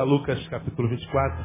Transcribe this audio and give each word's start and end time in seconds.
A 0.00 0.02
Lucas 0.02 0.48
capítulo 0.48 0.88
24. 0.88 1.44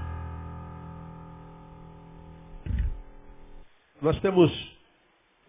Nós 4.01 4.17
temos, 4.21 4.49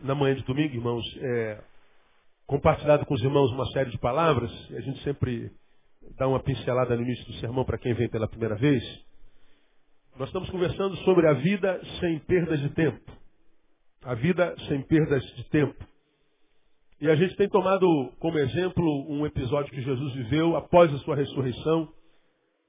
na 0.01 0.13
manhã 0.13 0.35
de 0.35 0.43
domingo, 0.43 0.75
irmãos, 0.75 1.05
é, 1.21 1.63
compartilhado 2.49 3.07
com 3.07 3.15
os 3.15 3.23
irmãos 3.23 3.53
uma 3.53 3.67
série 3.67 3.93
de 3.93 3.99
palavras, 3.99 4.51
a 4.73 4.81
gente 4.81 5.01
sempre 5.05 5.53
dá 6.19 6.27
uma 6.27 6.41
pincelada 6.41 6.97
no 6.97 7.03
início 7.03 7.25
do 7.27 7.35
sermão 7.35 7.65
para 7.65 7.79
quem 7.79 7.95
vem 7.95 8.09
pela 8.09 8.27
primeira 8.27 8.57
vez. 8.57 8.83
Nós 10.19 10.29
estamos 10.29 10.51
conversando 10.51 10.97
sobre 11.05 11.29
a 11.29 11.35
vida 11.35 11.81
sem 12.01 12.19
perdas 12.19 12.59
de 12.59 12.71
tempo. 12.71 13.13
A 14.03 14.15
vida 14.15 14.53
sem 14.67 14.83
perdas 14.83 15.23
de 15.37 15.45
tempo. 15.51 15.77
E 17.01 17.09
a 17.09 17.15
gente 17.15 17.37
tem 17.37 17.49
tomado 17.49 17.87
como 18.19 18.37
exemplo 18.37 18.85
um 19.09 19.25
episódio 19.25 19.71
que 19.71 19.83
Jesus 19.83 20.13
viveu 20.13 20.57
após 20.57 20.93
a 20.93 20.99
sua 20.99 21.15
ressurreição, 21.15 21.95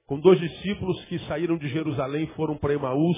com 0.08 0.18
dois 0.22 0.40
discípulos 0.40 1.04
que 1.06 1.20
saíram 1.28 1.58
de 1.58 1.68
Jerusalém 1.68 2.24
e 2.24 2.34
foram 2.36 2.58
para 2.58 2.74
Emaús. 2.74 3.18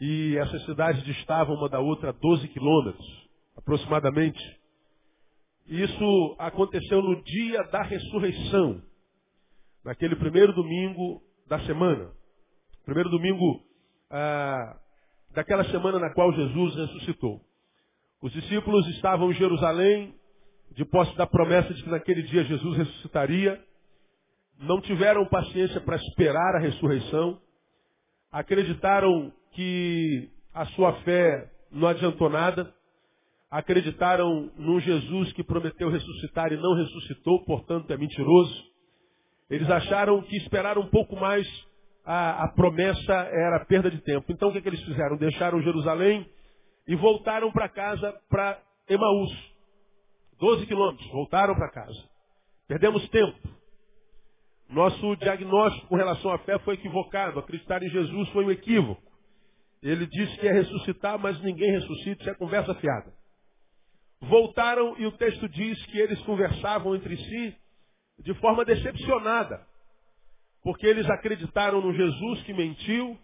E 0.00 0.36
essas 0.36 0.64
cidades 0.64 1.02
distavam 1.04 1.54
uma 1.54 1.68
da 1.68 1.78
outra 1.78 2.12
12 2.12 2.48
quilômetros, 2.48 3.28
aproximadamente. 3.56 4.40
Isso 5.68 6.36
aconteceu 6.40 7.00
no 7.00 7.22
dia 7.22 7.62
da 7.70 7.82
ressurreição, 7.82 8.82
naquele 9.84 10.16
primeiro 10.16 10.52
domingo 10.52 11.22
da 11.46 11.60
semana. 11.60 12.10
Primeiro 12.84 13.08
domingo 13.08 13.62
ah, 14.10 14.76
daquela 15.30 15.64
semana 15.66 16.00
na 16.00 16.12
qual 16.12 16.32
Jesus 16.32 16.74
ressuscitou. 16.74 17.40
Os 18.20 18.32
discípulos 18.32 18.84
estavam 18.96 19.30
em 19.30 19.34
Jerusalém, 19.34 20.12
de 20.72 20.84
posse 20.84 21.16
da 21.16 21.26
promessa 21.26 21.72
de 21.72 21.84
que 21.84 21.90
naquele 21.90 22.22
dia 22.22 22.42
Jesus 22.44 22.78
ressuscitaria 22.78 23.62
não 24.58 24.80
tiveram 24.80 25.26
paciência 25.26 25.80
para 25.80 25.96
esperar 25.96 26.56
a 26.56 26.60
ressurreição, 26.60 27.40
acreditaram 28.30 29.32
que 29.52 30.30
a 30.54 30.66
sua 30.66 30.94
fé 31.02 31.50
não 31.70 31.88
adiantou 31.88 32.28
nada, 32.28 32.72
acreditaram 33.50 34.50
num 34.56 34.80
Jesus 34.80 35.32
que 35.32 35.44
prometeu 35.44 35.90
ressuscitar 35.90 36.52
e 36.52 36.56
não 36.56 36.74
ressuscitou, 36.74 37.44
portanto 37.44 37.90
é 37.92 37.96
mentiroso. 37.96 38.72
Eles 39.50 39.68
acharam 39.68 40.22
que 40.22 40.36
esperar 40.36 40.78
um 40.78 40.86
pouco 40.86 41.16
mais 41.16 41.46
a, 42.04 42.44
a 42.44 42.48
promessa 42.48 43.12
era 43.12 43.64
perda 43.66 43.90
de 43.90 44.00
tempo. 44.00 44.32
Então 44.32 44.48
o 44.48 44.52
que, 44.52 44.58
é 44.58 44.60
que 44.62 44.68
eles 44.68 44.82
fizeram? 44.82 45.16
Deixaram 45.16 45.60
Jerusalém 45.60 46.26
e 46.86 46.96
voltaram 46.96 47.52
para 47.52 47.68
casa, 47.68 48.18
para 48.28 48.58
Emaús. 48.88 49.52
Doze 50.38 50.66
quilômetros, 50.66 51.06
voltaram 51.10 51.54
para 51.54 51.70
casa. 51.70 52.02
Perdemos 52.66 53.06
tempo. 53.10 53.48
Nosso 54.72 55.16
diagnóstico 55.16 55.86
com 55.86 55.96
relação 55.96 56.32
à 56.32 56.38
fé 56.38 56.58
foi 56.60 56.74
equivocado. 56.74 57.38
Acreditar 57.38 57.82
em 57.82 57.90
Jesus 57.90 58.28
foi 58.30 58.46
um 58.46 58.50
equívoco. 58.50 59.02
Ele 59.82 60.06
disse 60.06 60.34
que 60.38 60.46
ia 60.46 60.54
ressuscitar, 60.54 61.18
mas 61.18 61.38
ninguém 61.42 61.72
ressuscita, 61.72 62.22
isso 62.22 62.30
é 62.30 62.34
conversa 62.34 62.74
fiada. 62.76 63.12
Voltaram 64.20 64.96
e 64.98 65.04
o 65.04 65.12
texto 65.12 65.46
diz 65.48 65.84
que 65.86 65.98
eles 65.98 66.18
conversavam 66.22 66.94
entre 66.94 67.16
si 67.16 67.54
de 68.20 68.32
forma 68.34 68.64
decepcionada. 68.64 69.60
Porque 70.62 70.86
eles 70.86 71.08
acreditaram 71.10 71.82
no 71.82 71.92
Jesus 71.92 72.42
que 72.44 72.54
mentiu 72.54 73.18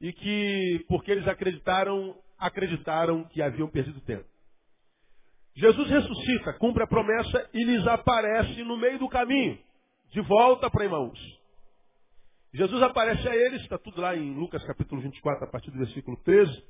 e 0.00 0.12
que, 0.12 0.84
porque 0.86 1.10
eles 1.10 1.26
acreditaram, 1.26 2.14
acreditaram 2.38 3.24
que 3.24 3.42
haviam 3.42 3.68
perdido 3.68 4.00
tempo. 4.02 4.26
Jesus 5.56 5.88
ressuscita, 5.88 6.52
cumpre 6.58 6.84
a 6.84 6.86
promessa 6.86 7.48
e 7.52 7.64
lhes 7.64 7.84
aparece 7.86 8.62
no 8.62 8.76
meio 8.76 8.98
do 9.00 9.08
caminho 9.08 9.58
de 10.10 10.20
volta 10.22 10.70
para 10.70 10.84
Emaús. 10.84 11.18
Jesus 12.52 12.82
aparece 12.82 13.28
a 13.28 13.34
eles, 13.34 13.62
está 13.62 13.78
tudo 13.78 14.00
lá 14.00 14.16
em 14.16 14.34
Lucas 14.34 14.64
capítulo 14.64 15.00
24, 15.02 15.44
a 15.44 15.50
partir 15.50 15.70
do 15.70 15.78
versículo 15.78 16.16
13. 16.22 16.64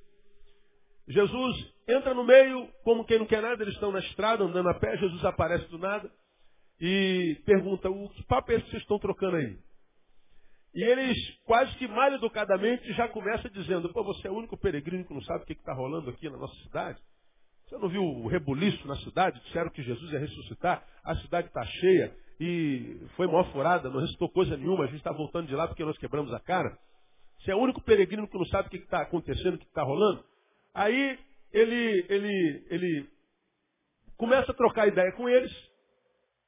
Jesus 1.09 1.75
entra 1.87 2.15
no 2.15 2.25
meio, 2.25 2.67
como 2.83 3.05
quem 3.05 3.19
não 3.19 3.27
quer 3.27 3.43
nada, 3.43 3.63
eles 3.63 3.75
estão 3.75 3.93
na 3.93 3.99
estrada, 3.99 4.45
andando 4.45 4.71
a 4.71 4.75
pé, 4.75 4.97
Jesus 4.97 5.23
aparece 5.25 5.67
do 5.69 5.79
nada 5.79 6.11
e 6.81 7.41
pergunta, 7.45 7.91
o 7.91 8.09
que 8.09 8.23
papo 8.25 8.51
é 8.51 8.57
esse 8.57 8.65
que 8.65 8.71
vocês 8.71 8.83
estão 8.83 8.99
trocando 8.99 9.37
aí? 9.37 9.59
E 10.75 10.83
eles, 10.83 11.17
quase 11.45 11.77
que 11.77 11.87
mal 11.87 12.13
educadamente, 12.15 12.93
já 12.95 13.07
começam 13.09 13.51
dizendo, 13.51 13.93
pô, 13.93 14.03
você 14.03 14.27
é 14.27 14.31
o 14.31 14.35
único 14.35 14.57
peregrino 14.57 15.05
que 15.05 15.15
não 15.15 15.23
sabe 15.23 15.45
o 15.45 15.47
que 15.47 15.53
está 15.53 15.73
rolando 15.73 16.11
aqui 16.11 16.29
na 16.29 16.37
nossa 16.37 16.55
cidade? 16.63 16.99
Você 17.67 17.79
não 17.79 17.89
viu 17.89 18.03
o 18.03 18.27
rebuliço 18.27 18.87
na 18.89 18.97
cidade? 18.97 19.41
Disseram 19.45 19.71
que 19.71 19.83
Jesus 19.83 20.13
ia 20.13 20.19
ressuscitar, 20.19 20.85
a 21.05 21.15
cidade 21.17 21.47
está 21.47 21.65
cheia, 21.65 22.17
e 22.41 23.07
foi 23.17 23.27
maior 23.27 23.51
furada, 23.53 23.89
não 23.89 24.01
restou 24.01 24.29
coisa 24.29 24.57
nenhuma, 24.57 24.85
a 24.85 24.87
gente 24.87 24.99
está 24.99 25.13
voltando 25.13 25.47
de 25.47 25.55
lá 25.55 25.69
porque 25.69 25.85
nós 25.85 25.97
quebramos 25.99 26.33
a 26.33 26.41
cara. 26.41 26.77
Você 27.39 27.51
é 27.51 27.55
o 27.55 27.61
único 27.61 27.81
peregrino 27.83 28.27
que 28.29 28.39
não 28.39 28.47
sabe 28.47 28.69
o 28.69 28.71
que 28.71 28.79
está 28.79 29.03
acontecendo, 29.03 29.55
o 29.55 29.59
que 29.59 29.67
está 29.67 29.83
rolando. 29.83 30.25
Aí 30.73 31.19
ele, 31.53 32.07
ele, 32.09 32.67
ele 32.71 33.09
começa 34.17 34.51
a 34.51 34.55
trocar 34.55 34.89
ideia 34.89 35.13
com 35.13 35.29
eles, 35.29 35.53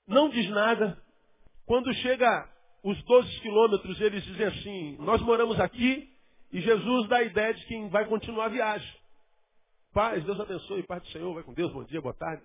não 0.07 0.29
diz 0.29 0.49
nada. 0.51 1.01
Quando 1.65 1.93
chega 1.95 2.49
os 2.83 3.01
12 3.05 3.41
quilômetros, 3.41 4.01
eles 4.01 4.25
dizem 4.25 4.47
assim, 4.47 4.97
nós 4.99 5.21
moramos 5.23 5.59
aqui 5.61 6.09
e 6.53 6.61
Jesus 6.61 7.09
dá 7.09 7.19
a 7.19 7.23
ideia 7.23 7.53
de 7.55 7.67
quem 7.67 7.89
vai 7.89 8.07
continuar 8.07 8.47
a 8.47 8.51
viagem. 8.51 8.95
Paz, 9.93 10.25
Deus 10.25 10.39
abençoe, 10.39 10.83
paz 10.83 11.03
do 11.03 11.09
Senhor, 11.11 11.35
vai 11.35 11.43
com 11.43 11.53
Deus, 11.53 11.73
bom 11.73 11.85
dia, 11.85 12.01
boa 12.01 12.15
tarde. 12.15 12.43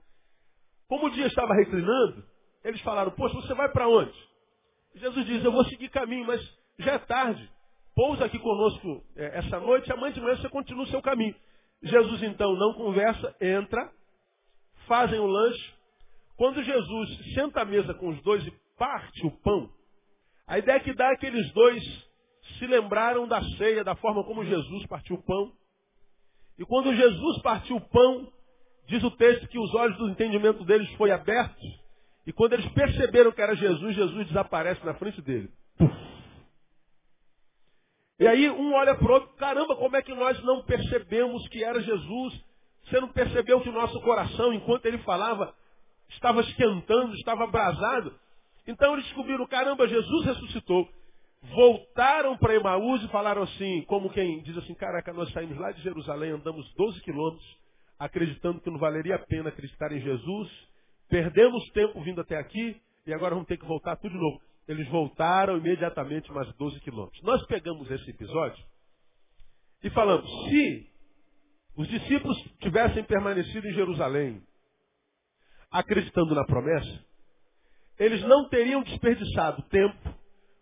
Como 0.88 1.07
o 1.07 1.09
dia 1.12 1.28
estava 1.28 1.53
reclinando, 1.53 2.24
eles 2.64 2.82
falaram, 2.82 3.12
poxa, 3.12 3.36
você 3.36 3.54
vai 3.54 3.70
para 3.72 3.88
onde? 3.88 4.14
Jesus 4.96 5.26
diz, 5.26 5.44
eu 5.44 5.52
vou 5.52 5.66
seguir 5.66 5.90
caminho, 5.90 6.26
mas 6.26 6.42
já 6.80 6.94
é 6.94 7.00
tarde. 7.00 7.50
Pousa 7.96 8.26
aqui 8.26 8.40
conosco 8.40 9.04
é, 9.16 9.40
essa 9.40 9.60
noite, 9.60 9.92
amanhã 9.92 10.14
de 10.14 10.22
manhã 10.22 10.36
você 10.38 10.50
continua 10.50 10.84
o 10.84 10.88
seu 10.88 11.02
caminho. 11.02 11.36
Jesus 11.84 12.22
então 12.24 12.54
não 12.56 12.74
conversa, 12.74 13.36
entra, 13.42 13.92
fazem 14.88 15.20
o 15.20 15.26
lanche. 15.26 15.74
Quando 16.38 16.64
Jesus 16.64 17.34
senta 17.34 17.62
à 17.62 17.66
mesa 17.66 17.94
com 17.94 18.10
os 18.10 18.22
dois 18.22 18.46
e 18.46 18.52
parte 18.78 19.26
o 19.26 19.32
pão, 19.42 19.70
a 20.48 20.58
ideia 20.58 20.80
que 20.80 20.94
dá 20.94 21.06
é 21.06 21.16
que 21.16 21.28
aqueles 21.28 21.52
dois 21.54 21.84
se 22.58 22.68
lembraram 22.68 23.28
da 23.28 23.42
ceia, 23.58 23.84
da 23.84 23.96
forma 23.96 24.24
como 24.24 24.46
Jesus 24.46 24.86
partiu 24.88 25.16
o 25.16 25.24
pão. 25.24 25.52
E 26.58 26.66
quando 26.66 26.96
Jesus 26.96 27.42
partiu 27.42 27.78
o 27.78 27.90
pão, 27.90 28.32
diz 28.88 29.04
o 29.04 29.12
texto 29.12 29.48
que 29.48 29.58
os 29.58 29.74
olhos 29.74 29.98
do 29.98 30.10
entendimento 30.10 30.64
deles 30.64 30.90
foi 30.94 31.12
abertos 31.12 31.81
e 32.26 32.32
quando 32.32 32.54
eles 32.54 32.68
perceberam 32.74 33.32
que 33.32 33.42
era 33.42 33.56
Jesus, 33.56 33.96
Jesus 33.96 34.28
desaparece 34.28 34.86
na 34.86 34.94
frente 34.94 35.22
dele. 35.22 35.50
E 38.20 38.28
aí 38.28 38.50
um 38.52 38.74
olha 38.74 38.96
para 38.96 39.08
o 39.08 39.14
outro, 39.14 39.30
caramba, 39.36 39.76
como 39.76 39.96
é 39.96 40.02
que 40.02 40.14
nós 40.14 40.42
não 40.44 40.62
percebemos 40.64 41.48
que 41.48 41.64
era 41.64 41.81
Jesus? 41.81 42.46
Você 42.86 43.00
não 43.00 43.08
percebeu 43.08 43.62
que 43.62 43.70
o 43.70 43.74
nosso 43.74 44.00
coração, 44.02 44.54
enquanto 44.54 44.86
ele 44.86 45.00
falava, 45.00 45.56
estava 46.10 46.42
esquentando, 46.42 47.16
estava 47.16 47.46
abrasado? 47.46 48.14
Então 48.68 48.94
eles 48.94 49.06
descobriram, 49.06 49.48
caramba, 49.48 49.88
Jesus 49.88 50.26
ressuscitou. 50.26 50.88
Voltaram 51.56 52.38
para 52.38 52.54
Emaús 52.54 53.04
e 53.04 53.08
falaram 53.08 53.42
assim, 53.42 53.81
como 53.88 54.12
quem 54.12 54.44
diz 54.44 54.56
assim, 54.56 54.76
caraca, 54.76 55.12
nós 55.12 55.31
saímos 55.31 55.58
lá 55.58 55.72
de 55.72 55.81
Jerusalém, 55.81 56.30
andamos 56.30 56.72
12 56.76 57.02
quilômetros, 57.02 57.58
acreditando 57.98 58.62
que 58.62 58.70
não 58.70 58.78
valeria 58.78 59.16
a 59.16 59.26
pena 59.26 59.50
acreditar 59.50 59.92
em 59.92 60.00
Jesus, 60.00 60.71
Perdemos 61.12 61.69
tempo 61.72 62.02
vindo 62.02 62.22
até 62.22 62.38
aqui 62.38 62.81
e 63.06 63.13
agora 63.13 63.36
vamos 63.36 63.46
ter 63.46 63.58
que 63.58 63.66
voltar 63.66 63.98
tudo 63.98 64.13
de 64.13 64.18
novo. 64.18 64.42
Eles 64.66 64.88
voltaram 64.88 65.58
imediatamente 65.58 66.31
mais 66.31 66.48
12 66.56 66.80
quilômetros. 66.80 67.22
Nós 67.24 67.46
pegamos 67.48 67.92
esse 67.92 68.10
episódio 68.10 68.63
e 69.84 69.90
falamos, 69.90 70.25
se 70.46 70.90
os 71.75 71.90
discípulos 71.90 72.38
tivessem 72.62 73.04
permanecido 73.04 73.68
em 73.68 73.74
Jerusalém, 73.74 74.42
acreditando 75.69 76.34
na 76.34 76.46
promessa, 76.46 77.06
eles 78.00 78.22
não 78.24 78.48
teriam 78.48 78.81
desperdiçado 78.81 79.64
tempo, 79.64 80.16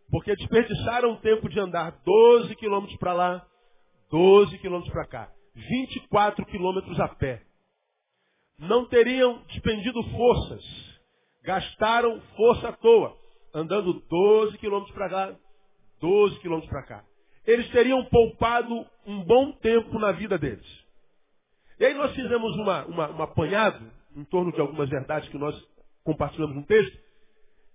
porque 0.10 0.36
desperdiçaram 0.36 1.12
o 1.12 1.18
tempo 1.18 1.48
de 1.48 1.60
andar 1.60 1.92
12 2.04 2.56
quilômetros 2.56 2.98
para 2.98 3.14
lá, 3.14 3.48
12 4.10 4.58
quilômetros 4.58 4.92
para 4.92 5.06
cá, 5.06 5.32
24 5.54 6.44
quilômetros 6.48 7.00
a 7.00 7.08
pé 7.08 7.44
não 8.60 8.86
teriam 8.86 9.42
despendido 9.48 10.04
forças, 10.12 10.64
gastaram 11.44 12.20
força 12.36 12.70
à 12.70 12.74
toa, 12.74 13.16
andando 13.54 13.94
12 13.94 14.58
quilômetros 14.58 14.94
para 14.94 15.08
lá, 15.08 15.36
12 16.02 16.40
quilômetros 16.40 16.70
para 16.70 16.84
cá. 16.84 17.04
Eles 17.48 17.70
teriam 17.70 18.04
poupado 18.06 18.86
um 19.08 19.24
bom 19.24 19.52
tempo 19.54 19.98
na 19.98 20.12
vida 20.12 20.38
deles. 20.38 20.66
E 21.80 21.86
aí 21.86 21.94
nós 21.94 22.14
fizemos 22.14 22.56
uma, 22.58 22.86
uma, 22.86 23.12
um 23.12 23.22
apanhado 23.24 23.90
em 24.16 24.26
torno 24.26 24.52
de 24.52 24.60
algumas 24.60 24.90
verdades 24.90 25.30
que 25.30 25.38
nós 25.38 25.56
compartilhamos 26.04 26.56
no 26.56 26.66
texto, 26.66 26.98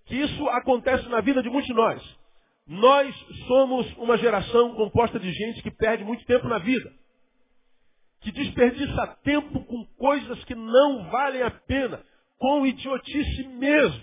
que 0.04 0.16
isso 0.16 0.48
acontece 0.50 1.08
na 1.08 1.20
vida 1.22 1.42
de 1.42 1.48
muitos 1.48 1.66
de 1.66 1.74
nós. 1.74 2.18
Nós 2.66 3.14
somos 3.46 3.90
uma 3.96 4.18
geração 4.18 4.74
composta 4.74 5.18
de 5.18 5.32
gente 5.32 5.62
que 5.62 5.70
perde 5.70 6.04
muito 6.04 6.24
tempo 6.26 6.46
na 6.46 6.58
vida 6.58 6.92
que 8.24 8.32
desperdiça 8.32 9.06
tempo 9.22 9.62
com 9.66 9.84
coisas 9.98 10.42
que 10.44 10.54
não 10.54 11.10
valem 11.10 11.42
a 11.42 11.50
pena, 11.50 12.02
com 12.38 12.66
idiotice 12.66 13.48
mesmo, 13.48 14.02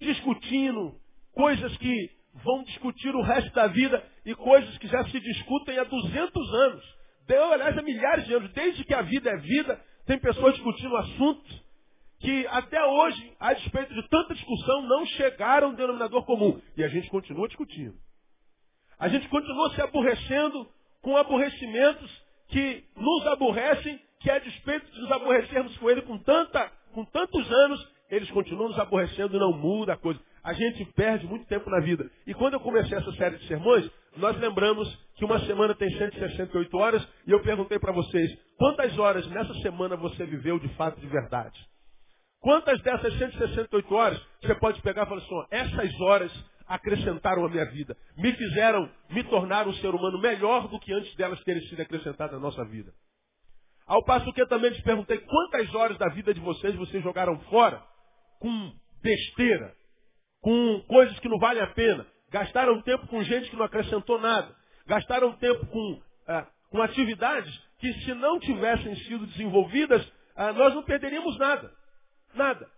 discutindo 0.00 0.98
coisas 1.34 1.76
que 1.76 2.10
vão 2.42 2.64
discutir 2.64 3.14
o 3.14 3.20
resto 3.20 3.52
da 3.52 3.66
vida 3.66 4.02
e 4.24 4.34
coisas 4.34 4.76
que 4.78 4.88
já 4.88 5.04
se 5.04 5.20
discutem 5.20 5.78
há 5.78 5.84
200 5.84 6.54
anos. 6.54 6.98
Deu, 7.26 7.52
aliás, 7.52 7.76
há 7.76 7.82
milhares 7.82 8.26
de 8.26 8.34
anos. 8.34 8.50
Desde 8.52 8.82
que 8.84 8.94
a 8.94 9.02
vida 9.02 9.30
é 9.30 9.36
vida, 9.36 9.78
tem 10.06 10.18
pessoas 10.18 10.54
discutindo 10.54 10.96
assuntos 10.96 11.68
que 12.20 12.46
até 12.48 12.82
hoje, 12.82 13.36
a 13.38 13.52
despeito 13.52 13.92
de 13.92 14.08
tanta 14.08 14.34
discussão, 14.34 14.82
não 14.82 15.04
chegaram 15.06 15.68
a 15.68 15.70
um 15.70 15.74
denominador 15.74 16.24
comum. 16.24 16.58
E 16.74 16.82
a 16.82 16.88
gente 16.88 17.08
continua 17.10 17.46
discutindo. 17.48 17.94
A 18.98 19.08
gente 19.08 19.28
continua 19.28 19.74
se 19.74 19.82
aborrecendo 19.82 20.66
com 21.02 21.16
aborrecimentos 21.16 22.27
que 22.48 22.84
nos 22.96 23.26
aborrecem, 23.26 24.00
que 24.20 24.30
a 24.30 24.38
despeito 24.38 24.90
de 24.90 25.00
nos 25.00 25.12
aborrecermos 25.12 25.76
com 25.78 25.90
ele 25.90 26.02
com, 26.02 26.18
tanta, 26.18 26.70
com 26.92 27.04
tantos 27.04 27.50
anos, 27.50 27.88
eles 28.10 28.30
continuam 28.30 28.68
nos 28.68 28.78
aborrecendo 28.78 29.38
não 29.38 29.52
muda 29.52 29.92
a 29.92 29.96
coisa. 29.96 30.20
A 30.42 30.52
gente 30.52 30.84
perde 30.92 31.26
muito 31.26 31.46
tempo 31.46 31.68
na 31.68 31.80
vida. 31.80 32.10
E 32.26 32.32
quando 32.32 32.54
eu 32.54 32.60
comecei 32.60 32.96
essa 32.96 33.12
série 33.12 33.36
de 33.36 33.46
sermões, 33.46 33.88
nós 34.16 34.36
lembramos 34.38 34.88
que 35.16 35.24
uma 35.24 35.38
semana 35.40 35.74
tem 35.74 35.90
168 35.90 36.76
horas 36.76 37.06
e 37.26 37.30
eu 37.30 37.42
perguntei 37.42 37.78
para 37.78 37.92
vocês, 37.92 38.36
quantas 38.56 38.98
horas 38.98 39.26
nessa 39.28 39.52
semana 39.60 39.96
você 39.96 40.24
viveu 40.24 40.58
de 40.58 40.68
fato 40.74 40.98
de 41.00 41.06
verdade? 41.06 41.58
Quantas 42.40 42.80
dessas 42.82 43.12
168 43.18 43.94
horas 43.94 44.20
você 44.40 44.54
pode 44.54 44.80
pegar 44.80 45.02
e 45.02 45.06
falar 45.06 45.20
assim, 45.20 45.46
essas 45.50 46.00
horas 46.00 46.32
acrescentaram 46.68 47.46
a 47.46 47.48
minha 47.48 47.64
vida, 47.64 47.96
me 48.16 48.32
fizeram 48.32 48.88
me 49.10 49.24
tornar 49.24 49.66
um 49.66 49.72
ser 49.74 49.88
humano 49.88 50.20
melhor 50.20 50.68
do 50.68 50.78
que 50.78 50.92
antes 50.92 51.14
delas 51.16 51.42
terem 51.42 51.62
sido 51.68 51.80
acrescentadas 51.80 52.34
na 52.34 52.38
nossa 52.38 52.64
vida. 52.66 52.92
Ao 53.86 54.04
passo 54.04 54.30
que 54.34 54.42
eu 54.42 54.46
também 54.46 54.70
te 54.72 54.82
perguntei 54.82 55.18
quantas 55.18 55.74
horas 55.74 55.96
da 55.96 56.08
vida 56.10 56.34
de 56.34 56.40
vocês 56.40 56.74
vocês 56.76 57.02
jogaram 57.02 57.40
fora 57.44 57.82
com 58.38 58.72
besteira, 59.02 59.74
com 60.42 60.84
coisas 60.86 61.18
que 61.20 61.28
não 61.28 61.38
valem 61.38 61.62
a 61.62 61.68
pena, 61.68 62.06
gastaram 62.30 62.82
tempo 62.82 63.06
com 63.06 63.22
gente 63.22 63.48
que 63.48 63.56
não 63.56 63.64
acrescentou 63.64 64.20
nada, 64.20 64.54
gastaram 64.86 65.32
tempo 65.32 65.66
com, 65.66 66.02
ah, 66.28 66.46
com 66.70 66.82
atividades 66.82 67.50
que 67.78 67.92
se 68.04 68.12
não 68.14 68.38
tivessem 68.38 68.94
sido 69.04 69.26
desenvolvidas, 69.26 70.06
ah, 70.36 70.52
nós 70.52 70.74
não 70.74 70.82
perderíamos 70.82 71.38
nada. 71.38 71.72
Nada. 72.34 72.68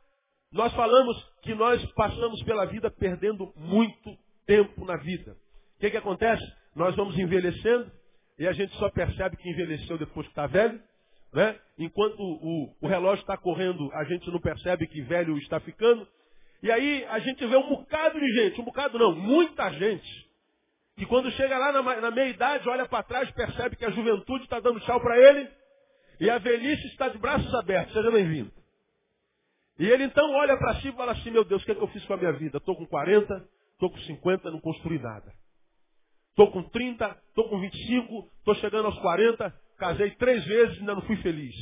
Nós 0.53 0.73
falamos 0.75 1.17
que 1.43 1.55
nós 1.55 1.85
passamos 1.93 2.43
pela 2.43 2.67
vida 2.67 2.91
perdendo 2.91 3.53
muito 3.57 4.19
tempo 4.47 4.85
na 4.85 4.97
vida. 4.97 5.37
O 5.77 5.81
que, 5.81 5.91
que 5.91 5.97
acontece? 5.97 6.43
Nós 6.75 6.95
vamos 6.97 7.17
envelhecendo 7.17 7.91
e 8.39 8.47
a 8.49 8.53
gente 8.53 8.75
só 8.77 8.91
percebe 8.91 9.37
que 9.37 9.49
envelheceu 9.49 9.97
depois 9.97 10.27
que 10.27 10.33
está 10.33 10.47
velho. 10.47 10.81
Né? 11.33 11.57
Enquanto 11.79 12.19
o, 12.19 12.75
o 12.81 12.89
relógio 12.89 13.23
está 13.23 13.37
correndo, 13.37 13.89
a 13.95 14.03
gente 14.05 14.29
não 14.29 14.41
percebe 14.41 14.89
que 14.89 15.01
velho 15.03 15.39
está 15.39 15.61
ficando. 15.61 16.07
E 16.63 16.71
aí 16.71 17.05
a 17.05 17.21
gente 17.21 17.47
vê 17.47 17.57
um 17.57 17.69
bocado 17.69 18.19
de 18.19 18.33
gente, 18.35 18.61
um 18.61 18.65
bocado 18.65 18.99
não, 18.99 19.15
muita 19.15 19.71
gente, 19.73 20.29
que 20.97 21.07
quando 21.07 21.31
chega 21.31 21.57
lá 21.57 21.73
na, 21.73 22.01
na 22.01 22.11
meia 22.11 22.29
idade, 22.29 22.69
olha 22.69 22.87
para 22.87 23.05
trás, 23.05 23.31
percebe 23.31 23.77
que 23.77 23.85
a 23.85 23.91
juventude 23.91 24.45
está 24.45 24.59
dando 24.59 24.81
tchau 24.81 25.01
para 25.01 25.17
ele 25.17 25.49
e 26.19 26.29
a 26.29 26.39
velhice 26.39 26.87
está 26.89 27.09
de 27.09 27.19
braços 27.19 27.55
abertos. 27.55 27.95
Seja 27.95 28.11
bem-vindo. 28.11 28.60
E 29.81 29.89
ele 29.89 30.05
então 30.05 30.31
olha 30.33 30.59
para 30.59 30.75
si 30.83 30.89
e 30.89 30.93
fala 30.93 31.13
assim, 31.13 31.31
meu 31.31 31.43
Deus, 31.43 31.63
o 31.63 31.65
que, 31.65 31.73
é 31.73 31.75
que 31.75 31.81
eu 31.81 31.89
fiz 31.89 32.05
com 32.05 32.13
a 32.13 32.17
minha 32.19 32.33
vida? 32.35 32.59
Estou 32.59 32.77
com 32.77 32.87
40, 32.87 33.49
estou 33.73 33.91
com 33.91 33.97
50, 33.97 34.51
não 34.51 34.61
construí 34.61 34.99
nada. 34.99 35.33
Estou 36.29 36.53
com 36.53 36.63
30, 36.65 37.19
estou 37.29 37.49
com 37.49 37.59
25, 37.59 38.31
estou 38.41 38.55
chegando 38.57 38.85
aos 38.85 38.99
40, 38.99 39.51
casei 39.79 40.11
três 40.17 40.45
vezes 40.45 40.77
e 40.77 40.81
ainda 40.81 40.97
não 40.97 41.03
fui 41.03 41.17
feliz. 41.23 41.55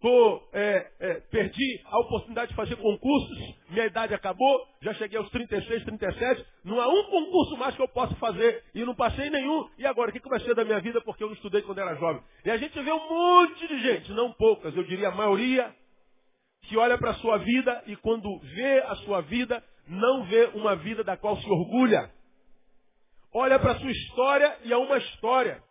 Tô, 0.00 0.48
é, 0.54 0.90
é, 1.00 1.14
perdi 1.30 1.82
a 1.84 1.98
oportunidade 1.98 2.50
de 2.52 2.56
fazer 2.56 2.76
concursos, 2.76 3.38
minha 3.68 3.84
idade 3.84 4.14
acabou, 4.14 4.66
já 4.80 4.94
cheguei 4.94 5.18
aos 5.18 5.28
36, 5.28 5.84
37, 5.84 6.46
não 6.64 6.80
há 6.80 6.88
um 6.88 7.04
concurso 7.04 7.58
mais 7.58 7.76
que 7.76 7.82
eu 7.82 7.88
possa 7.88 8.14
fazer 8.16 8.64
e 8.74 8.86
não 8.86 8.94
passei 8.94 9.28
nenhum. 9.28 9.68
E 9.76 9.84
agora, 9.86 10.08
o 10.08 10.12
que, 10.14 10.20
que 10.20 10.28
vai 10.30 10.40
ser 10.40 10.54
da 10.54 10.64
minha 10.64 10.80
vida 10.80 10.98
porque 11.02 11.22
eu 11.22 11.28
não 11.28 11.34
estudei 11.34 11.60
quando 11.60 11.80
era 11.80 11.94
jovem? 11.96 12.22
E 12.42 12.50
a 12.50 12.56
gente 12.56 12.80
vê 12.80 12.90
um 12.90 13.08
monte 13.08 13.68
de 13.68 13.82
gente, 13.82 14.12
não 14.12 14.32
poucas, 14.32 14.74
eu 14.74 14.84
diria 14.84 15.08
a 15.08 15.14
maioria, 15.14 15.74
que 16.68 16.76
olha 16.76 16.96
para 16.98 17.10
a 17.10 17.14
sua 17.14 17.38
vida 17.38 17.82
e 17.86 17.96
quando 17.96 18.38
vê 18.40 18.80
a 18.82 18.94
sua 18.96 19.20
vida, 19.22 19.62
não 19.86 20.24
vê 20.24 20.50
uma 20.54 20.76
vida 20.76 21.04
da 21.04 21.16
qual 21.16 21.36
se 21.36 21.48
orgulha. 21.48 22.10
Olha 23.32 23.58
para 23.58 23.72
a 23.72 23.78
sua 23.78 23.90
história 23.90 24.58
e 24.64 24.72
é 24.72 24.76
uma 24.76 24.96
história. 24.98 25.62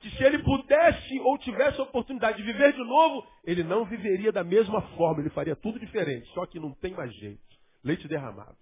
Que 0.00 0.10
se 0.10 0.22
ele 0.22 0.38
pudesse 0.38 1.20
ou 1.20 1.36
tivesse 1.38 1.80
a 1.80 1.84
oportunidade 1.84 2.38
de 2.38 2.44
viver 2.44 2.72
de 2.72 2.84
novo, 2.84 3.26
ele 3.44 3.64
não 3.64 3.84
viveria 3.84 4.32
da 4.32 4.44
mesma 4.44 4.80
forma, 4.96 5.20
ele 5.20 5.30
faria 5.30 5.56
tudo 5.56 5.78
diferente, 5.78 6.28
só 6.32 6.46
que 6.46 6.60
não 6.60 6.72
tem 6.72 6.94
mais 6.94 7.12
jeito. 7.16 7.42
Leite 7.82 8.06
derramado. 8.06 8.56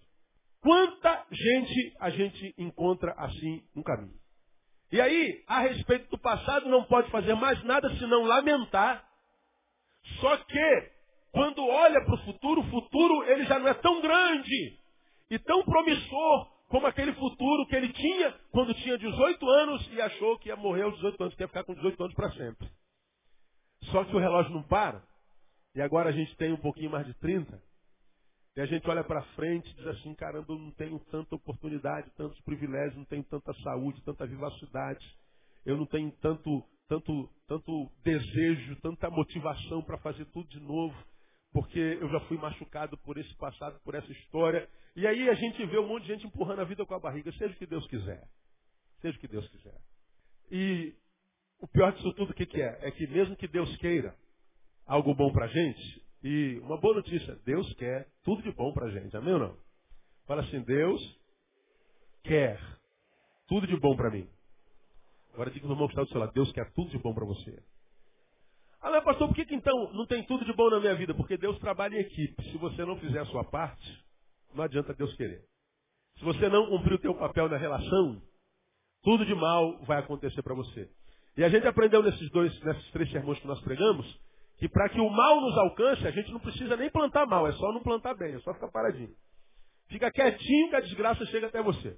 Quanta 0.61 1.27
gente 1.31 1.97
a 2.01 2.11
gente 2.11 2.55
encontra 2.59 3.13
assim 3.19 3.63
no 3.75 3.85
caminho? 3.85 4.19
E 4.91 5.01
aí, 5.01 5.43
a 5.47 5.61
respeito 5.61 6.09
do 6.11 6.19
passado, 6.19 6.69
não 6.69 6.85
pode 6.85 7.11
fazer 7.11 7.35
mais 7.35 7.63
nada 7.65 7.89
senão 7.97 8.25
lamentar. 8.25 9.05
Só 10.21 10.37
que 10.39 10.96
quando 11.37 11.67
olha 11.67 12.03
para 12.03 12.15
o 12.15 12.25
futuro, 12.25 12.63
o 12.63 12.71
futuro 12.71 13.23
ele 13.25 13.45
já 13.45 13.59
não 13.59 13.69
é 13.69 13.75
tão 13.75 14.01
grande 14.01 14.79
e 15.31 15.39
tão 15.39 15.63
promissor 15.65 16.47
como 16.69 16.87
aquele 16.87 17.13
futuro 17.13 17.67
que 17.67 17.77
ele 17.77 17.93
tinha 17.93 18.33
quando 18.51 18.73
tinha 18.73 18.97
18 18.97 19.47
anos 19.47 19.87
e 19.93 20.01
achou 20.01 20.39
que 20.39 20.49
ia 20.49 20.57
morrer 20.57 20.85
aos 20.85 20.95
18 20.95 21.23
anos, 21.23 21.35
que 21.35 21.43
ia 21.43 21.49
ficar 21.49 21.65
com 21.65 21.75
18 21.75 22.03
anos 22.03 22.15
para 22.15 22.33
sempre. 22.33 22.67
Só 23.91 24.03
que 24.05 24.17
o 24.17 24.19
relógio 24.19 24.51
não 24.51 24.63
para. 24.63 25.07
E 25.75 25.83
agora 25.83 26.09
a 26.09 26.13
gente 26.13 26.35
tem 26.37 26.55
um 26.55 26.57
pouquinho 26.57 26.91
mais 26.91 27.05
de 27.05 27.13
30. 27.13 27.63
E 28.57 28.61
a 28.63 28.65
gente 28.65 28.89
olha 28.89 29.05
para 29.05 29.21
frente 29.35 29.71
e 29.71 29.75
diz 29.75 29.87
assim, 29.89 30.15
caramba, 30.15 30.55
eu 30.55 30.59
não 30.59 30.71
tenho 30.71 30.99
tanta 31.11 31.35
oportunidade, 31.35 32.11
tantos 32.17 32.41
privilégios, 32.41 32.97
não 32.97 33.05
tenho 33.05 33.25
tanta 33.25 33.53
saúde, 33.63 34.03
tanta 34.07 34.27
vivacidade. 34.27 35.07
Eu 35.67 35.77
não 35.77 35.85
tenho 35.85 36.11
tanto, 36.23 36.65
tanto, 36.89 37.29
tanto 37.47 37.93
desejo, 38.03 38.81
tanta 38.81 39.11
motivação 39.11 39.83
para 39.83 39.99
fazer 39.99 40.25
tudo 40.33 40.49
de 40.49 40.61
novo 40.61 40.97
porque 41.53 41.79
eu 41.79 42.09
já 42.11 42.21
fui 42.21 42.37
machucado 42.37 42.97
por 42.99 43.17
esse 43.17 43.35
passado, 43.37 43.81
por 43.85 43.95
essa 43.95 44.11
história. 44.13 44.69
E 44.95 45.07
aí 45.07 45.29
a 45.29 45.35
gente 45.35 45.65
vê 45.67 45.79
um 45.79 45.89
monte 45.89 46.03
de 46.03 46.13
gente 46.13 46.27
empurrando 46.27 46.61
a 46.61 46.65
vida 46.65 46.85
com 46.85 46.95
a 46.95 47.01
barriga, 47.01 47.33
seja 47.33 47.55
o 47.55 47.57
que 47.57 47.67
Deus 47.67 47.87
quiser. 47.89 48.23
Seja 49.01 49.17
o 49.17 49.21
que 49.21 49.29
Deus 49.29 49.49
quiser. 49.49 49.79
E 50.51 50.95
o 51.61 51.67
pior 51.67 51.93
disso 51.93 52.13
tudo, 52.15 52.31
o 52.31 52.35
que, 52.35 52.47
que 52.47 52.61
é? 52.61 52.79
É 52.83 52.91
que 52.91 53.07
mesmo 53.07 53.37
que 53.37 53.49
Deus 53.49 53.75
queira 53.79 54.15
algo 54.87 55.15
bom 55.15 55.33
pra 55.33 55.49
gente, 55.49 56.07
e 56.23 56.59
uma 56.61 56.81
boa 56.81 56.95
notícia, 56.97 57.35
Deus 57.45 57.73
quer 57.75 58.09
tudo 58.23 58.43
de 58.43 58.53
bom 58.53 58.73
pra 58.73 58.89
gente, 58.91 59.17
amém 59.17 59.35
ou 59.35 59.41
não? 59.41 59.59
Fala 60.27 60.43
assim, 60.43 60.61
Deus 60.63 61.01
quer 62.23 62.61
tudo 63.47 63.67
de 63.67 63.77
bom 63.79 63.97
para 63.97 64.11
mim. 64.11 64.29
Agora 65.33 65.51
diga 65.51 65.67
no 65.67 65.75
irmão 65.75 65.87
que 65.87 65.93
está 65.93 66.03
do 66.03 66.09
seu 66.09 66.21
lado, 66.21 66.33
Deus 66.33 66.51
quer 66.53 66.73
tudo 66.73 66.91
de 66.91 66.99
bom 66.99 67.15
para 67.15 67.25
você. 67.25 67.63
Ah, 68.81 68.91
mas 68.91 69.05
pastor, 69.05 69.29
por 69.29 69.35
que, 69.35 69.45
que 69.45 69.55
então 69.55 69.93
não 69.93 70.07
tem 70.07 70.25
tudo 70.25 70.45
de 70.45 70.53
bom 70.53 70.71
na 70.71 70.81
minha 70.81 70.95
vida? 70.95 71.15
Porque 71.15 71.37
Deus 71.37 71.59
trabalha 71.59 71.97
em 71.97 72.01
equipe. 72.01 72.43
Se 72.51 72.59
você 72.59 72.85
não 72.85 72.99
fizer 72.99 73.21
a 73.21 73.27
sua 73.27 73.45
parte, 73.45 74.05
não 74.55 74.65
adianta 74.65 74.95
Deus 74.95 75.15
querer. 75.17 75.43
Se 76.19 76.25
você 76.25 76.49
não 76.49 76.67
cumprir 76.67 76.95
o 76.95 76.99
teu 76.99 77.15
papel 77.15 77.49
na 77.49 77.57
relação, 77.57 78.23
tudo 79.03 79.25
de 79.25 79.35
mal 79.35 79.79
vai 79.85 79.99
acontecer 79.99 80.43
para 80.43 80.55
você. 80.55 80.89
E 81.37 81.45
a 81.45 81.49
gente 81.49 81.67
aprendeu 81.67 82.03
nesses 82.03 82.31
dois, 82.31 82.59
nesses 82.63 82.91
três 82.91 83.11
sermões 83.11 83.39
que 83.39 83.47
nós 83.47 83.61
pregamos, 83.61 84.07
que 84.59 84.69
para 84.69 84.89
que 84.89 85.01
o 85.01 85.11
mal 85.11 85.41
nos 85.41 85.57
alcance, 85.59 86.07
a 86.07 86.11
gente 86.11 86.33
não 86.33 86.41
precisa 86.41 86.77
nem 86.77 86.91
plantar 86.91 87.27
mal, 87.27 87.47
é 87.47 87.53
só 87.53 87.73
não 87.73 87.83
plantar 87.83 88.15
bem, 88.15 88.35
é 88.35 88.41
só 88.41 88.55
ficar 88.55 88.69
paradinho. 88.69 89.15
Fica 89.89 90.11
quietinho 90.11 90.71
que 90.71 90.77
a 90.77 90.81
desgraça 90.81 91.25
chega 91.27 91.47
até 91.47 91.63
você. 91.63 91.97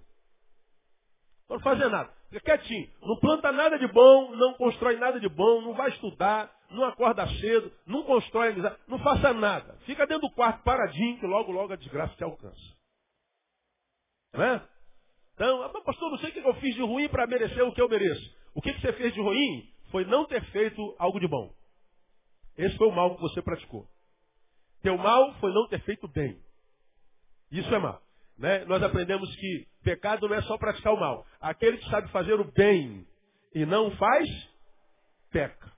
Não 1.49 1.61
fazer 1.61 1.89
nada. 1.89 2.13
Fica 2.29 2.41
quietinho. 2.57 2.91
Não 3.01 3.17
planta 3.17 3.51
nada 3.51 3.79
de 3.79 3.87
bom, 3.89 4.35
não 4.37 4.55
constrói 4.55 4.97
nada 4.97 5.19
de 5.19 5.29
bom, 5.29 5.63
não 5.63 5.73
vai 5.73 5.89
estudar, 5.91 6.55
não 6.71 6.85
acorda 6.85 7.27
cedo, 7.27 7.73
não 7.87 8.03
constrói 8.03 8.49
amizade, 8.49 8.77
não 8.87 8.99
faça 8.99 9.33
nada. 9.33 9.77
Fica 9.87 10.07
dentro 10.07 10.29
do 10.29 10.35
quarto 10.35 10.63
paradinho 10.63 11.19
que 11.19 11.27
logo, 11.27 11.51
logo 11.51 11.73
a 11.73 11.77
desgraça 11.77 12.15
te 12.15 12.25
alcança. 12.25 12.77
Não 14.35 14.45
é? 14.45 14.69
Então, 15.35 15.63
ah, 15.63 15.69
pastor, 15.83 16.11
não 16.11 16.19
sei 16.19 16.31
o 16.31 16.33
que 16.33 16.41
eu 16.41 16.55
fiz 16.57 16.75
de 16.75 16.83
ruim 16.83 17.09
para 17.09 17.27
merecer 17.27 17.65
o 17.65 17.73
que 17.73 17.81
eu 17.81 17.89
mereço. 17.89 18.37
O 18.55 18.61
que 18.61 18.73
você 18.73 18.93
fez 18.93 19.15
de 19.15 19.21
ruim 19.21 19.73
foi 19.91 20.05
não 20.05 20.27
ter 20.27 20.45
feito 20.51 20.97
algo 20.99 21.19
de 21.19 21.29
bom. 21.29 21.55
Esse 22.57 22.77
foi 22.77 22.89
o 22.89 22.93
mal 22.93 23.15
que 23.15 23.23
você 23.23 23.41
praticou. 23.41 23.87
Teu 24.83 24.99
mal 24.99 25.33
foi 25.35 25.53
não 25.53 25.69
ter 25.69 25.81
feito 25.83 26.07
bem. 26.09 26.39
Isso 27.51 27.73
é 27.75 27.79
mal. 27.79 28.03
Né? 28.39 28.65
Nós 28.67 28.83
aprendemos 28.83 29.35
que 29.37 29.67
pecado 29.83 30.29
não 30.29 30.37
é 30.37 30.43
só 30.43 30.57
praticar 30.57 30.95
o 30.95 31.01
mal. 31.01 31.27
Aquele 31.41 31.79
que 31.79 31.91
sabe 31.91 32.09
fazer 32.11 32.35
o 32.35 32.53
bem 32.53 33.07
e 33.55 33.67
não 33.67 33.91
faz, 33.93 34.29
peca. 35.31 35.73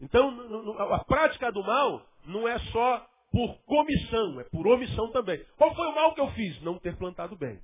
Então, 0.00 0.30
a 0.78 1.04
prática 1.04 1.50
do 1.50 1.62
mal 1.62 2.06
não 2.26 2.46
é 2.46 2.58
só 2.58 3.04
por 3.32 3.58
comissão, 3.64 4.40
é 4.40 4.44
por 4.44 4.66
omissão 4.66 5.10
também. 5.10 5.44
Qual 5.56 5.74
foi 5.74 5.86
o 5.88 5.94
mal 5.94 6.14
que 6.14 6.20
eu 6.20 6.30
fiz? 6.32 6.60
Não 6.62 6.78
ter 6.78 6.96
plantado 6.96 7.36
bem. 7.36 7.58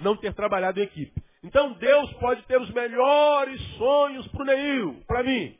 Não 0.00 0.16
ter 0.16 0.32
trabalhado 0.32 0.80
em 0.80 0.84
equipe. 0.84 1.22
Então 1.42 1.72
Deus 1.74 2.12
pode 2.14 2.42
ter 2.46 2.60
os 2.60 2.70
melhores 2.72 3.60
sonhos 3.76 4.26
para 4.28 4.42
o 4.42 4.46
Neil, 4.46 5.02
para 5.06 5.22
mim. 5.22 5.56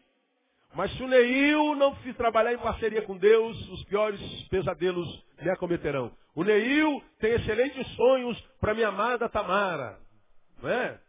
Mas 0.75 0.93
se 0.97 1.03
o 1.03 1.09
Neil 1.09 1.75
não 1.77 1.95
trabalhar 2.17 2.53
em 2.53 2.59
parceria 2.59 3.03
com 3.03 3.17
Deus, 3.17 3.57
os 3.69 3.85
piores 3.85 4.21
pesadelos 4.49 5.25
lhe 5.41 5.51
acometerão. 5.51 6.13
O 6.39 6.45
Neil 6.45 7.03
tem 7.19 7.33
excelentes 7.33 7.85
sonhos 7.97 8.41
para 8.61 8.73
minha 8.73 8.87
amada 8.87 9.29
Tamara. 9.29 9.99
Não 10.63 10.71
é? 10.71 11.01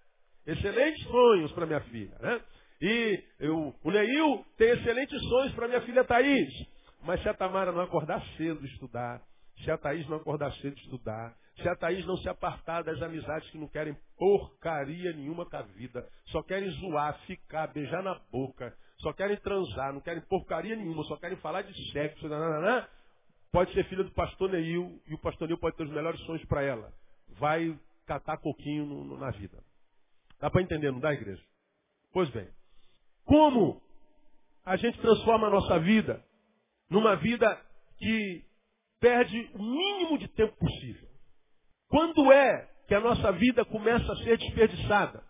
Excelentes 0.48 1.03
sonhos 1.03 1.51
para 1.51 1.67
minha 1.67 1.81
filha. 1.81 2.17
Né? 2.19 2.41
E 2.81 3.24
eu, 3.39 3.75
o 3.83 3.91
Neil 3.91 4.43
tem 4.57 4.69
excelentes 4.69 5.21
sonhos 5.21 5.53
para 5.53 5.67
minha 5.67 5.81
filha 5.81 6.03
Thaís. 6.03 6.51
Mas 7.03 7.21
se 7.21 7.29
a 7.29 7.36
Tamara 7.36 7.71
não 7.71 7.81
acordar 7.81 8.25
cedo 8.38 8.65
estudar, 8.65 9.21
se 9.63 9.69
a 9.69 9.77
Thaís 9.77 10.09
não 10.09 10.17
acordar 10.17 10.51
cedo 10.53 10.75
estudar, 10.79 11.36
se 11.62 11.69
a 11.69 11.75
Thaís 11.75 12.03
não 12.07 12.17
se 12.17 12.27
apartar 12.27 12.81
das 12.83 13.00
amizades 13.00 13.51
que 13.51 13.59
não 13.59 13.67
querem 13.67 13.95
porcaria 14.17 15.13
nenhuma 15.13 15.45
com 15.45 15.57
a 15.57 15.62
vida, 15.62 16.09
só 16.31 16.41
querem 16.41 16.71
zoar, 16.71 17.19
ficar, 17.27 17.67
beijar 17.67 18.01
na 18.01 18.19
boca, 18.31 18.75
só 18.98 19.13
querem 19.13 19.38
transar, 19.38 19.93
não 19.93 20.01
querem 20.01 20.24
porcaria 20.24 20.75
nenhuma, 20.75 21.03
só 21.03 21.17
querem 21.17 21.38
falar 21.38 21.62
de 21.62 21.91
sexo, 21.91 22.27
nananã, 22.27 22.88
pode 23.51 23.74
ser 23.74 23.84
filha 23.86 24.03
do 24.03 24.12
pastor 24.12 24.50
Neil 24.51 25.01
e 25.08 25.13
o 25.13 25.18
pastor 25.20 25.48
Neil 25.48 25.58
pode 25.58 25.75
ter 25.75 25.84
os 25.84 25.91
melhores 25.91 26.20
sonhos 26.22 26.44
para 26.46 26.63
ela. 26.63 26.94
Vai 27.39 27.77
catar 28.06 28.38
coquinho 28.38 28.86
no, 28.86 29.03
no, 29.03 29.18
na 29.18 29.32
vida. 29.32 29.63
Dá 30.39 30.50
para 30.50 30.62
entender, 30.62 30.91
não 30.91 31.00
dá, 31.00 31.13
igreja? 31.13 31.44
Pois 32.12 32.29
bem. 32.29 32.48
Como 33.25 33.82
a 34.65 34.75
gente 34.77 35.00
transforma 35.00 35.48
a 35.48 35.51
nossa 35.51 35.79
vida 35.79 36.24
numa 36.89 37.15
vida 37.15 37.60
que 37.98 38.44
perde 39.00 39.50
o 39.53 39.62
mínimo 39.62 40.18
de 40.18 40.27
tempo 40.29 40.56
possível? 40.58 41.08
Quando 41.88 42.32
é 42.32 42.68
que 42.88 42.96
a 42.96 43.00
nossa 43.00 43.32
vida 43.32 43.65
começa 43.65 44.12
a 44.12 44.15
ser 44.18 44.38
desperdiçada? 44.38 45.24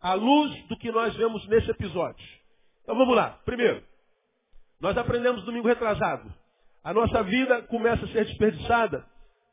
À 0.00 0.12
luz 0.14 0.66
do 0.68 0.76
que 0.76 0.92
nós 0.92 1.14
vemos 1.16 1.46
nesse 1.48 1.70
episódio. 1.70 2.26
Então 2.82 2.94
vamos 2.94 3.16
lá. 3.16 3.40
Primeiro, 3.44 3.82
nós 4.78 4.96
aprendemos 4.98 5.44
domingo 5.44 5.66
retrasado. 5.66 6.32
A 6.84 6.92
nossa 6.92 7.22
vida 7.22 7.62
começa 7.62 8.04
a 8.04 8.08
ser 8.08 8.26
desperdiçada 8.26 9.06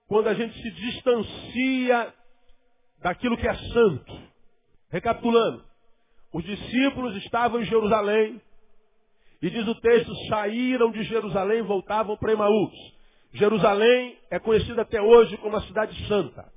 quando 0.06 0.28
a 0.28 0.34
gente 0.34 0.54
se 0.62 0.72
distancia 0.72 2.14
daquilo 3.02 3.38
que 3.38 3.48
é 3.48 3.56
santo. 3.56 4.22
Recapitulando, 4.90 5.64
os 6.34 6.44
discípulos 6.44 7.16
estavam 7.16 7.62
em 7.62 7.66
Jerusalém 7.66 8.42
e 9.42 9.50
diz 9.50 9.66
o 9.66 9.76
texto, 9.76 10.14
saíram 10.28 10.92
de 10.92 11.04
Jerusalém 11.04 11.60
e 11.60 11.64
voltavam 11.64 12.18
para 12.18 12.34
Emaús. 12.34 12.74
Jerusalém 13.34 14.18
é 14.30 14.38
conhecida 14.38 14.82
até 14.82 15.02
hoje 15.02 15.38
como 15.38 15.56
a 15.56 15.62
cidade 15.62 15.96
santa. 16.08 16.52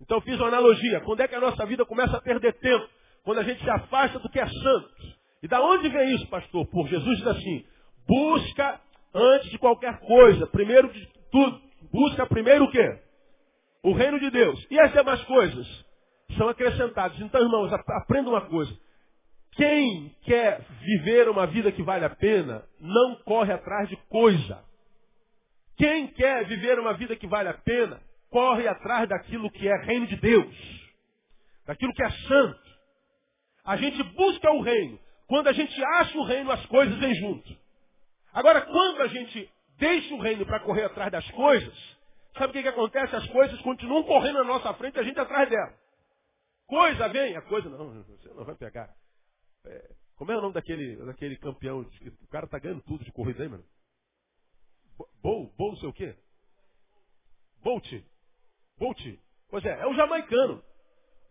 Então 0.00 0.22
fiz 0.22 0.36
uma 0.36 0.48
analogia. 0.48 1.02
Quando 1.02 1.20
é 1.20 1.28
que 1.28 1.34
a 1.34 1.40
nossa 1.40 1.66
vida 1.66 1.84
começa 1.84 2.16
a 2.16 2.20
perder 2.22 2.54
tempo? 2.54 2.88
Quando 3.24 3.40
a 3.40 3.42
gente 3.42 3.62
se 3.62 3.70
afasta 3.70 4.18
do 4.18 4.30
que 4.30 4.40
é 4.40 4.46
santo. 4.46 4.90
E 5.42 5.48
da 5.48 5.60
onde 5.60 5.88
vem 5.90 6.14
isso, 6.14 6.26
pastor? 6.28 6.66
Por 6.66 6.88
Jesus 6.88 7.18
diz 7.18 7.26
assim, 7.26 7.64
busca 8.08 8.80
antes 9.14 9.50
de 9.50 9.58
qualquer 9.58 9.98
coisa, 10.00 10.46
primeiro 10.46 10.92
de 10.92 11.06
tudo, 11.30 11.60
busca 11.92 12.26
primeiro 12.26 12.64
o 12.64 12.70
quê? 12.70 12.98
O 13.82 13.92
reino 13.92 14.18
de 14.18 14.30
Deus. 14.30 14.64
E 14.70 14.80
as 14.80 14.92
demais 14.92 15.22
coisas 15.24 15.66
são 16.36 16.48
acrescentadas. 16.48 17.18
Então, 17.20 17.40
irmãos, 17.40 17.72
aprenda 17.72 18.30
uma 18.30 18.42
coisa. 18.42 18.72
Quem 19.52 20.14
quer 20.22 20.64
viver 20.80 21.28
uma 21.28 21.46
vida 21.46 21.70
que 21.70 21.82
vale 21.82 22.04
a 22.04 22.10
pena, 22.10 22.64
não 22.80 23.16
corre 23.16 23.52
atrás 23.52 23.88
de 23.88 23.96
coisa. 24.08 24.64
Quem 25.76 26.06
quer 26.08 26.46
viver 26.46 26.78
uma 26.78 26.94
vida 26.94 27.16
que 27.16 27.26
vale 27.26 27.48
a 27.48 27.54
pena, 27.54 28.00
corre 28.30 28.66
atrás 28.66 29.08
daquilo 29.08 29.50
que 29.50 29.68
é 29.68 29.76
reino 29.84 30.06
de 30.06 30.16
Deus, 30.16 30.54
daquilo 31.66 31.92
que 31.92 32.02
é 32.02 32.10
santo. 32.10 32.62
A 33.64 33.76
gente 33.76 34.02
busca 34.02 34.50
o 34.50 34.62
reino. 34.62 34.98
Quando 35.26 35.48
a 35.48 35.52
gente 35.52 35.84
acha 35.84 36.18
o 36.18 36.24
reino, 36.24 36.50
as 36.50 36.64
coisas 36.66 36.96
vêm 36.98 37.14
junto. 37.14 37.61
Agora, 38.32 38.62
quando 38.62 39.02
a 39.02 39.08
gente 39.08 39.50
deixa 39.76 40.14
o 40.14 40.20
reino 40.20 40.46
para 40.46 40.60
correr 40.60 40.84
atrás 40.84 41.12
das 41.12 41.28
coisas, 41.32 41.74
sabe 42.36 42.50
o 42.50 42.52
que, 42.52 42.62
que 42.62 42.68
acontece? 42.68 43.14
As 43.14 43.26
coisas 43.28 43.60
continuam 43.62 44.02
correndo 44.04 44.38
na 44.38 44.44
nossa 44.44 44.72
frente, 44.74 44.98
a 44.98 45.02
gente 45.02 45.18
atrás 45.18 45.48
dela. 45.48 45.74
Coisa 46.66 47.08
vem, 47.08 47.36
a 47.36 47.42
coisa 47.42 47.68
não, 47.68 48.02
você 48.04 48.28
não 48.30 48.44
vai 48.44 48.54
pegar. 48.54 48.94
É, 49.66 49.94
como 50.16 50.32
é 50.32 50.38
o 50.38 50.40
nome 50.40 50.54
daquele, 50.54 50.96
daquele 51.04 51.36
campeão? 51.36 51.80
O 51.80 52.28
cara 52.28 52.46
tá 52.46 52.58
ganhando 52.58 52.82
tudo 52.82 53.04
de 53.04 53.12
corrida 53.12 53.42
aí, 53.42 53.48
mano. 53.48 53.64
Bol, 55.22 55.52
Bol, 55.56 55.76
sei 55.76 55.88
o 55.88 55.92
quê? 55.92 56.16
Bolt. 57.62 57.86
Bolt. 58.78 59.00
Pois 59.50 59.64
é, 59.64 59.80
é 59.80 59.86
o 59.86 59.94
jamaicano. 59.94 60.62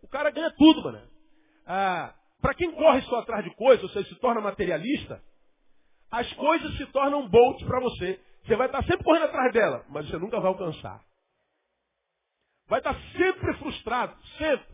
O 0.02 0.08
cara 0.08 0.30
ganha 0.30 0.50
tudo, 0.52 0.84
mano. 0.84 1.08
Ah, 1.66 2.14
para 2.40 2.54
quem 2.54 2.72
corre 2.72 3.02
só 3.02 3.20
atrás 3.20 3.44
de 3.44 3.54
coisas, 3.54 3.82
ou 3.82 3.90
seja, 3.90 4.08
se 4.08 4.16
torna 4.16 4.40
materialista, 4.40 5.22
as 6.12 6.32
coisas 6.34 6.76
se 6.76 6.86
tornam 6.86 7.28
Bolt 7.28 7.64
para 7.66 7.80
você. 7.80 8.20
Você 8.44 8.54
vai 8.54 8.66
estar 8.66 8.84
sempre 8.84 9.04
correndo 9.04 9.24
atrás 9.24 9.52
dela, 9.52 9.84
mas 9.88 10.08
você 10.08 10.18
nunca 10.18 10.38
vai 10.38 10.48
alcançar. 10.48 11.02
Vai 12.68 12.78
estar 12.78 12.94
sempre 13.16 13.54
frustrado, 13.54 14.16
sempre. 14.38 14.66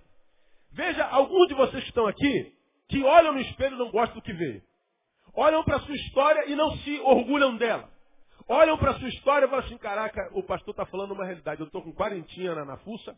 Veja, 0.72 1.04
alguns 1.06 1.48
de 1.48 1.54
vocês 1.54 1.82
que 1.82 1.88
estão 1.88 2.06
aqui, 2.06 2.52
que 2.88 3.02
olham 3.02 3.32
no 3.32 3.40
espelho 3.40 3.76
e 3.76 3.78
não 3.78 3.90
gostam 3.90 4.16
do 4.16 4.22
que 4.22 4.32
vê. 4.32 4.62
Olham 5.34 5.64
para 5.64 5.76
a 5.76 5.80
sua 5.80 5.94
história 5.94 6.50
e 6.50 6.54
não 6.54 6.76
se 6.78 7.00
orgulham 7.00 7.56
dela 7.56 7.88
olham 8.48 8.78
para 8.78 8.92
a 8.92 8.98
sua 8.98 9.08
história 9.08 9.44
e 9.44 9.48
falam 9.48 9.64
assim, 9.64 9.76
caraca, 9.76 10.30
o 10.32 10.42
pastor 10.42 10.72
está 10.72 10.86
falando 10.86 11.12
uma 11.12 11.24
realidade. 11.24 11.60
Eu 11.60 11.66
estou 11.66 11.82
com 11.82 11.92
quarentinha 11.92 12.54
na, 12.54 12.64
na 12.64 12.76
fuça. 12.78 13.14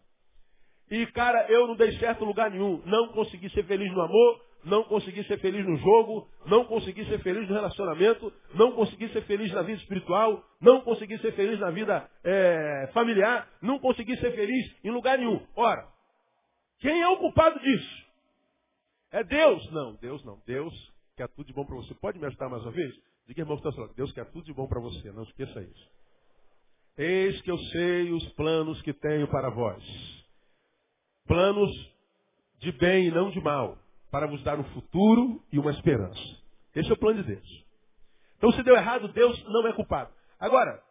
E, 0.90 1.06
cara, 1.06 1.46
eu 1.48 1.68
não 1.68 1.76
dei 1.76 1.96
certo 1.98 2.24
em 2.24 2.26
lugar 2.26 2.50
nenhum. 2.50 2.82
Não 2.84 3.08
consegui 3.08 3.48
ser 3.50 3.64
feliz 3.64 3.90
no 3.92 4.02
amor, 4.02 4.44
não 4.64 4.84
consegui 4.84 5.24
ser 5.24 5.38
feliz 5.38 5.66
no 5.66 5.76
jogo, 5.76 6.28
não 6.46 6.64
consegui 6.64 7.04
ser 7.06 7.18
feliz 7.20 7.48
no 7.48 7.54
relacionamento, 7.54 8.32
não 8.54 8.72
consegui 8.72 9.08
ser 9.08 9.22
feliz 9.22 9.52
na 9.52 9.62
vida 9.62 9.80
espiritual, 9.80 10.44
não 10.60 10.82
consegui 10.82 11.18
ser 11.18 11.32
feliz 11.32 11.58
na 11.58 11.70
vida 11.70 12.08
é, 12.24 12.90
familiar, 12.92 13.48
não 13.62 13.78
consegui 13.78 14.16
ser 14.18 14.32
feliz 14.34 14.76
em 14.84 14.90
lugar 14.90 15.18
nenhum. 15.18 15.44
Ora, 15.56 15.88
quem 16.80 17.00
é 17.00 17.08
o 17.08 17.18
culpado 17.18 17.58
disso? 17.60 18.10
É 19.12 19.24
Deus? 19.24 19.70
Não, 19.72 19.94
Deus 19.96 20.24
não. 20.24 20.40
Deus 20.46 20.74
quer 21.16 21.28
tudo 21.28 21.46
de 21.46 21.52
bom 21.52 21.64
para 21.64 21.76
você. 21.76 21.94
Pode 21.94 22.18
me 22.18 22.26
ajudar 22.26 22.48
mais 22.48 22.62
uma 22.62 22.72
vez? 22.72 22.94
Diga, 23.26 23.42
irmão, 23.42 23.56
que 23.56 23.66
está 23.66 23.76
falando. 23.76 23.94
Deus 23.94 24.12
quer 24.12 24.24
tudo 24.30 24.44
de 24.44 24.52
bom 24.52 24.66
para 24.66 24.80
você. 24.80 25.10
Não 25.12 25.24
esqueça 25.24 25.60
isso. 25.60 25.90
Eis 26.96 27.40
que 27.42 27.50
eu 27.50 27.58
sei 27.58 28.12
os 28.12 28.28
planos 28.32 28.80
que 28.82 28.92
tenho 28.92 29.28
para 29.28 29.50
vós. 29.50 29.82
Planos 31.26 31.70
de 32.58 32.72
bem 32.72 33.06
e 33.06 33.10
não 33.10 33.30
de 33.30 33.40
mal. 33.40 33.78
Para 34.10 34.26
vos 34.26 34.42
dar 34.42 34.58
um 34.58 34.64
futuro 34.64 35.42
e 35.52 35.58
uma 35.58 35.70
esperança. 35.70 36.20
Esse 36.74 36.90
é 36.90 36.92
o 36.92 36.98
plano 36.98 37.22
de 37.22 37.34
Deus. 37.34 37.64
Então, 38.36 38.52
se 38.52 38.62
deu 38.62 38.74
errado, 38.74 39.08
Deus 39.08 39.42
não 39.44 39.66
é 39.66 39.72
culpado. 39.72 40.12
Agora, 40.38 40.82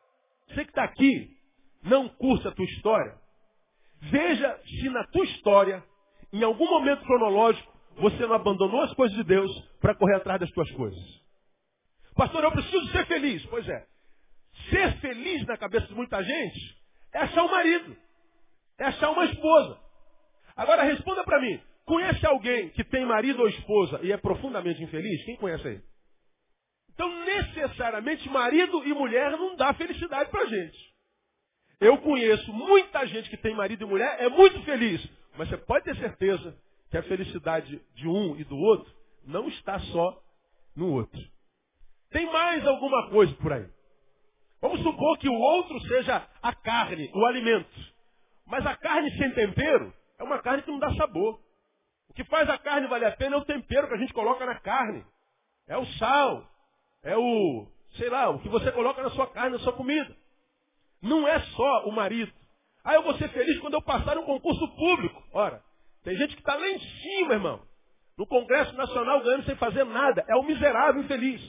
você 0.47 0.63
que 0.63 0.71
está 0.71 0.83
aqui, 0.83 1.35
não 1.83 2.07
cursa 2.09 2.49
a 2.49 2.51
tua 2.51 2.65
história. 2.65 3.17
Veja 4.01 4.59
se 4.65 4.89
na 4.89 5.03
tua 5.07 5.25
história, 5.25 5.83
em 6.31 6.43
algum 6.43 6.69
momento 6.69 7.03
cronológico, 7.05 7.71
você 7.97 8.25
não 8.25 8.35
abandonou 8.35 8.81
as 8.81 8.93
coisas 8.93 9.15
de 9.17 9.23
Deus 9.23 9.51
para 9.81 9.95
correr 9.95 10.15
atrás 10.15 10.39
das 10.39 10.49
tuas 10.51 10.69
coisas. 10.71 11.19
Pastor, 12.15 12.43
eu 12.43 12.51
preciso 12.51 12.87
ser 12.91 13.05
feliz. 13.05 13.45
Pois 13.47 13.67
é. 13.67 13.85
Ser 14.69 14.99
feliz 14.99 15.45
na 15.45 15.57
cabeça 15.57 15.87
de 15.87 15.95
muita 15.95 16.21
gente 16.23 16.77
é 17.13 17.19
achar 17.19 17.43
um 17.43 17.51
marido. 17.51 17.95
É 18.77 18.85
achar 18.85 19.09
uma 19.11 19.25
esposa. 19.25 19.79
Agora 20.55 20.83
responda 20.83 21.23
para 21.23 21.39
mim. 21.39 21.61
Conhece 21.89 22.23
alguém 22.23 22.69
que 22.69 22.83
tem 22.83 23.03
marido 23.03 23.41
ou 23.41 23.49
esposa 23.49 23.99
e 24.03 24.11
é 24.11 24.17
profundamente 24.17 24.83
infeliz? 24.83 25.25
Quem 25.25 25.35
conhece 25.37 25.67
aí? 25.67 25.81
Então, 26.93 27.09
necessariamente, 27.25 28.29
marido 28.29 28.85
e 28.85 28.93
mulher 28.93 29.31
não 29.31 29.55
dá 29.55 29.73
felicidade 29.73 30.29
para 30.29 30.45
gente. 30.45 30.77
Eu 31.81 31.97
conheço 31.97 32.53
muita 32.53 33.07
gente 33.07 33.27
que 33.31 33.37
tem 33.37 33.55
marido 33.55 33.85
e 33.85 33.87
mulher, 33.87 34.17
é 34.19 34.29
muito 34.29 34.61
feliz. 34.65 35.03
Mas 35.35 35.49
você 35.49 35.57
pode 35.57 35.85
ter 35.85 35.95
certeza 35.95 36.55
que 36.91 36.97
a 36.97 37.01
felicidade 37.01 37.81
de 37.95 38.07
um 38.07 38.35
e 38.35 38.43
do 38.43 38.55
outro 38.55 38.93
não 39.25 39.47
está 39.47 39.79
só 39.79 40.21
no 40.75 40.93
outro. 40.93 41.19
Tem 42.11 42.31
mais 42.31 42.67
alguma 42.67 43.09
coisa 43.09 43.33
por 43.37 43.51
aí. 43.51 43.67
Vamos 44.61 44.79
supor 44.83 45.17
que 45.17 45.27
o 45.27 45.33
outro 45.33 45.79
seja 45.87 46.23
a 46.39 46.53
carne, 46.53 47.09
o 47.15 47.25
alimento. 47.25 47.93
Mas 48.45 48.63
a 48.67 48.75
carne 48.75 49.09
sem 49.17 49.31
tempero 49.31 49.91
é 50.19 50.23
uma 50.23 50.37
carne 50.37 50.61
que 50.61 50.69
não 50.69 50.77
dá 50.77 50.93
sabor. 50.93 51.48
O 52.09 52.13
que 52.13 52.23
faz 52.25 52.49
a 52.49 52.57
carne 52.57 52.87
valer 52.87 53.07
a 53.07 53.15
pena 53.15 53.35
é 53.35 53.39
o 53.39 53.45
tempero 53.45 53.87
que 53.87 53.93
a 53.93 53.97
gente 53.97 54.13
coloca 54.13 54.45
na 54.45 54.59
carne. 54.59 55.05
É 55.67 55.77
o 55.77 55.85
sal. 55.93 56.49
É 57.03 57.15
o, 57.15 57.67
sei 57.97 58.09
lá, 58.09 58.29
o 58.29 58.39
que 58.39 58.49
você 58.49 58.71
coloca 58.71 59.01
na 59.01 59.09
sua 59.11 59.27
carne, 59.27 59.57
na 59.57 59.63
sua 59.63 59.73
comida. 59.73 60.15
Não 61.01 61.27
é 61.27 61.39
só 61.39 61.85
o 61.85 61.91
marido. 61.91 62.31
Ah, 62.83 62.95
eu 62.95 63.03
vou 63.03 63.15
ser 63.17 63.29
feliz 63.29 63.59
quando 63.59 63.75
eu 63.75 63.81
passar 63.81 64.17
um 64.17 64.25
concurso 64.25 64.67
público. 64.75 65.23
Ora, 65.33 65.61
tem 66.03 66.15
gente 66.17 66.35
que 66.35 66.41
está 66.41 66.55
lá 66.55 66.67
em 66.67 66.79
cima, 66.79 67.33
irmão. 67.35 67.61
No 68.17 68.25
Congresso 68.25 68.75
Nacional 68.75 69.21
ganhando 69.21 69.45
sem 69.45 69.55
fazer 69.55 69.85
nada. 69.85 70.25
É 70.27 70.35
o 70.35 70.43
miserável 70.43 71.01
infeliz. 71.01 71.41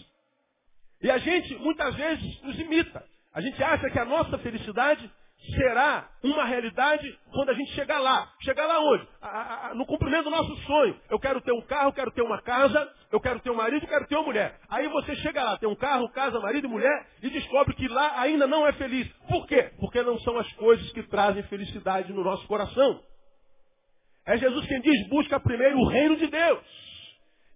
E 1.02 1.10
a 1.10 1.18
gente, 1.18 1.54
muitas 1.56 1.94
vezes, 1.94 2.42
nos 2.42 2.58
imita. 2.58 3.04
A 3.32 3.40
gente 3.40 3.62
acha 3.62 3.88
que 3.90 3.98
a 3.98 4.04
nossa 4.04 4.38
felicidade 4.38 5.10
será 5.54 6.08
uma 6.22 6.44
realidade 6.44 7.18
quando 7.32 7.50
a 7.50 7.54
gente 7.54 7.72
chegar 7.72 7.98
lá. 7.98 8.30
Chegar 8.42 8.66
lá 8.66 8.80
onde? 8.80 9.08
A, 9.20 9.68
a, 9.68 9.74
no 9.74 9.86
cumprimento 9.86 10.24
do 10.24 10.30
nosso 10.30 10.54
sonho. 10.62 11.00
Eu 11.08 11.18
quero 11.18 11.40
ter 11.40 11.52
um 11.52 11.62
carro, 11.62 11.92
quero 11.92 12.10
ter 12.10 12.22
uma 12.22 12.40
casa, 12.42 12.92
eu 13.10 13.20
quero 13.20 13.40
ter 13.40 13.50
um 13.50 13.56
marido, 13.56 13.86
quero 13.86 14.06
ter 14.06 14.16
uma 14.16 14.24
mulher. 14.24 14.58
Aí 14.68 14.88
você 14.88 15.16
chega 15.16 15.42
lá, 15.42 15.56
tem 15.56 15.68
um 15.68 15.74
carro, 15.74 16.08
casa, 16.10 16.38
marido 16.40 16.66
e 16.66 16.70
mulher, 16.70 17.06
e 17.22 17.30
descobre 17.30 17.74
que 17.74 17.88
lá 17.88 18.20
ainda 18.20 18.46
não 18.46 18.66
é 18.66 18.72
feliz. 18.74 19.08
Por 19.28 19.46
quê? 19.46 19.72
Porque 19.78 20.02
não 20.02 20.18
são 20.20 20.38
as 20.38 20.52
coisas 20.54 20.90
que 20.92 21.02
trazem 21.04 21.42
felicidade 21.44 22.12
no 22.12 22.22
nosso 22.22 22.46
coração. 22.46 23.00
É 24.26 24.36
Jesus 24.36 24.66
quem 24.66 24.80
diz, 24.80 25.08
busca 25.08 25.40
primeiro 25.40 25.78
o 25.78 25.88
reino 25.88 26.16
de 26.16 26.26
Deus. 26.26 26.90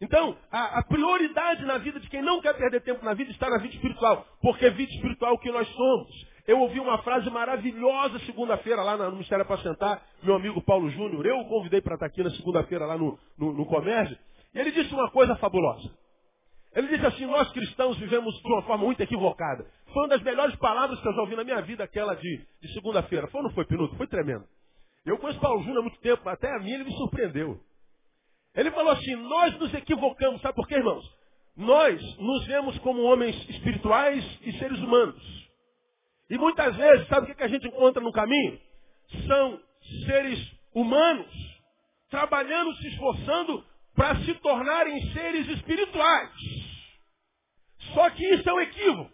Então, 0.01 0.37
a, 0.51 0.81
a, 0.81 0.83
prioridade 0.83 1.65
na 1.65 1.79
vida 1.79 2.01
de 2.01 2.09
quem 2.11 2.21
não 2.21 2.41
quer 2.41 2.55
perder 2.55 2.81
tempo 2.83 3.05
na 3.05 3.15
vida 3.15 3.31
está 3.31 3.49
na 3.49 3.59
vida 3.59 3.75
espiritual. 3.75 4.27
Porque 4.41 4.69
vida 4.71 4.93
espiritual 4.93 5.33
é 5.33 5.35
o 5.35 5.39
que 5.39 5.51
nós 5.51 5.69
somos. 5.69 6.34
Eu 6.47 6.61
ouvi 6.61 6.79
uma 6.79 6.99
frase 6.99 7.31
maravilhosa 7.31 8.19
segunda-feira 8.21 8.83
lá 8.83 8.97
no 8.97 9.13
Ministério 9.13 9.45
Apacentar, 9.45 10.03
meu 10.23 10.35
amigo 10.35 10.61
Paulo 10.63 10.91
Júnior. 10.91 11.25
Eu 11.25 11.39
o 11.39 11.49
convidei 11.49 11.81
para 11.81 11.95
estar 11.95 12.07
aqui 12.07 12.23
na 12.23 12.31
segunda-feira 12.31 12.85
lá 12.85 12.99
no, 12.99 13.19
no, 13.39 13.53
no 13.53 13.67
comércio. 13.67 14.17
E 14.55 14.59
ele 14.59 14.71
disse 14.71 14.93
uma 14.93 15.11
coisa 15.11 15.35
fabulosa. 15.37 15.91
Ele 16.75 16.89
disse 16.89 17.07
assim, 17.07 17.25
nós 17.25 17.51
cristãos 17.53 17.97
vivemos 17.99 18.35
de 18.35 18.47
uma 18.47 18.63
forma 18.63 18.85
muito 18.85 19.01
equivocada. 19.01 19.65
Foi 19.87 20.03
uma 20.03 20.09
das 20.09 20.23
melhores 20.23 20.55
palavras 20.57 21.01
que 21.01 21.09
eu 21.09 21.15
já 21.15 21.21
ouvi 21.23 21.37
na 21.37 21.45
minha 21.45 21.63
vida, 21.63 21.85
aquela 21.85 22.15
de, 22.15 22.47
de 22.61 22.73
segunda-feira. 22.75 23.27
Foi 23.29 23.41
ou 23.41 23.47
não 23.47 23.55
foi, 23.55 23.65
Pinuto? 23.65 23.97
Foi 23.97 24.07
tremendo. 24.07 24.45
Eu 25.07 25.17
conheço 25.19 25.41
Paulo 25.41 25.63
Júnior 25.63 25.79
há 25.79 25.83
muito 25.83 26.01
tempo, 26.01 26.29
até 26.29 26.51
a 26.55 26.59
mim 26.59 26.73
ele 26.73 26.85
me 26.85 26.93
surpreendeu. 26.97 27.61
Ele 28.55 28.71
falou 28.71 28.93
assim, 28.93 29.15
nós 29.17 29.59
nos 29.59 29.73
equivocamos, 29.73 30.41
sabe 30.43 30.55
por 30.55 30.67
quê, 30.67 30.75
irmãos? 30.75 31.05
Nós 31.57 32.19
nos 32.19 32.47
vemos 32.47 32.79
como 32.79 33.03
homens 33.03 33.37
espirituais 33.49 34.25
e 34.43 34.53
seres 34.59 34.79
humanos. 34.81 35.44
E 36.31 36.39
muitas 36.39 36.75
vezes, 36.77 37.07
sabe 37.09 37.31
o 37.31 37.35
que 37.35 37.43
a 37.43 37.49
gente 37.49 37.67
encontra 37.67 38.03
no 38.03 38.13
caminho? 38.13 38.59
São 39.27 39.61
seres 40.07 40.53
humanos 40.75 41.31
trabalhando, 42.11 42.75
se 42.77 42.89
esforçando 42.89 43.65
para 43.95 44.17
se 44.25 44.35
tornarem 44.35 45.13
seres 45.13 45.49
espirituais. 45.49 46.31
Só 47.93 48.11
que 48.11 48.25
isso 48.25 48.49
é 48.49 48.53
um 48.53 48.61
equívoco. 48.61 49.13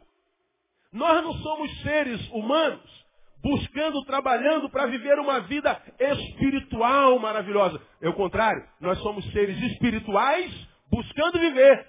Nós 0.93 1.23
não 1.23 1.33
somos 1.35 1.83
seres 1.83 2.29
humanos 2.31 3.01
buscando, 3.43 4.05
trabalhando 4.05 4.69
para 4.69 4.87
viver 4.87 5.19
uma 5.19 5.41
vida 5.41 5.81
espiritual 5.99 7.19
maravilhosa. 7.19 7.81
É 8.01 8.09
o 8.09 8.15
contrário, 8.15 8.63
nós 8.81 8.99
somos 8.99 9.25
seres 9.33 9.57
espirituais 9.73 10.53
buscando 10.91 11.39
viver 11.39 11.87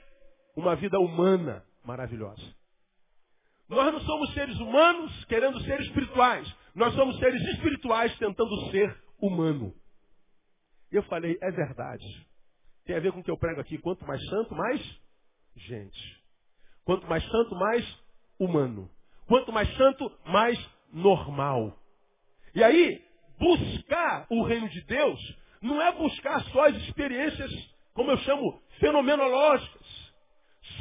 uma 0.56 0.76
vida 0.76 1.00
humana 1.00 1.64
maravilhosa. 1.84 2.61
Nós 3.72 3.94
não 3.94 4.02
somos 4.02 4.34
seres 4.34 4.60
humanos 4.60 5.26
querendo 5.26 5.58
ser 5.62 5.80
espirituais. 5.80 6.54
Nós 6.76 6.94
somos 6.94 7.18
seres 7.20 7.42
espirituais 7.54 8.14
tentando 8.18 8.70
ser 8.70 8.94
humano. 9.18 9.74
E 10.92 10.98
eu 10.98 11.04
falei, 11.04 11.38
é 11.42 11.50
verdade. 11.52 12.06
Tem 12.84 12.98
a 12.98 13.00
ver 13.00 13.14
com 13.14 13.22
o 13.22 13.24
que 13.24 13.32
eu 13.32 13.38
prego 13.38 13.62
aqui. 13.62 13.78
Quanto 13.78 14.06
mais 14.06 14.22
santo, 14.28 14.54
mais 14.54 15.00
gente. 15.56 16.22
Quanto 16.84 17.08
mais 17.08 17.24
santo, 17.32 17.56
mais 17.56 17.98
humano. 18.38 18.92
Quanto 19.26 19.54
mais 19.54 19.74
santo, 19.78 20.12
mais 20.26 20.60
normal. 20.92 21.80
E 22.54 22.62
aí, 22.62 23.02
buscar 23.40 24.26
o 24.30 24.44
reino 24.44 24.68
de 24.68 24.82
Deus 24.82 25.36
não 25.62 25.82
é 25.82 25.94
buscar 25.94 26.44
só 26.46 26.66
as 26.68 26.76
experiências, 26.76 27.50
como 27.94 28.12
eu 28.12 28.18
chamo, 28.18 28.62
fenomenológicas, 28.82 30.12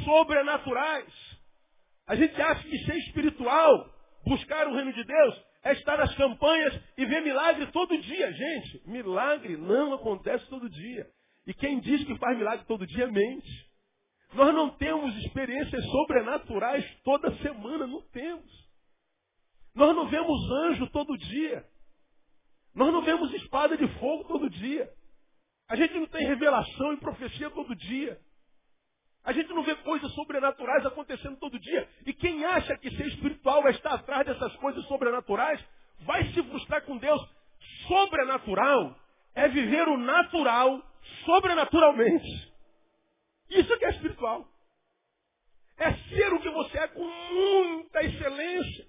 sobrenaturais. 0.03 1.30
A 2.07 2.15
gente 2.15 2.41
acha 2.41 2.67
que 2.67 2.77
ser 2.79 2.97
espiritual, 2.97 3.89
buscar 4.25 4.67
o 4.67 4.75
reino 4.75 4.93
de 4.93 5.03
Deus, 5.03 5.43
é 5.63 5.73
estar 5.73 5.97
nas 5.97 6.13
campanhas 6.15 6.79
e 6.97 7.05
ver 7.05 7.21
milagre 7.21 7.67
todo 7.67 7.97
dia. 7.97 8.33
Gente, 8.33 8.89
milagre 8.89 9.57
não 9.57 9.93
acontece 9.93 10.47
todo 10.47 10.69
dia. 10.69 11.07
E 11.45 11.53
quem 11.53 11.79
diz 11.79 12.03
que 12.05 12.17
faz 12.17 12.37
milagre 12.37 12.65
todo 12.65 12.85
dia 12.85 13.07
mente. 13.07 13.71
Nós 14.33 14.53
não 14.53 14.69
temos 14.77 15.15
experiências 15.17 15.83
sobrenaturais 15.85 16.85
toda 17.03 17.35
semana, 17.37 17.85
não 17.85 18.01
temos. 18.09 18.49
Nós 19.75 19.95
não 19.95 20.07
vemos 20.07 20.51
anjo 20.63 20.87
todo 20.89 21.17
dia. 21.17 21.65
Nós 22.73 22.93
não 22.93 23.01
vemos 23.01 23.33
espada 23.33 23.77
de 23.77 23.87
fogo 23.99 24.23
todo 24.25 24.49
dia. 24.49 24.89
A 25.67 25.75
gente 25.75 25.93
não 25.93 26.07
tem 26.07 26.25
revelação 26.25 26.93
e 26.93 26.97
profecia 26.97 27.49
todo 27.49 27.75
dia. 27.75 28.19
A 29.23 29.33
gente 29.33 29.49
não 29.49 29.63
vê 29.63 29.75
coisas 29.75 30.11
sobrenaturais 30.13 30.85
acontecendo 30.85 31.37
todo 31.37 31.59
dia. 31.59 31.87
E 32.05 32.13
quem 32.13 32.43
acha 32.43 32.75
que 32.77 32.89
ser 32.95 33.07
espiritual 33.07 33.67
é 33.67 33.71
estar 33.71 33.93
atrás 33.93 34.25
dessas 34.25 34.55
coisas 34.57 34.83
sobrenaturais, 34.87 35.63
vai 36.01 36.25
se 36.31 36.41
frustrar 36.43 36.83
com 36.83 36.97
Deus. 36.97 37.21
Sobrenatural 37.87 38.97
é 39.35 39.47
viver 39.47 39.87
o 39.87 39.97
natural 39.97 40.81
sobrenaturalmente. 41.25 42.51
Isso 43.49 43.77
que 43.77 43.85
é 43.85 43.89
espiritual. 43.91 44.47
É 45.77 45.93
ser 45.93 46.33
o 46.33 46.39
que 46.39 46.49
você 46.49 46.77
é 46.79 46.87
com 46.87 47.03
muita 47.03 48.03
excelência. 48.03 48.87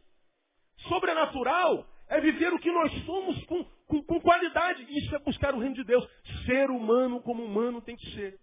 Sobrenatural 0.89 1.87
é 2.09 2.21
viver 2.21 2.53
o 2.53 2.59
que 2.59 2.71
nós 2.71 2.93
somos 3.05 3.45
com, 3.45 3.65
com, 3.87 4.03
com 4.03 4.21
qualidade. 4.21 4.87
Isso 4.89 5.15
é 5.15 5.19
buscar 5.19 5.55
o 5.55 5.59
reino 5.59 5.75
de 5.75 5.85
Deus. 5.85 6.07
Ser 6.47 6.71
humano 6.71 7.21
como 7.23 7.45
humano 7.45 7.83
tem 7.83 7.97
que 7.97 8.11
ser. 8.13 8.39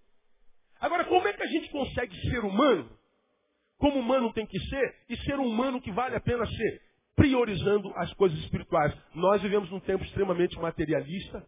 Agora, 0.79 1.05
como 1.05 1.27
é 1.27 1.33
que 1.33 1.43
a 1.43 1.47
gente 1.47 1.69
consegue 1.69 2.15
ser 2.29 2.39
humano? 2.39 2.89
Como 3.77 3.99
humano 3.99 4.33
tem 4.33 4.45
que 4.45 4.59
ser, 4.59 4.95
e 5.09 5.17
ser 5.17 5.39
humano 5.39 5.81
que 5.81 5.91
vale 5.91 6.15
a 6.15 6.19
pena 6.19 6.45
ser, 6.45 6.81
priorizando 7.15 7.91
as 7.95 8.13
coisas 8.13 8.37
espirituais. 8.39 8.93
Nós 9.13 9.41
vivemos 9.41 9.69
num 9.69 9.79
tempo 9.79 10.03
extremamente 10.03 10.57
materialista. 10.59 11.45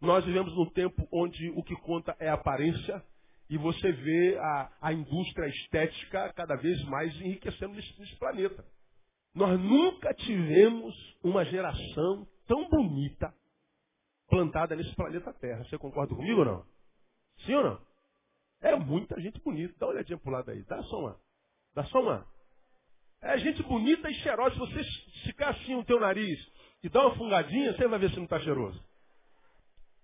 Nós 0.00 0.24
vivemos 0.24 0.54
num 0.54 0.70
tempo 0.70 1.06
onde 1.12 1.50
o 1.50 1.62
que 1.62 1.74
conta 1.76 2.16
é 2.20 2.28
a 2.28 2.34
aparência. 2.34 3.02
E 3.48 3.56
você 3.56 3.92
vê 3.92 4.36
a, 4.38 4.72
a 4.80 4.92
indústria 4.92 5.46
estética 5.48 6.32
cada 6.34 6.56
vez 6.56 6.82
mais 6.84 7.14
enriquecendo 7.20 7.74
nesse, 7.74 8.00
nesse 8.00 8.16
planeta. 8.16 8.64
Nós 9.34 9.58
nunca 9.60 10.12
tivemos 10.14 10.94
uma 11.22 11.44
geração 11.44 12.26
tão 12.46 12.68
bonita 12.68 13.32
plantada 14.28 14.74
nesse 14.74 14.94
planeta 14.96 15.32
Terra. 15.34 15.64
Você 15.64 15.78
concorda 15.78 16.14
comigo 16.14 16.40
ou 16.40 16.44
não? 16.44 16.64
Sim 17.44 17.54
ou 17.54 17.64
não? 17.64 17.85
É 18.86 18.88
muita 18.88 19.20
gente 19.20 19.40
bonita. 19.40 19.74
Dá 19.78 19.86
uma 19.86 19.94
olhadinha 19.94 20.16
pro 20.16 20.30
lado 20.30 20.50
aí. 20.50 20.62
Dá 20.62 20.80
só 20.84 21.00
uma. 21.00 21.20
Dá 21.74 21.84
só 21.86 22.00
uma. 22.00 22.24
É 23.20 23.36
gente 23.38 23.62
bonita 23.64 24.08
e 24.08 24.14
cheirosa. 24.14 24.54
Se 24.54 24.60
você 24.60 24.82
ficar 25.24 25.50
assim 25.50 25.74
o 25.74 25.84
teu 25.84 25.98
nariz 25.98 26.38
e 26.84 26.88
dar 26.88 27.02
uma 27.02 27.16
fungadinha, 27.16 27.74
você 27.74 27.88
vai 27.88 27.98
ver 27.98 28.10
se 28.10 28.16
não 28.16 28.24
está 28.24 28.38
cheiroso. 28.38 28.80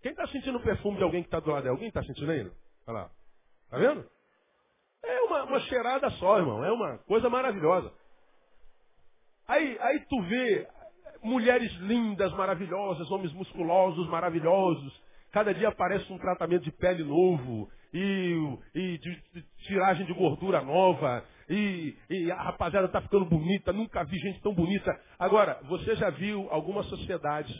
Quem 0.02 0.10
está 0.10 0.26
sentindo 0.26 0.58
o 0.58 0.62
perfume 0.62 0.96
de 0.96 1.04
alguém 1.04 1.22
que 1.22 1.28
está 1.28 1.38
do 1.38 1.50
lado? 1.50 1.68
Alguém 1.68 1.88
está 1.88 2.02
sentindo 2.02 2.30
ainda? 2.30 2.52
Olha 2.88 2.98
lá. 2.98 3.10
Está 3.64 3.78
vendo? 3.78 4.10
É 5.04 5.20
uma, 5.22 5.44
uma 5.44 5.60
cheirada 5.60 6.10
só, 6.10 6.38
irmão. 6.38 6.64
É 6.64 6.72
uma 6.72 6.98
coisa 6.98 7.30
maravilhosa. 7.30 7.92
Aí, 9.46 9.78
aí 9.80 10.00
tu 10.06 10.20
vê 10.22 10.66
mulheres 11.22 11.72
lindas, 11.74 12.32
maravilhosas, 12.32 13.08
homens 13.12 13.32
musculosos, 13.32 14.08
maravilhosos. 14.08 15.00
Cada 15.30 15.54
dia 15.54 15.68
aparece 15.68 16.12
um 16.12 16.18
tratamento 16.18 16.64
de 16.64 16.72
pele 16.72 17.04
novo 17.04 17.70
e, 17.92 18.58
e 18.74 18.98
de, 18.98 19.22
de 19.34 19.42
tiragem 19.66 20.06
de 20.06 20.12
gordura 20.14 20.62
nova. 20.62 21.26
E, 21.48 21.96
e 22.08 22.30
a 22.30 22.42
rapaziada 22.42 22.86
está 22.86 23.00
ficando 23.00 23.24
bonita. 23.24 23.72
Nunca 23.72 24.04
vi 24.04 24.18
gente 24.18 24.40
tão 24.40 24.54
bonita. 24.54 24.90
Agora, 25.18 25.60
você 25.64 25.94
já 25.96 26.10
viu 26.10 26.48
alguma 26.50 26.82
sociedade, 26.84 27.52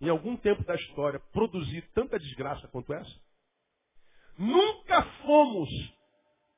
em 0.00 0.08
algum 0.08 0.36
tempo 0.36 0.64
da 0.64 0.74
história, 0.74 1.20
produzir 1.32 1.82
tanta 1.94 2.18
desgraça 2.18 2.68
quanto 2.68 2.92
essa? 2.92 3.20
Nunca 4.38 5.02
fomos 5.24 5.68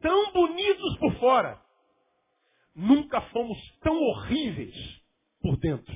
tão 0.00 0.32
bonitos 0.32 0.98
por 0.98 1.14
fora 1.18 1.64
Nunca 2.74 3.20
fomos 3.20 3.58
tão 3.80 3.96
horríveis 3.96 4.74
por 5.40 5.56
dentro. 5.58 5.94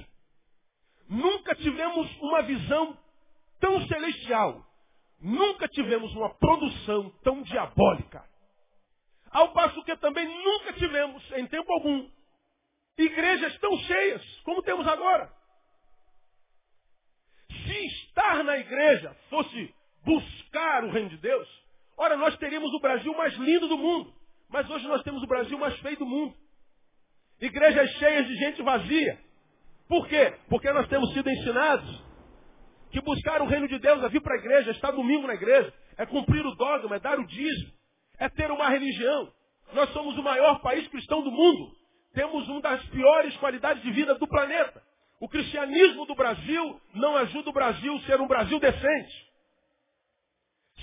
Nunca 1.09 1.55
tivemos 1.57 2.17
uma 2.21 2.43
visão 2.43 2.97
tão 3.59 3.85
celestial. 3.89 4.65
Nunca 5.21 5.67
tivemos 5.69 6.15
uma 6.15 6.33
produção 6.35 7.11
tão 7.23 7.43
diabólica. 7.43 8.25
Ao 9.31 9.53
passo 9.53 9.83
que 9.85 9.97
também 9.97 10.27
nunca 10.27 10.73
tivemos, 10.75 11.23
em 11.33 11.47
tempo 11.47 11.73
algum, 11.73 12.09
igrejas 12.97 13.59
tão 13.59 13.77
cheias 13.79 14.41
como 14.45 14.63
temos 14.63 14.87
agora. 14.87 15.31
Se 17.51 17.87
estar 17.87 18.45
na 18.45 18.59
igreja 18.59 19.15
fosse 19.29 19.75
buscar 20.05 20.85
o 20.85 20.91
reino 20.91 21.11
de 21.11 21.19
Deus, 21.19 21.49
ora, 21.97 22.17
nós 22.17 22.37
teríamos 22.39 22.73
o 22.73 22.81
Brasil 22.81 23.13
mais 23.15 23.35
lindo 23.35 23.69
do 23.69 23.77
mundo. 23.77 24.15
Mas 24.49 24.69
hoje 24.71 24.87
nós 24.87 25.03
temos 25.03 25.23
o 25.23 25.27
Brasil 25.27 25.59
mais 25.59 25.79
feio 25.81 25.99
do 25.99 26.07
mundo. 26.07 26.35
Igrejas 27.41 27.91
cheias 27.99 28.27
de 28.27 28.35
gente 28.37 28.63
vazia. 28.63 29.21
Por 29.89 30.07
quê? 30.09 30.35
Porque 30.49 30.71
nós 30.73 30.89
temos 30.89 31.13
sido 31.13 31.29
ensinados 31.29 32.08
que 32.91 33.01
buscar 33.01 33.43
o 33.43 33.47
reino 33.47 33.69
de 33.69 33.79
Deus 33.79 34.03
é 34.03 34.09
vir 34.09 34.21
para 34.21 34.35
a 34.35 34.39
igreja, 34.39 34.71
estar 34.71 34.91
domingo 34.91 35.27
na 35.27 35.35
igreja, 35.35 35.73
é 35.97 36.07
cumprir 36.07 36.45
o 36.45 36.55
dogma, 36.55 36.97
é 36.97 37.01
dar 37.01 37.19
o 37.19 37.27
dízimo, 37.27 37.73
é 38.19 38.29
ter 38.29 38.51
uma 38.51 38.69
religião. 38.69 39.33
Nós 39.73 39.91
somos 39.91 40.17
o 40.17 40.23
maior 40.23 40.61
país 40.61 40.87
cristão 40.89 41.23
do 41.23 41.31
mundo. 41.31 41.77
temos 42.15 42.49
uma 42.49 42.61
das 42.61 42.83
piores 42.87 43.37
qualidades 43.37 43.83
de 43.83 43.93
vida 43.93 44.15
do 44.15 44.27
planeta. 44.27 44.83
O 45.21 45.29
cristianismo 45.29 46.07
do 46.07 46.15
Brasil 46.15 46.81
não 46.95 47.17
ajuda 47.17 47.51
o 47.51 47.53
Brasil 47.53 47.95
a 47.95 48.01
ser 48.01 48.21
um 48.21 48.27
Brasil 48.27 48.59
decente. 48.59 49.29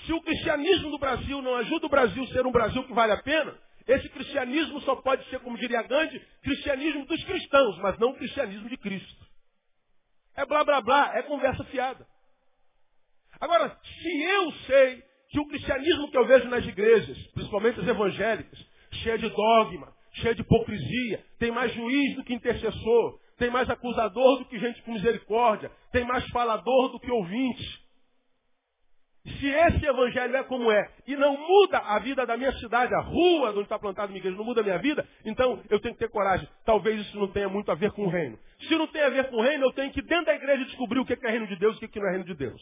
Se 0.05 0.13
o 0.13 0.21
cristianismo 0.21 0.91
do 0.91 0.99
Brasil 0.99 1.41
não 1.41 1.55
ajuda 1.55 1.87
o 1.87 1.89
Brasil 1.89 2.23
a 2.23 2.27
ser 2.27 2.45
um 2.45 2.51
Brasil 2.51 2.83
que 2.83 2.93
vale 2.93 3.13
a 3.13 3.21
pena, 3.23 3.57
esse 3.87 4.09
cristianismo 4.09 4.81
só 4.81 4.95
pode 4.95 5.27
ser, 5.29 5.39
como 5.39 5.57
diria 5.57 5.81
Gandhi, 5.83 6.19
cristianismo 6.41 7.05
dos 7.05 7.23
cristãos, 7.23 7.77
mas 7.79 7.97
não 7.97 8.13
cristianismo 8.13 8.69
de 8.69 8.77
Cristo. 8.77 9.24
É 10.35 10.45
blá 10.45 10.63
blá 10.63 10.81
blá, 10.81 11.17
é 11.17 11.23
conversa 11.23 11.63
fiada. 11.65 12.05
Agora, 13.39 13.77
se 13.83 14.23
eu 14.23 14.51
sei 14.67 15.03
que 15.29 15.39
o 15.39 15.47
cristianismo 15.47 16.09
que 16.09 16.17
eu 16.17 16.25
vejo 16.25 16.47
nas 16.47 16.65
igrejas, 16.65 17.17
principalmente 17.27 17.79
as 17.79 17.87
evangélicas, 17.87 18.65
cheia 18.91 19.17
de 19.17 19.29
dogma, 19.29 19.93
cheia 20.13 20.35
de 20.35 20.41
hipocrisia, 20.41 21.25
tem 21.39 21.51
mais 21.51 21.73
juiz 21.73 22.15
do 22.15 22.23
que 22.23 22.33
intercessor, 22.33 23.19
tem 23.37 23.49
mais 23.49 23.69
acusador 23.69 24.39
do 24.39 24.45
que 24.45 24.59
gente 24.59 24.81
com 24.83 24.93
misericórdia, 24.93 25.71
tem 25.91 26.05
mais 26.05 26.25
falador 26.29 26.91
do 26.91 26.99
que 26.99 27.11
ouvinte. 27.11 27.84
Se 29.25 29.47
esse 29.47 29.83
evangelho 29.83 30.35
é 30.37 30.43
como 30.43 30.71
é 30.71 30.87
e 31.07 31.15
não 31.15 31.35
muda 31.35 31.79
a 31.79 31.97
vida 31.97 32.27
da 32.27 32.37
minha 32.37 32.51
cidade, 32.53 32.93
a 32.93 32.99
rua 32.99 33.49
onde 33.49 33.61
está 33.61 33.79
plantada 33.79 34.05
a 34.05 34.07
minha 34.09 34.19
igreja, 34.19 34.37
não 34.37 34.45
muda 34.45 34.61
a 34.61 34.63
minha 34.63 34.77
vida, 34.77 35.07
então 35.25 35.63
eu 35.67 35.79
tenho 35.79 35.95
que 35.95 35.99
ter 35.99 36.09
coragem. 36.09 36.47
Talvez 36.63 37.01
isso 37.01 37.17
não 37.17 37.27
tenha 37.29 37.49
muito 37.49 37.71
a 37.71 37.75
ver 37.75 37.91
com 37.91 38.03
o 38.03 38.09
reino. 38.09 38.37
Se 38.67 38.75
não 38.75 38.85
tem 38.85 39.01
a 39.01 39.09
ver 39.09 39.29
com 39.29 39.37
o 39.37 39.41
reino, 39.41 39.65
eu 39.65 39.73
tenho 39.73 39.91
que 39.91 40.01
dentro 40.03 40.25
da 40.25 40.35
igreja 40.35 40.65
descobrir 40.65 40.99
o 40.99 41.05
que 41.05 41.13
é 41.13 41.31
reino 41.31 41.47
de 41.47 41.55
Deus 41.55 41.81
e 41.81 41.85
o 41.85 41.89
que 41.89 41.99
não 41.99 42.07
é 42.07 42.11
reino 42.11 42.25
de 42.25 42.35
Deus. 42.35 42.61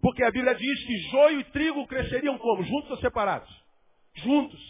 Porque 0.00 0.22
a 0.22 0.30
Bíblia 0.30 0.54
diz 0.54 0.86
que 0.86 0.96
joio 1.10 1.40
e 1.40 1.44
trigo 1.44 1.86
cresceriam 1.88 2.38
como? 2.38 2.62
Juntos 2.62 2.90
ou 2.90 2.96
separados? 2.98 3.50
Juntos. 4.14 4.60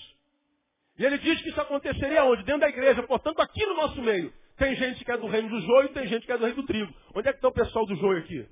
E 0.99 1.05
ele 1.05 1.19
diz 1.19 1.41
que 1.43 1.51
isso 1.51 1.61
aconteceria 1.61 2.25
onde? 2.25 2.45
Dentro 2.45 2.61
da 2.61 2.69
igreja. 2.69 3.03
Portanto, 3.03 3.41
aqui 3.41 3.65
no 3.67 3.75
nosso 3.75 4.01
meio, 4.01 4.33
tem 4.57 4.75
gente 4.77 5.05
que 5.05 5.13
é 5.13 5.19
do 5.19 5.27
reino 5.27 5.51
do 5.51 5.61
joio 5.61 5.87
e 5.87 5.93
tem 5.93 6.07
gente 6.07 6.25
que 6.25 6.33
é 6.33 6.39
do 6.39 6.45
reino 6.45 6.63
do 6.63 6.67
trigo. 6.67 6.93
Onde 7.15 7.29
é 7.29 7.33
que 7.33 7.39
está 7.39 7.49
o 7.49 7.53
pessoal 7.53 7.85
do 7.85 7.97
joio 7.97 8.19
aqui? 8.19 8.47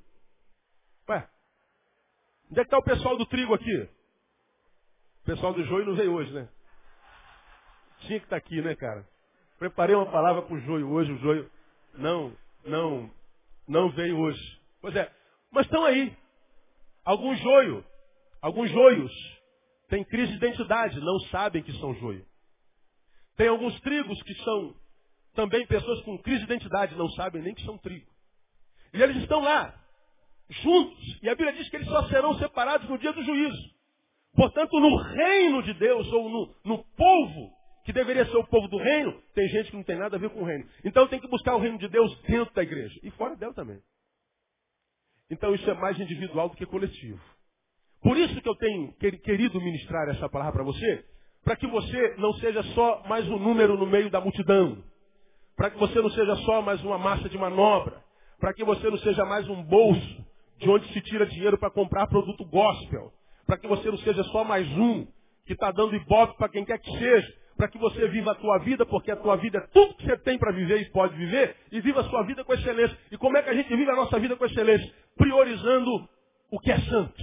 Onde 2.50 2.60
é 2.60 2.64
que 2.64 2.66
está 2.66 2.78
o 2.78 2.82
pessoal 2.82 3.16
do 3.16 3.26
trigo 3.26 3.54
aqui? 3.54 3.88
O 5.22 5.24
pessoal 5.24 5.54
do 5.54 5.62
joio 5.64 5.86
não 5.86 5.94
veio 5.94 6.12
hoje, 6.12 6.32
né? 6.32 6.48
Tinha 8.00 8.18
que 8.18 8.26
estar 8.26 8.30
tá 8.30 8.36
aqui, 8.36 8.60
né, 8.60 8.74
cara? 8.74 9.06
Preparei 9.58 9.94
uma 9.94 10.10
palavra 10.10 10.42
para 10.42 10.54
o 10.54 10.60
joio 10.60 10.90
hoje, 10.90 11.12
o 11.12 11.18
joio 11.18 11.50
não, 11.94 12.36
não, 12.64 13.10
não 13.68 13.90
veio 13.90 14.18
hoje. 14.18 14.60
Pois 14.80 14.96
é, 14.96 15.12
mas 15.52 15.66
estão 15.66 15.84
aí. 15.84 16.16
Alguns 17.04 17.38
joio, 17.38 17.84
alguns 18.42 18.70
joios 18.70 19.12
têm 19.88 20.04
crise 20.04 20.32
de 20.32 20.38
identidade, 20.38 20.98
não 21.00 21.20
sabem 21.30 21.62
que 21.62 21.72
são 21.78 21.94
joio. 21.94 22.26
Tem 23.36 23.48
alguns 23.48 23.78
trigos 23.80 24.20
que 24.22 24.34
são 24.42 24.74
também 25.34 25.66
pessoas 25.66 26.02
com 26.02 26.18
crise 26.18 26.40
de 26.40 26.52
identidade, 26.52 26.96
não 26.96 27.08
sabem 27.10 27.42
nem 27.42 27.54
que 27.54 27.64
são 27.64 27.78
trigo. 27.78 28.10
E 28.92 29.00
eles 29.00 29.16
estão 29.18 29.40
lá, 29.40 29.79
juntos, 30.50 31.18
e 31.22 31.28
a 31.28 31.34
Bíblia 31.34 31.54
diz 31.54 31.68
que 31.68 31.76
eles 31.76 31.88
só 31.88 32.08
serão 32.08 32.34
separados 32.34 32.88
no 32.88 32.98
dia 32.98 33.12
do 33.12 33.22
juízo. 33.22 33.70
Portanto, 34.34 34.78
no 34.78 34.96
reino 34.96 35.62
de 35.62 35.74
Deus, 35.74 36.10
ou 36.12 36.28
no, 36.28 36.54
no 36.64 36.84
povo, 36.96 37.50
que 37.84 37.92
deveria 37.92 38.26
ser 38.26 38.36
o 38.36 38.46
povo 38.46 38.68
do 38.68 38.76
reino, 38.78 39.12
tem 39.34 39.48
gente 39.48 39.70
que 39.70 39.76
não 39.76 39.82
tem 39.82 39.96
nada 39.96 40.16
a 40.16 40.18
ver 40.18 40.30
com 40.30 40.42
o 40.42 40.44
reino. 40.44 40.64
Então 40.84 41.08
tem 41.08 41.20
que 41.20 41.28
buscar 41.28 41.56
o 41.56 41.58
reino 41.58 41.78
de 41.78 41.88
Deus 41.88 42.14
dentro 42.22 42.54
da 42.54 42.62
igreja. 42.62 42.98
E 43.02 43.10
fora 43.12 43.36
dela 43.36 43.54
também. 43.54 43.80
Então 45.30 45.54
isso 45.54 45.68
é 45.70 45.74
mais 45.74 45.98
individual 45.98 46.48
do 46.48 46.56
que 46.56 46.66
coletivo. 46.66 47.20
Por 48.02 48.16
isso 48.16 48.40
que 48.40 48.48
eu 48.48 48.54
tenho 48.56 48.92
querido 49.22 49.60
ministrar 49.60 50.08
essa 50.08 50.28
palavra 50.28 50.52
para 50.52 50.64
você, 50.64 51.04
para 51.44 51.56
que 51.56 51.66
você 51.66 52.14
não 52.16 52.32
seja 52.34 52.62
só 52.74 53.02
mais 53.06 53.28
um 53.28 53.38
número 53.38 53.76
no 53.76 53.86
meio 53.86 54.10
da 54.10 54.20
multidão, 54.20 54.82
para 55.56 55.70
que 55.70 55.78
você 55.78 56.00
não 56.00 56.10
seja 56.10 56.34
só 56.36 56.62
mais 56.62 56.82
uma 56.82 56.98
massa 56.98 57.28
de 57.28 57.36
manobra, 57.36 58.02
para 58.38 58.54
que 58.54 58.64
você 58.64 58.88
não 58.88 58.98
seja 58.98 59.24
mais 59.24 59.48
um 59.48 59.62
bolso 59.62 60.29
de 60.60 60.68
onde 60.68 60.86
se 60.92 61.00
tira 61.00 61.26
dinheiro 61.26 61.58
para 61.58 61.70
comprar 61.70 62.06
produto 62.06 62.44
gospel, 62.44 63.12
para 63.46 63.56
que 63.56 63.66
você 63.66 63.90
não 63.90 63.98
seja 63.98 64.22
só 64.24 64.44
mais 64.44 64.66
um 64.76 65.06
que 65.46 65.54
está 65.54 65.72
dando 65.72 65.96
ibope 65.96 66.36
para 66.36 66.50
quem 66.50 66.64
quer 66.64 66.78
que 66.78 66.98
seja, 66.98 67.34
para 67.56 67.68
que 67.68 67.78
você 67.78 68.06
viva 68.08 68.32
a 68.32 68.34
tua 68.34 68.58
vida, 68.58 68.86
porque 68.86 69.10
a 69.10 69.16
tua 69.16 69.36
vida 69.36 69.58
é 69.58 69.66
tudo 69.72 69.94
que 69.94 70.04
você 70.04 70.16
tem 70.18 70.38
para 70.38 70.52
viver 70.52 70.80
e 70.82 70.90
pode 70.90 71.16
viver, 71.16 71.56
e 71.72 71.80
viva 71.80 72.00
a 72.00 72.04
sua 72.04 72.22
vida 72.24 72.44
com 72.44 72.52
excelência. 72.52 72.96
E 73.10 73.16
como 73.16 73.36
é 73.36 73.42
que 73.42 73.50
a 73.50 73.54
gente 73.54 73.68
vive 73.68 73.90
a 73.90 73.96
nossa 73.96 74.18
vida 74.20 74.36
com 74.36 74.44
excelência? 74.44 74.92
Priorizando 75.16 76.08
o 76.50 76.60
que 76.60 76.70
é 76.70 76.78
santo. 76.80 77.22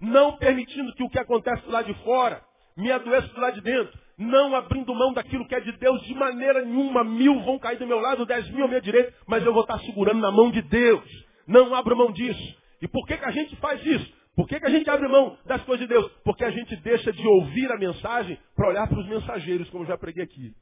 Não 0.00 0.36
permitindo 0.36 0.94
que 0.94 1.02
o 1.02 1.08
que 1.08 1.18
acontece 1.18 1.68
lado 1.68 1.86
de 1.86 1.94
fora 2.04 2.42
me 2.76 2.90
adoeça 2.90 3.28
do 3.28 3.40
lado 3.40 3.54
de 3.54 3.60
dentro. 3.60 3.98
Não 4.16 4.54
abrindo 4.54 4.94
mão 4.94 5.12
daquilo 5.12 5.46
que 5.46 5.54
é 5.54 5.60
de 5.60 5.72
Deus 5.72 6.02
de 6.02 6.14
maneira 6.14 6.64
nenhuma. 6.64 7.02
Mil 7.02 7.40
vão 7.42 7.58
cair 7.58 7.78
do 7.78 7.86
meu 7.86 8.00
lado, 8.00 8.24
dez 8.26 8.48
mil 8.50 8.64
à 8.64 8.68
minha 8.68 8.80
direita, 8.80 9.12
mas 9.26 9.44
eu 9.44 9.52
vou 9.52 9.62
estar 9.62 9.78
segurando 9.80 10.20
na 10.20 10.30
mão 10.30 10.50
de 10.50 10.62
Deus. 10.62 11.24
Não 11.46 11.74
abro 11.74 11.96
mão 11.96 12.12
disso. 12.12 12.56
E 12.80 12.88
por 12.88 13.06
que, 13.06 13.16
que 13.16 13.24
a 13.24 13.30
gente 13.30 13.56
faz 13.56 13.84
isso? 13.84 14.12
Por 14.36 14.48
que, 14.48 14.58
que 14.58 14.66
a 14.66 14.70
gente 14.70 14.88
abre 14.90 15.06
mão 15.08 15.38
das 15.46 15.62
coisas 15.62 15.86
de 15.86 15.94
Deus? 15.94 16.10
Porque 16.24 16.44
a 16.44 16.50
gente 16.50 16.74
deixa 16.76 17.12
de 17.12 17.26
ouvir 17.26 17.70
a 17.70 17.78
mensagem 17.78 18.38
para 18.56 18.68
olhar 18.68 18.88
para 18.88 18.98
os 18.98 19.08
mensageiros, 19.08 19.70
como 19.70 19.86
já 19.86 19.96
preguei 19.96 20.24
aqui. 20.24 20.54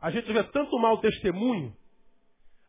A 0.00 0.10
gente 0.10 0.32
vê 0.32 0.44
tanto 0.44 0.78
mau 0.78 0.98
testemunho, 0.98 1.74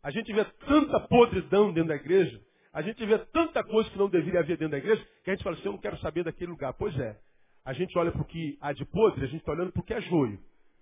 a 0.02 0.10
gente 0.10 0.34
vê 0.34 0.44
tanta 0.44 1.00
podridão 1.02 1.72
dentro 1.72 1.90
da 1.90 1.96
igreja, 1.96 2.42
a 2.74 2.82
gente 2.82 3.06
vê 3.06 3.20
tanta 3.26 3.64
coisa 3.64 3.90
que 3.92 3.98
não 3.98 4.10
deveria 4.10 4.40
haver 4.40 4.58
dentro 4.58 4.72
da 4.72 4.78
igreja, 4.78 5.06
que 5.24 5.30
a 5.30 5.36
gente 5.36 5.44
fala 5.44 5.56
assim, 5.56 5.66
eu 5.66 5.74
não 5.74 5.80
quero 5.80 5.98
saber 6.00 6.24
daquele 6.24 6.50
lugar. 6.50 6.74
Pois 6.74 6.98
é, 6.98 7.20
a 7.64 7.74
gente 7.74 7.96
olha 7.98 8.12
para 8.12 8.22
o 8.22 8.26
que 8.26 8.58
há 8.60 8.74
de 8.74 8.86
podre, 8.86 9.26
a 9.26 9.28
gente 9.28 9.42
está 9.42 9.52
olhando 9.52 9.72
para 9.72 9.82
o 9.82 9.86
que 9.86 9.94
é 9.94 10.02
joio. 10.02 10.40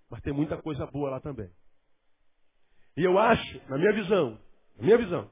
Mas 0.09 0.21
tem 0.21 0.31
muita 0.31 0.55
coisa 0.57 0.85
boa 0.85 1.09
lá 1.09 1.19
também. 1.19 1.49
E 2.95 3.03
eu 3.03 3.19
acho, 3.19 3.61
na 3.69 3.77
minha 3.77 3.91
visão, 3.93 4.39
na 4.77 4.83
minha 4.83 4.97
visão, 4.97 5.29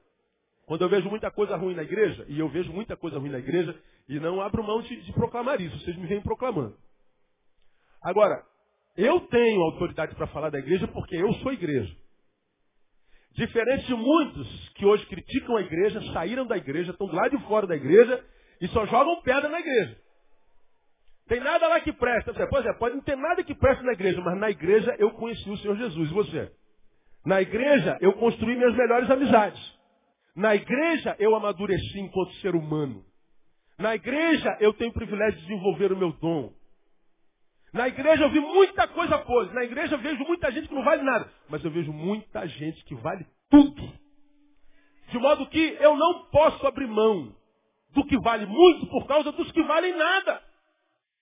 quando 0.65 0.81
eu 0.81 0.89
vejo 0.89 1.09
muita 1.09 1.29
coisa 1.29 1.55
ruim 1.55 1.75
na 1.75 1.83
igreja, 1.83 2.25
e 2.27 2.39
eu 2.39 2.49
vejo 2.49 2.71
muita 2.73 2.97
coisa 2.97 3.19
ruim 3.19 3.29
na 3.29 3.39
igreja, 3.39 3.75
e 4.09 4.19
não 4.19 4.41
abro 4.41 4.63
mão 4.63 4.81
de, 4.81 5.01
de 5.01 5.13
proclamar 5.13 5.61
isso, 5.61 5.77
vocês 5.79 5.95
me 5.95 6.07
vêm 6.07 6.21
proclamando. 6.21 6.75
Agora, 8.01 8.43
eu 8.97 9.19
tenho 9.21 9.61
autoridade 9.61 10.15
para 10.15 10.27
falar 10.27 10.49
da 10.49 10.59
igreja 10.59 10.87
porque 10.87 11.15
eu 11.15 11.33
sou 11.35 11.51
igreja. 11.51 11.95
Diferente 13.33 13.85
de 13.85 13.93
muitos 13.93 14.69
que 14.69 14.85
hoje 14.85 15.05
criticam 15.07 15.57
a 15.57 15.61
igreja, 15.61 16.01
saíram 16.13 16.45
da 16.45 16.55
igreja, 16.55 16.91
estão 16.91 17.07
do 17.07 17.15
lado 17.15 17.37
de 17.37 17.43
fora 17.45 17.67
da 17.67 17.75
igreja 17.75 18.23
e 18.61 18.67
só 18.69 18.85
jogam 18.85 19.21
pedra 19.21 19.49
na 19.49 19.59
igreja. 19.59 19.97
Tem 21.27 21.39
nada 21.41 21.67
lá 21.67 21.81
que 21.81 21.91
presta. 21.91 22.33
Pois 22.49 22.65
é, 22.65 22.73
pode 22.73 22.95
não 22.95 23.03
ter 23.03 23.17
nada 23.17 23.43
que 23.43 23.53
presta 23.53 23.83
na 23.83 23.91
igreja, 23.91 24.21
mas 24.21 24.39
na 24.39 24.49
igreja 24.49 24.95
eu 24.99 25.11
conheci 25.11 25.49
o 25.49 25.57
Senhor 25.57 25.75
Jesus. 25.75 26.09
E 26.09 26.13
você? 26.13 26.51
Na 27.25 27.41
igreja 27.41 27.97
eu 27.99 28.13
construí 28.13 28.55
minhas 28.55 28.75
melhores 28.75 29.09
amizades. 29.09 29.74
Na 30.35 30.53
igreja 30.53 31.15
eu 31.17 31.33
amadureci 31.35 31.99
enquanto 31.99 32.33
ser 32.35 32.55
humano. 32.55 33.05
Na 33.77 33.95
igreja 33.95 34.57
eu 34.59 34.73
tenho 34.73 34.91
o 34.91 34.93
privilégio 34.93 35.39
de 35.39 35.47
desenvolver 35.47 35.91
o 35.93 35.97
meu 35.97 36.11
dom. 36.11 36.53
Na 37.73 37.87
igreja 37.87 38.23
eu 38.23 38.29
vi 38.29 38.39
muita 38.39 38.87
coisa 38.87 39.17
boa. 39.19 39.45
Na 39.53 39.63
igreja 39.63 39.95
eu 39.95 39.99
vejo 39.99 40.23
muita 40.25 40.51
gente 40.51 40.67
que 40.67 40.75
não 40.75 40.83
vale 40.83 41.03
nada. 41.03 41.31
Mas 41.49 41.63
eu 41.63 41.71
vejo 41.71 41.91
muita 41.91 42.47
gente 42.47 42.83
que 42.85 42.95
vale 42.95 43.25
tudo. 43.49 43.93
De 45.09 45.19
modo 45.19 45.47
que 45.47 45.77
eu 45.79 45.95
não 45.95 46.25
posso 46.25 46.65
abrir 46.67 46.87
mão 46.87 47.35
do 47.91 48.05
que 48.05 48.17
vale 48.19 48.45
muito 48.45 48.87
por 48.87 49.07
causa 49.07 49.31
dos 49.31 49.51
que 49.51 49.63
valem 49.63 49.95
nada. 49.95 50.41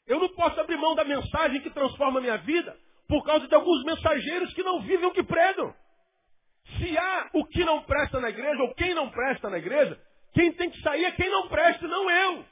Eu 0.07 0.19
não 0.19 0.29
posso 0.29 0.59
abrir 0.59 0.77
mão 0.77 0.95
da 0.95 1.03
mensagem 1.03 1.61
que 1.61 1.69
transforma 1.69 2.19
a 2.19 2.21
minha 2.21 2.37
vida 2.37 2.75
por 3.07 3.23
causa 3.23 3.47
de 3.47 3.53
alguns 3.53 3.83
mensageiros 3.83 4.53
que 4.53 4.63
não 4.63 4.81
vivem 4.81 5.05
o 5.05 5.11
que 5.11 5.23
pregam. 5.23 5.73
Se 6.77 6.97
há 6.97 7.29
o 7.33 7.45
que 7.45 7.63
não 7.63 7.83
presta 7.83 8.19
na 8.19 8.29
igreja, 8.29 8.61
ou 8.63 8.73
quem 8.73 8.93
não 8.93 9.09
presta 9.09 9.49
na 9.49 9.57
igreja, 9.57 9.99
quem 10.33 10.51
tem 10.53 10.69
que 10.69 10.81
sair 10.81 11.05
é 11.05 11.11
quem 11.11 11.29
não 11.29 11.47
presta, 11.47 11.87
não 11.87 12.09
eu. 12.09 12.45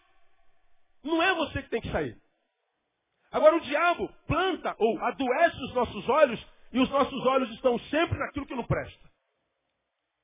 Não 1.03 1.21
é 1.21 1.33
você 1.33 1.63
que 1.63 1.69
tem 1.69 1.81
que 1.81 1.91
sair. 1.91 2.15
Agora 3.31 3.55
o 3.55 3.61
diabo 3.61 4.09
planta 4.27 4.75
ou 4.77 4.99
adoece 4.99 5.63
os 5.63 5.73
nossos 5.73 6.09
olhos 6.09 6.45
e 6.73 6.79
os 6.79 6.89
nossos 6.89 7.25
olhos 7.25 7.49
estão 7.51 7.79
sempre 7.79 8.17
naquilo 8.19 8.45
que 8.45 8.55
não 8.55 8.65
presta. 8.65 9.09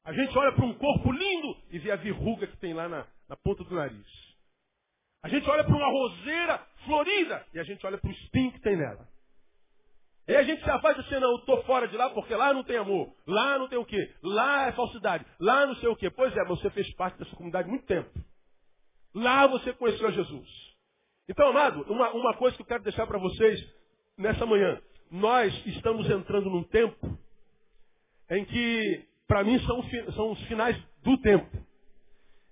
A 0.03 0.13
gente 0.13 0.37
olha 0.37 0.53
para 0.53 0.65
um 0.65 0.73
corpo 0.73 1.11
lindo 1.11 1.57
e 1.69 1.79
vê 1.79 1.91
a 1.91 1.95
verruga 1.95 2.47
que 2.47 2.57
tem 2.57 2.73
lá 2.73 2.87
na, 2.87 3.07
na 3.27 3.35
ponta 3.35 3.63
do 3.63 3.75
nariz. 3.75 4.07
A 5.23 5.29
gente 5.29 5.49
olha 5.49 5.63
para 5.63 5.75
uma 5.75 5.87
roseira 5.87 6.65
florida 6.85 7.45
e 7.53 7.59
a 7.59 7.63
gente 7.63 7.85
olha 7.85 7.97
para 7.97 8.09
o 8.09 8.13
espinho 8.13 8.51
que 8.51 8.61
tem 8.61 8.77
nela. 8.77 9.07
E 10.27 10.35
a 10.35 10.43
gente 10.43 10.61
se 10.61 10.69
afasta 10.69 11.01
assim, 11.01 11.19
não, 11.19 11.31
eu 11.31 11.37
estou 11.37 11.63
fora 11.63 11.87
de 11.87 11.95
lá 11.95 12.09
porque 12.09 12.35
lá 12.35 12.53
não 12.53 12.63
tem 12.63 12.75
amor, 12.75 13.15
lá 13.25 13.57
não 13.57 13.69
tem 13.69 13.77
o 13.77 13.85
quê, 13.85 14.13
lá 14.21 14.67
é 14.67 14.73
falsidade, 14.73 15.25
lá 15.39 15.65
não 15.65 15.75
sei 15.75 15.87
o 15.87 15.95
quê. 15.95 16.09
Pois 16.09 16.35
é, 16.35 16.43
você 16.43 16.69
fez 16.71 16.93
parte 16.95 17.17
dessa 17.17 17.33
comunidade 17.35 17.67
há 17.67 17.71
muito 17.71 17.85
tempo. 17.85 18.09
Lá 19.15 19.47
você 19.47 19.71
conheceu 19.73 20.11
Jesus. 20.11 20.47
Então, 21.29 21.49
amado, 21.49 21.81
uma, 21.89 22.11
uma 22.11 22.33
coisa 22.35 22.55
que 22.55 22.61
eu 22.61 22.67
quero 22.67 22.83
deixar 22.83 23.07
para 23.07 23.17
vocês 23.17 23.59
nessa 24.17 24.45
manhã. 24.45 24.81
Nós 25.09 25.53
estamos 25.65 26.09
entrando 26.09 26.49
num 26.49 26.63
tempo 26.63 27.17
em 28.29 28.43
que, 28.43 29.07
para 29.27 29.43
mim, 29.45 29.57
são, 29.59 29.81
são 30.11 30.31
os 30.31 30.41
finais 30.43 30.77
do 31.03 31.17
tempo. 31.19 31.49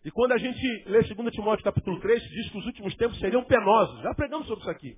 E 0.05 0.11
quando 0.11 0.31
a 0.31 0.37
gente 0.37 0.83
lê 0.85 1.01
2 1.01 1.33
Timóteo 1.33 1.63
capítulo 1.63 1.99
3, 1.99 2.21
diz 2.21 2.51
que 2.51 2.57
os 2.57 2.65
últimos 2.65 2.95
tempos 2.95 3.19
seriam 3.19 3.43
penosos. 3.43 4.01
Já 4.01 4.13
pregamos 4.13 4.47
sobre 4.47 4.61
isso 4.61 4.69
aqui. 4.69 4.97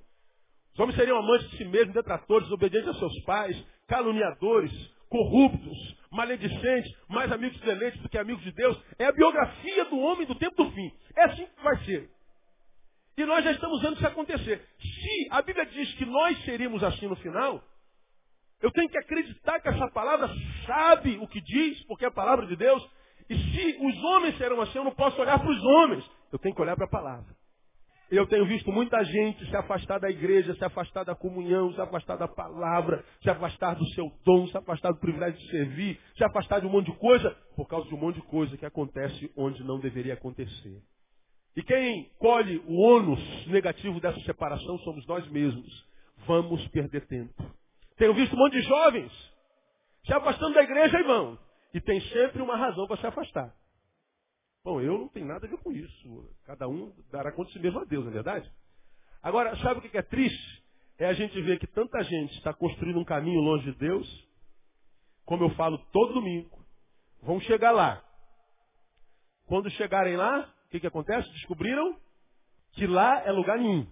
Os 0.78 0.82
homens 0.82 0.96
seriam 0.96 1.18
amantes 1.18 1.50
de 1.50 1.58
si 1.58 1.66
mesmos, 1.66 1.96
detratores, 1.96 2.52
obedientes 2.52 2.88
a 2.88 2.94
seus 3.00 3.20
pais, 3.24 3.58
caluniadores, 3.88 4.72
corruptos, 5.10 5.98
maledicentes, 6.12 6.96
mais 7.10 7.32
amigos 7.32 7.58
dos 7.58 7.68
eleitos 7.68 8.00
do 8.00 8.08
que 8.08 8.16
amigos 8.16 8.44
de 8.44 8.52
Deus. 8.52 8.80
É 9.00 9.06
a 9.06 9.12
biografia 9.12 9.86
do 9.86 9.98
homem 9.98 10.28
do 10.28 10.36
tempo 10.36 10.64
do 10.64 10.72
fim. 10.72 10.94
É 11.16 11.24
assim 11.24 11.48
que 11.48 11.64
vai 11.64 11.84
ser. 11.84 12.08
E 13.18 13.26
nós 13.26 13.44
já 13.44 13.54
estamos 13.54 13.82
vendo 13.82 13.96
isso 13.96 14.06
acontecer. 14.06 14.64
Se 14.80 15.28
a 15.32 15.42
Bíblia 15.42 15.66
diz 15.66 15.92
que 15.96 16.06
nós 16.06 16.46
seríamos 16.46 16.84
assim 16.84 17.08
no 17.08 17.16
final, 17.16 17.60
eu 18.62 18.70
tenho 18.70 18.88
que 18.88 19.00
acreditar 19.00 19.60
que 19.60 19.70
essa 19.70 19.90
palavra 19.90 20.30
sabe 20.68 21.18
o 21.18 21.28
que 21.28 21.42
diz, 21.42 21.84
porque 21.88 22.06
é 22.06 22.10
a 22.10 22.12
palavra 22.12 22.46
de 22.46 22.56
Deus. 22.56 22.88
E 23.28 23.36
se 23.36 23.78
os 23.82 24.04
homens 24.04 24.38
serão 24.38 24.62
assim, 24.62 24.78
eu 24.78 24.84
não 24.84 24.94
posso 24.94 25.20
olhar 25.20 25.40
para 25.40 25.50
os 25.50 25.64
homens. 25.64 26.08
Eu 26.32 26.38
tenho 26.38 26.54
que 26.54 26.62
olhar 26.62 26.76
para 26.76 26.86
a 26.86 26.90
palavra. 26.90 27.37
Eu 28.10 28.26
tenho 28.26 28.46
visto 28.46 28.72
muita 28.72 29.04
gente 29.04 29.46
se 29.50 29.56
afastar 29.56 30.00
da 30.00 30.10
igreja, 30.10 30.56
se 30.56 30.64
afastar 30.64 31.04
da 31.04 31.14
comunhão, 31.14 31.74
se 31.74 31.82
afastar 31.82 32.16
da 32.16 32.28
palavra, 32.28 33.04
se 33.22 33.30
afastar 33.30 33.76
do 33.76 33.86
seu 33.90 34.10
dom, 34.24 34.48
se 34.48 34.58
afastar 34.58 34.94
do 34.94 35.00
privilégio 35.00 35.38
de 35.38 35.50
servir, 35.50 36.00
se 36.16 36.24
afastar 36.24 36.62
de 36.62 36.68
um 36.68 36.70
monte 36.70 36.90
de 36.90 36.98
coisa, 36.98 37.36
por 37.56 37.68
causa 37.68 37.88
de 37.90 37.96
um 37.96 37.98
monte 37.98 38.16
de 38.16 38.22
coisa 38.22 38.56
que 38.58 38.66
acontece 38.66 39.30
onde 39.36 39.62
não 39.64 39.80
deveria 39.80 40.14
acontecer. 40.14 40.82
E 41.58 41.64
quem 41.64 42.10
colhe 42.18 42.64
o 42.66 42.80
ônus 42.80 43.20
negativo 43.48 44.00
dessa 44.00 44.20
separação 44.22 44.78
somos 44.80 45.06
nós 45.06 45.28
mesmos. 45.30 45.86
Vamos 46.26 46.66
perder 46.70 47.08
tempo. 47.08 47.44
Tenho 47.98 48.14
visto 48.14 48.36
um 48.36 48.40
monte 48.40 48.54
de 48.54 48.62
jovens 48.62 49.12
se 50.06 50.14
afastando 50.14 50.54
da 50.54 50.64
igreja, 50.64 50.98
irmão. 50.98 51.38
E 51.74 51.82
tem 51.82 52.00
sempre 52.00 52.42
uma 52.42 52.56
razão 52.56 52.88
para 52.88 52.98
se 52.98 53.08
afastar. 53.08 53.54
Bom, 54.68 54.82
eu 54.82 54.98
não 54.98 55.08
tenho 55.08 55.26
nada 55.26 55.48
a 55.48 55.50
ver 55.50 55.56
com 55.60 55.72
isso. 55.72 56.30
Cada 56.44 56.68
um 56.68 56.92
dará 57.10 57.32
conta 57.32 57.48
de 57.48 57.54
si 57.54 57.60
mesmo 57.60 57.80
a 57.80 57.86
Deus, 57.86 58.04
não 58.04 58.12
é 58.12 58.16
verdade? 58.16 58.52
Agora, 59.24 59.56
sabe 59.60 59.80
o 59.80 59.82
que 59.82 59.98
é 59.98 60.02
triste? 60.02 60.64
É 60.98 61.06
a 61.06 61.14
gente 61.14 61.42
ver 61.42 61.58
que 61.58 61.68
tanta 61.68 62.04
gente 62.04 62.34
está 62.34 62.54
construindo 62.54 63.00
um 63.00 63.06
caminho 63.06 63.40
longe 63.40 63.72
de 63.72 63.78
Deus, 63.78 64.28
como 65.24 65.46
eu 65.46 65.52
falo 65.52 65.78
todo 65.94 66.16
domingo. 66.16 66.50
Vão 67.22 67.40
chegar 67.40 67.72
lá. 67.72 68.04
Quando 69.46 69.70
chegarem 69.70 70.18
lá, 70.18 70.54
o 70.66 70.70
que, 70.70 70.82
que 70.82 70.88
acontece? 70.88 71.32
Descobriram 71.32 71.98
que 72.74 72.86
lá 72.86 73.22
é 73.22 73.32
lugar 73.32 73.58
nenhum. 73.58 73.88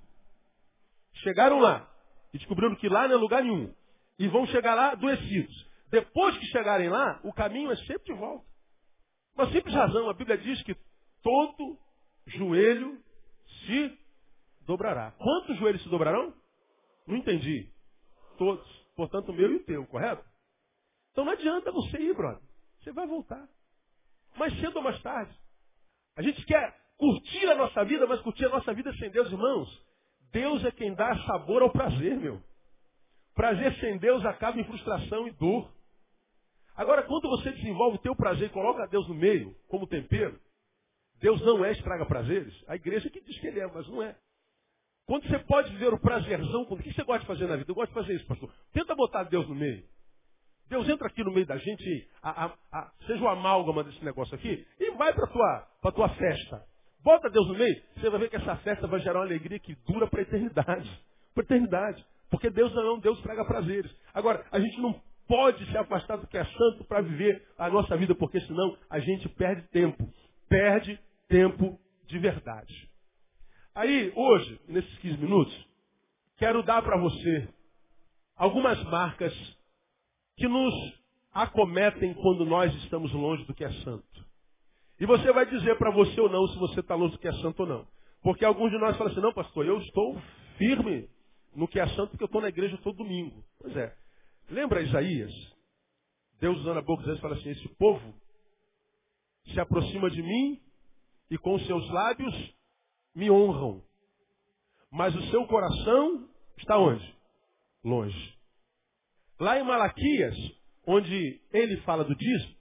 Chegaram 1.23 1.61
lá 1.61 1.89
e 2.33 2.38
descobriram 2.38 2.75
que 2.75 2.89
lá 2.89 3.07
não 3.07 3.15
é 3.15 3.17
lugar 3.17 3.41
nenhum. 3.41 3.73
E 4.19 4.27
vão 4.27 4.45
chegar 4.47 4.75
lá 4.75 4.91
adoecidos. 4.91 5.69
Depois 5.89 6.38
que 6.38 6.45
chegarem 6.47 6.89
lá, 6.89 7.21
o 7.23 7.31
caminho 7.31 7.71
é 7.71 7.77
sempre 7.77 8.13
de 8.13 8.19
volta. 8.19 8.54
Uma 9.36 9.52
simples 9.52 9.74
razão, 9.76 10.10
a 10.10 10.13
Bíblia 10.13 10.38
diz 10.38 10.62
que 10.63 10.76
todo 11.21 11.78
joelho 12.28 12.98
se 13.65 14.00
dobrará. 14.62 15.12
Quantos 15.12 15.58
joelhos 15.58 15.84
se 15.84 15.89
dobrarão? 15.89 16.34
Não 17.06 17.17
entendi. 17.17 17.69
Todos. 18.38 18.65
Portanto, 18.95 19.30
o 19.30 19.34
meu 19.34 19.52
e 19.52 19.56
o 19.58 19.65
teu, 19.65 19.86
correto? 19.88 20.24
Então 21.12 21.26
não 21.26 21.34
adianta 21.34 21.71
você 21.71 21.98
ir, 21.98 22.15
brother. 22.15 22.41
Você 22.80 22.91
vai 22.91 23.06
voltar. 23.08 23.48
Mais 24.38 24.58
cedo 24.60 24.78
ou 24.78 24.84
mais 24.84 25.02
tarde. 25.02 25.34
A 26.15 26.21
gente 26.21 26.43
quer 26.45 26.74
curtir 26.98 27.45
a 27.50 27.56
nossa 27.56 27.84
vida, 27.84 28.08
mas 28.08 28.21
curtir 28.21 28.45
a 28.45 28.50
nossa 28.50 28.74
vida 28.74 28.93
sem 28.98 29.10
Deus, 29.10 29.30
irmãos. 29.32 29.86
Deus 30.32 30.63
é 30.63 30.71
quem 30.71 30.93
dá 30.93 31.15
sabor 31.26 31.62
ao 31.62 31.71
prazer, 31.71 32.17
meu. 32.17 32.41
Prazer 33.34 33.74
sem 33.80 33.98
Deus 33.98 34.26
acaba 34.26 34.60
em 34.60 34.63
frustração 34.63 35.28
e 35.28 35.32
dor. 35.32 35.74
Agora, 36.75 37.03
quando 37.03 37.29
você 37.29 37.51
desenvolve 37.51 37.97
o 37.97 38.01
teu 38.01 38.15
prazer 38.15 38.47
e 38.47 38.53
coloca 38.53 38.88
Deus 38.88 39.07
no 39.07 39.15
meio, 39.15 39.55
como 39.67 39.88
tempero, 39.88 40.39
Deus 41.19 41.41
não 41.41 41.63
é 41.63 41.71
estraga 41.71 42.05
prazeres. 42.05 42.53
A 42.67 42.75
igreja 42.75 43.09
que 43.09 43.21
diz 43.21 43.39
que 43.39 43.47
ele 43.47 43.59
é, 43.59 43.67
mas 43.67 43.88
não 43.88 44.03
é. 44.03 44.15
Quando 45.05 45.27
você 45.27 45.39
pode 45.39 45.71
viver 45.71 45.93
o 45.93 45.99
prazerzão, 45.99 46.63
o 46.63 46.77
que 46.77 46.91
você 46.91 47.03
gosta 47.03 47.21
de 47.21 47.27
fazer 47.27 47.47
na 47.47 47.55
vida? 47.55 47.71
Eu 47.71 47.75
gosto 47.75 47.89
de 47.89 47.93
fazer 47.93 48.15
isso, 48.15 48.25
pastor. 48.25 48.51
Tenta 48.73 48.95
botar 48.95 49.23
Deus 49.25 49.47
no 49.47 49.55
meio. 49.55 49.83
Deus 50.67 50.89
entra 50.89 51.07
aqui 51.07 51.23
no 51.23 51.31
meio 51.31 51.45
da 51.45 51.57
gente, 51.57 52.09
a, 52.23 52.45
a, 52.45 52.57
a, 52.71 52.91
seja 53.05 53.23
o 53.23 53.27
amálgama 53.27 53.83
desse 53.83 54.03
negócio 54.03 54.33
aqui, 54.33 54.65
e 54.79 54.91
vai 54.91 55.13
para 55.13 55.25
a 55.25 55.27
tua, 55.27 55.91
tua 55.91 56.09
festa. 56.09 56.65
Bota 57.03 57.29
Deus 57.29 57.47
no 57.47 57.53
meio, 57.53 57.83
você 57.95 58.09
vai 58.09 58.19
ver 58.19 58.29
que 58.31 58.35
essa 58.35 58.55
festa 58.57 58.88
vai 58.88 58.99
gerar 58.99 59.19
uma 59.19 59.25
alegria 59.25 59.59
que 59.59 59.75
dura 59.88 60.07
para 60.07 60.21
a 60.21 60.23
eternidade. 60.23 61.03
Para 61.35 61.43
a 61.43 61.45
eternidade. 61.45 62.05
Porque 62.31 62.49
Deus 62.49 62.73
não 62.73 62.81
é 62.81 62.93
um 62.93 62.99
Deus 62.99 63.17
que 63.17 63.23
traga 63.23 63.45
prazeres. 63.45 63.95
Agora, 64.11 64.43
a 64.51 64.59
gente 64.59 64.81
não 64.81 64.99
pode 65.27 65.65
se 65.71 65.77
afastar 65.77 66.17
do 66.17 66.27
que 66.27 66.38
é 66.38 66.45
santo 66.45 66.83
para 66.85 67.01
viver 67.01 67.45
a 67.57 67.69
nossa 67.69 67.95
vida, 67.97 68.13
porque 68.15 68.39
senão 68.41 68.77
a 68.89 68.99
gente 68.99 69.27
perde 69.29 69.67
tempo. 69.69 70.07
Perde 70.47 70.99
tempo 71.27 71.79
de 72.07 72.19
verdade. 72.19 72.89
Aí, 73.73 74.11
hoje, 74.15 74.61
nesses 74.67 74.97
15 74.99 75.17
minutos, 75.17 75.67
quero 76.38 76.63
dar 76.63 76.81
para 76.81 76.97
você 76.97 77.47
algumas 78.35 78.81
marcas 78.83 79.33
que 80.38 80.47
nos 80.47 80.73
acometem 81.33 82.13
quando 82.13 82.45
nós 82.45 82.73
estamos 82.83 83.11
longe 83.11 83.43
do 83.45 83.53
que 83.53 83.65
é 83.65 83.71
santo. 83.83 84.25
E 84.99 85.05
você 85.05 85.31
vai 85.33 85.45
dizer 85.45 85.77
para 85.77 85.91
você 85.91 86.19
ou 86.21 86.29
não 86.29 86.47
se 86.47 86.57
você 86.57 86.79
está 86.79 86.95
longe 86.95 87.13
do 87.13 87.19
que 87.19 87.27
é 87.27 87.33
santo 87.33 87.61
ou 87.61 87.67
não. 87.67 87.88
Porque 88.21 88.45
alguns 88.45 88.71
de 88.71 88.77
nós 88.77 88.95
falam 88.97 89.11
assim, 89.11 89.21
não, 89.21 89.33
pastor, 89.33 89.65
eu 89.65 89.77
estou 89.79 90.19
firme 90.57 91.09
no 91.53 91.67
que 91.67 91.79
é 91.79 91.88
santo 91.89 92.11
porque 92.11 92.23
eu 92.23 92.27
estou 92.27 92.41
na 92.41 92.47
igreja 92.49 92.77
todo 92.77 92.97
domingo. 92.97 93.43
Pois 93.59 93.75
é. 93.75 93.93
Lembra 94.49 94.81
Isaías? 94.81 95.31
Deus 96.39 96.58
usando 96.60 96.77
a 96.77 96.81
boca 96.81 97.03
de 97.03 97.10
Isaías 97.10 97.21
fala 97.21 97.36
assim, 97.36 97.49
esse 97.49 97.67
povo 97.75 98.13
se 99.45 99.60
aproxima 99.60 100.10
de 100.10 100.21
mim 100.21 100.62
e 101.29 101.38
com 101.38 101.58
seus 101.60 101.89
lábios 101.89 102.55
me 103.13 103.29
honram. 103.31 103.84
Mas 104.91 105.15
o 105.15 105.21
seu 105.29 105.45
coração 105.47 106.29
está 106.58 106.77
onde? 106.77 107.15
Longe. 107.84 108.36
Lá 109.39 109.60
em 109.60 109.63
Malaquias, 109.63 110.36
onde 110.86 111.41
ele 111.51 111.77
fala 111.81 112.03
do 112.03 112.15
dízimo, 112.15 112.55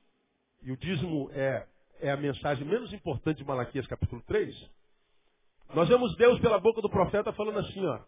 e 0.63 0.73
o 0.73 0.77
dízimo 0.77 1.31
é, 1.33 1.67
é 2.01 2.11
a 2.11 2.17
mensagem 2.17 2.67
menos 2.67 2.93
importante 2.93 3.39
de 3.39 3.45
Malaquias 3.45 3.87
capítulo 3.87 4.23
3, 4.23 4.55
nós 5.75 5.89
vemos 5.89 6.17
Deus 6.17 6.41
pela 6.41 6.59
boca 6.59 6.81
do 6.81 6.91
profeta 6.91 7.33
falando 7.33 7.59
assim, 7.59 7.85
ó, 7.85 8.01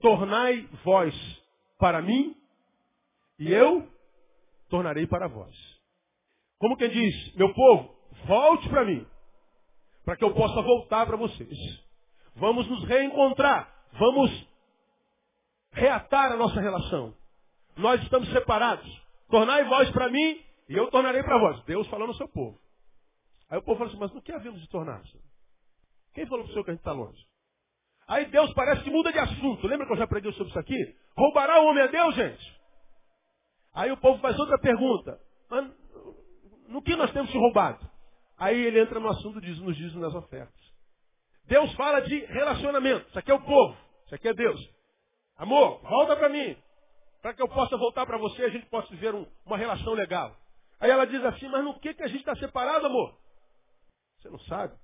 tornai 0.00 0.68
vós 0.84 1.14
para 1.78 2.02
mim, 2.02 2.36
e 3.38 3.52
eu 3.52 3.88
tornarei 4.68 5.06
para 5.06 5.28
vós. 5.28 5.54
Como 6.58 6.76
quem 6.76 6.88
diz, 6.88 7.34
meu 7.34 7.52
povo, 7.52 7.94
volte 8.26 8.68
para 8.68 8.84
mim, 8.84 9.06
para 10.04 10.16
que 10.16 10.24
eu 10.24 10.34
possa 10.34 10.62
voltar 10.62 11.06
para 11.06 11.16
vocês. 11.16 11.58
Vamos 12.34 12.66
nos 12.68 12.84
reencontrar, 12.84 13.72
vamos 13.98 14.30
reatar 15.72 16.32
a 16.32 16.36
nossa 16.36 16.60
relação. 16.60 17.14
Nós 17.76 18.02
estamos 18.02 18.30
separados. 18.30 19.06
Tornai 19.28 19.64
vós 19.64 19.90
para 19.90 20.08
mim 20.08 20.42
e 20.68 20.74
eu 20.74 20.90
tornarei 20.90 21.22
para 21.22 21.38
vós. 21.38 21.62
Deus 21.64 21.86
falando 21.88 22.10
ao 22.10 22.14
seu 22.14 22.28
povo. 22.28 22.58
Aí 23.50 23.58
o 23.58 23.62
povo 23.62 23.78
fala 23.78 23.90
assim, 23.90 23.98
mas 23.98 24.12
no 24.12 24.22
que 24.22 24.32
havemos 24.32 24.60
de 24.60 24.68
tornar? 24.68 25.02
Quem 26.14 26.26
falou 26.26 26.44
para 26.44 26.50
o 26.50 26.52
senhor 26.52 26.64
que 26.64 26.70
a 26.70 26.74
gente 26.74 26.80
está 26.80 26.92
longe? 26.92 27.22
Aí 28.08 28.24
Deus 28.26 28.52
parece 28.54 28.82
que 28.82 28.90
muda 28.90 29.12
de 29.12 29.18
assunto. 29.18 29.66
Lembra 29.66 29.86
que 29.86 29.92
eu 29.92 29.96
já 29.98 30.06
preguei 30.06 30.32
sobre 30.32 30.48
isso 30.48 30.58
aqui? 30.58 30.96
Roubará 31.16 31.60
o 31.60 31.66
homem 31.66 31.82
a 31.82 31.88
Deus, 31.88 32.14
gente? 32.14 32.55
Aí 33.76 33.92
o 33.92 33.96
povo 33.98 34.18
faz 34.20 34.38
outra 34.38 34.58
pergunta. 34.58 35.20
Mas 35.50 35.70
no 36.68 36.82
que 36.82 36.96
nós 36.96 37.12
temos 37.12 37.32
roubado? 37.32 37.88
Aí 38.38 38.58
ele 38.58 38.80
entra 38.80 38.98
no 38.98 39.08
assunto 39.08 39.40
diz, 39.40 39.58
nos 39.60 39.76
diz 39.76 39.94
nas 39.94 40.14
ofertas. 40.14 40.54
Deus 41.44 41.72
fala 41.74 42.00
de 42.00 42.18
relacionamento. 42.24 43.06
Isso 43.08 43.18
aqui 43.18 43.30
é 43.30 43.34
o 43.34 43.44
povo. 43.44 43.76
Isso 44.06 44.14
aqui 44.14 44.28
é 44.28 44.34
Deus. 44.34 44.60
Amor, 45.36 45.80
volta 45.82 46.16
para 46.16 46.28
mim 46.30 46.56
para 47.20 47.34
que 47.34 47.42
eu 47.42 47.48
possa 47.48 47.76
voltar 47.76 48.06
para 48.06 48.18
você 48.18 48.42
e 48.42 48.44
a 48.44 48.50
gente 48.50 48.66
possa 48.66 48.88
viver 48.88 49.12
um, 49.12 49.26
uma 49.44 49.58
relação 49.58 49.94
legal. 49.94 50.36
Aí 50.78 50.88
ela 50.88 51.04
diz 51.04 51.24
assim, 51.24 51.48
mas 51.48 51.64
no 51.64 51.78
que, 51.80 51.92
que 51.92 52.02
a 52.04 52.06
gente 52.06 52.20
está 52.20 52.36
separado, 52.36 52.86
amor? 52.86 53.18
Você 54.18 54.30
não 54.30 54.38
sabe? 54.40 54.78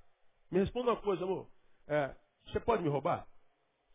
Me 0.51 0.59
responda 0.59 0.91
uma 0.91 1.01
coisa, 1.01 1.23
amor. 1.23 1.47
É, 1.87 2.13
você 2.47 2.59
pode 2.59 2.83
me 2.83 2.89
roubar? 2.89 3.25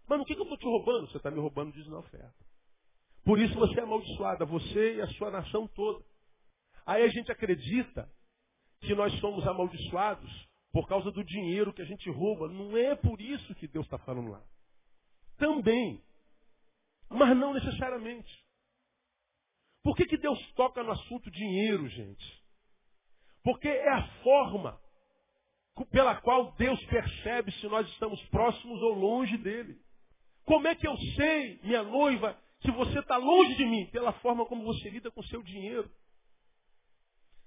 Mas 0.09 0.19
no 0.19 0.25
que, 0.25 0.35
que 0.35 0.41
eu 0.41 0.45
estou 0.45 0.57
te 0.57 0.65
roubando? 0.65 1.11
Você 1.11 1.19
está 1.19 1.31
me 1.31 1.39
roubando, 1.39 1.73
diz 1.73 1.87
na 1.89 1.99
oferta. 1.99 2.48
Por 3.29 3.39
isso 3.39 3.53
você 3.57 3.79
é 3.79 3.83
amaldiçoada, 3.83 4.47
você 4.47 4.95
e 4.95 5.03
a 5.03 5.07
sua 5.09 5.31
nação 5.31 5.69
toda. 5.69 6.03
Aí 6.87 7.03
a 7.03 7.09
gente 7.09 7.31
acredita 7.31 8.11
que 8.81 8.95
nós 8.95 9.13
somos 9.21 9.47
amaldiçoados 9.47 10.49
por 10.73 10.89
causa 10.89 11.11
do 11.11 11.23
dinheiro 11.23 11.75
que 11.75 11.83
a 11.83 11.85
gente 11.85 12.09
rouba. 12.09 12.49
Não 12.49 12.75
é 12.75 12.97
por 12.97 13.21
isso 13.21 13.55
que 13.57 13.69
Deus 13.69 13.85
está 13.85 13.99
falando 13.99 14.31
lá. 14.31 14.43
Também 15.37 16.03
mas 17.11 17.37
não 17.37 17.53
necessariamente. 17.53 18.33
Por 19.83 19.95
que, 19.95 20.07
que 20.07 20.17
Deus 20.17 20.39
toca 20.53 20.83
no 20.83 20.93
assunto 20.93 21.31
dinheiro, 21.31 21.87
gente? 21.87 22.43
Porque 23.45 23.69
é 23.69 23.93
a 23.93 24.09
forma 24.23 24.81
pela 25.91 26.19
qual 26.23 26.53
Deus 26.53 26.83
percebe 26.87 27.53
se 27.53 27.69
nós 27.69 27.87
estamos 27.91 28.19
próximos 28.29 28.81
ou 28.81 28.95
longe 28.95 29.37
dele. 29.37 29.79
Como 30.47 30.67
é 30.67 30.75
que 30.75 30.89
eu 30.89 30.97
sei, 31.15 31.61
minha 31.63 31.83
noiva, 31.83 32.35
que 32.61 32.71
você 32.71 32.99
está 32.99 33.17
longe 33.17 33.55
de 33.55 33.65
mim? 33.65 33.87
Pela 33.87 34.13
forma 34.15 34.45
como 34.47 34.65
você 34.65 34.91
lida 34.91 35.11
com 35.11 35.21
o 35.21 35.27
seu 35.27 35.43
dinheiro. 35.43 35.89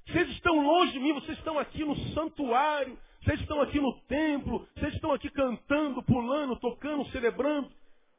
Vocês 0.07 0.29
estão 0.29 0.59
longe 0.59 0.93
de 0.93 0.99
mim, 0.99 1.13
vocês 1.13 1.37
estão 1.37 1.59
aqui 1.59 1.83
no 1.83 1.95
santuário, 2.13 2.97
vocês 3.23 3.39
estão 3.39 3.61
aqui 3.61 3.79
no 3.79 3.93
templo, 4.07 4.67
vocês 4.75 4.93
estão 4.93 5.11
aqui 5.11 5.29
cantando, 5.29 6.01
pulando, 6.03 6.55
tocando, 6.57 7.09
celebrando. 7.11 7.71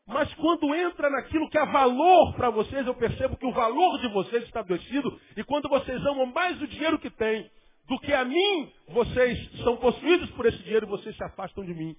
Mas 0.07 0.33
quando 0.35 0.75
entra 0.75 1.11
naquilo 1.11 1.49
que 1.49 1.59
é 1.59 1.67
valor 1.67 2.35
para 2.35 2.51
vocês, 2.51 2.87
eu 2.87 2.95
percebo 2.95 3.37
que 3.37 3.47
o 3.47 3.53
valor 3.53 4.01
de 4.01 4.09
vocês 4.09 4.45
está 4.45 4.61
adoecido. 4.61 5.21
E 5.37 5.45
quando 5.45 5.69
vocês 5.69 6.05
amam 6.07 6.27
mais 6.27 6.61
o 6.61 6.67
dinheiro 6.67 6.99
que 6.99 7.11
têm 7.11 7.51
do 7.87 7.99
que 8.01 8.13
a 8.13 8.25
mim, 8.25 8.73
vocês 8.89 9.63
são 9.63 9.77
possuídos 9.77 10.31
por 10.31 10.47
esse 10.47 10.59
dinheiro 10.59 10.87
e 10.87 10.91
vocês 10.91 11.17
se 11.17 11.25
afastam 11.25 11.65
de 11.65 11.75
mim. 11.75 11.97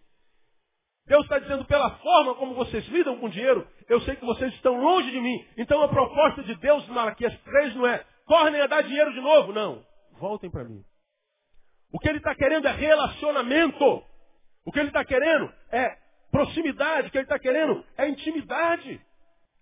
Deus 1.05 1.23
está 1.23 1.37
dizendo, 1.37 1.65
pela 1.65 1.91
forma 1.97 2.35
como 2.35 2.55
vocês 2.55 2.85
lidam 2.87 3.17
com 3.19 3.29
dinheiro, 3.29 3.67
eu 3.89 3.99
sei 4.01 4.15
que 4.15 4.25
vocês 4.25 4.53
estão 4.53 4.79
longe 4.81 5.11
de 5.11 5.19
mim. 5.19 5.45
Então 5.57 5.81
a 5.81 5.89
proposta 5.89 6.43
de 6.43 6.55
Deus, 6.55 6.87
Malaquias 6.87 7.37
3, 7.41 7.75
não 7.75 7.87
é, 7.87 8.05
tornem 8.25 8.61
a 8.61 8.67
dar 8.67 8.83
dinheiro 8.83 9.13
de 9.13 9.19
novo. 9.19 9.51
Não. 9.51 9.85
Voltem 10.13 10.49
para 10.49 10.63
mim. 10.63 10.83
O 11.91 11.99
que 11.99 12.07
ele 12.07 12.19
está 12.19 12.33
querendo 12.33 12.67
é 12.67 12.71
relacionamento. 12.71 14.03
O 14.65 14.71
que 14.71 14.79
ele 14.79 14.87
está 14.87 15.03
querendo 15.03 15.51
é 15.71 15.97
proximidade. 16.31 17.07
O 17.07 17.11
que 17.11 17.17
ele 17.17 17.25
está 17.25 17.37
querendo 17.37 17.85
é 17.97 18.07
intimidade. 18.07 19.01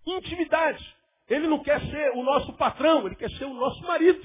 Intimidade. 0.05 0.95
Ele 1.27 1.47
não 1.47 1.63
quer 1.63 1.79
ser 1.81 2.11
o 2.11 2.23
nosso 2.23 2.53
patrão, 2.53 3.05
ele 3.05 3.15
quer 3.15 3.29
ser 3.31 3.45
o 3.45 3.53
nosso 3.53 3.81
marido. 3.83 4.21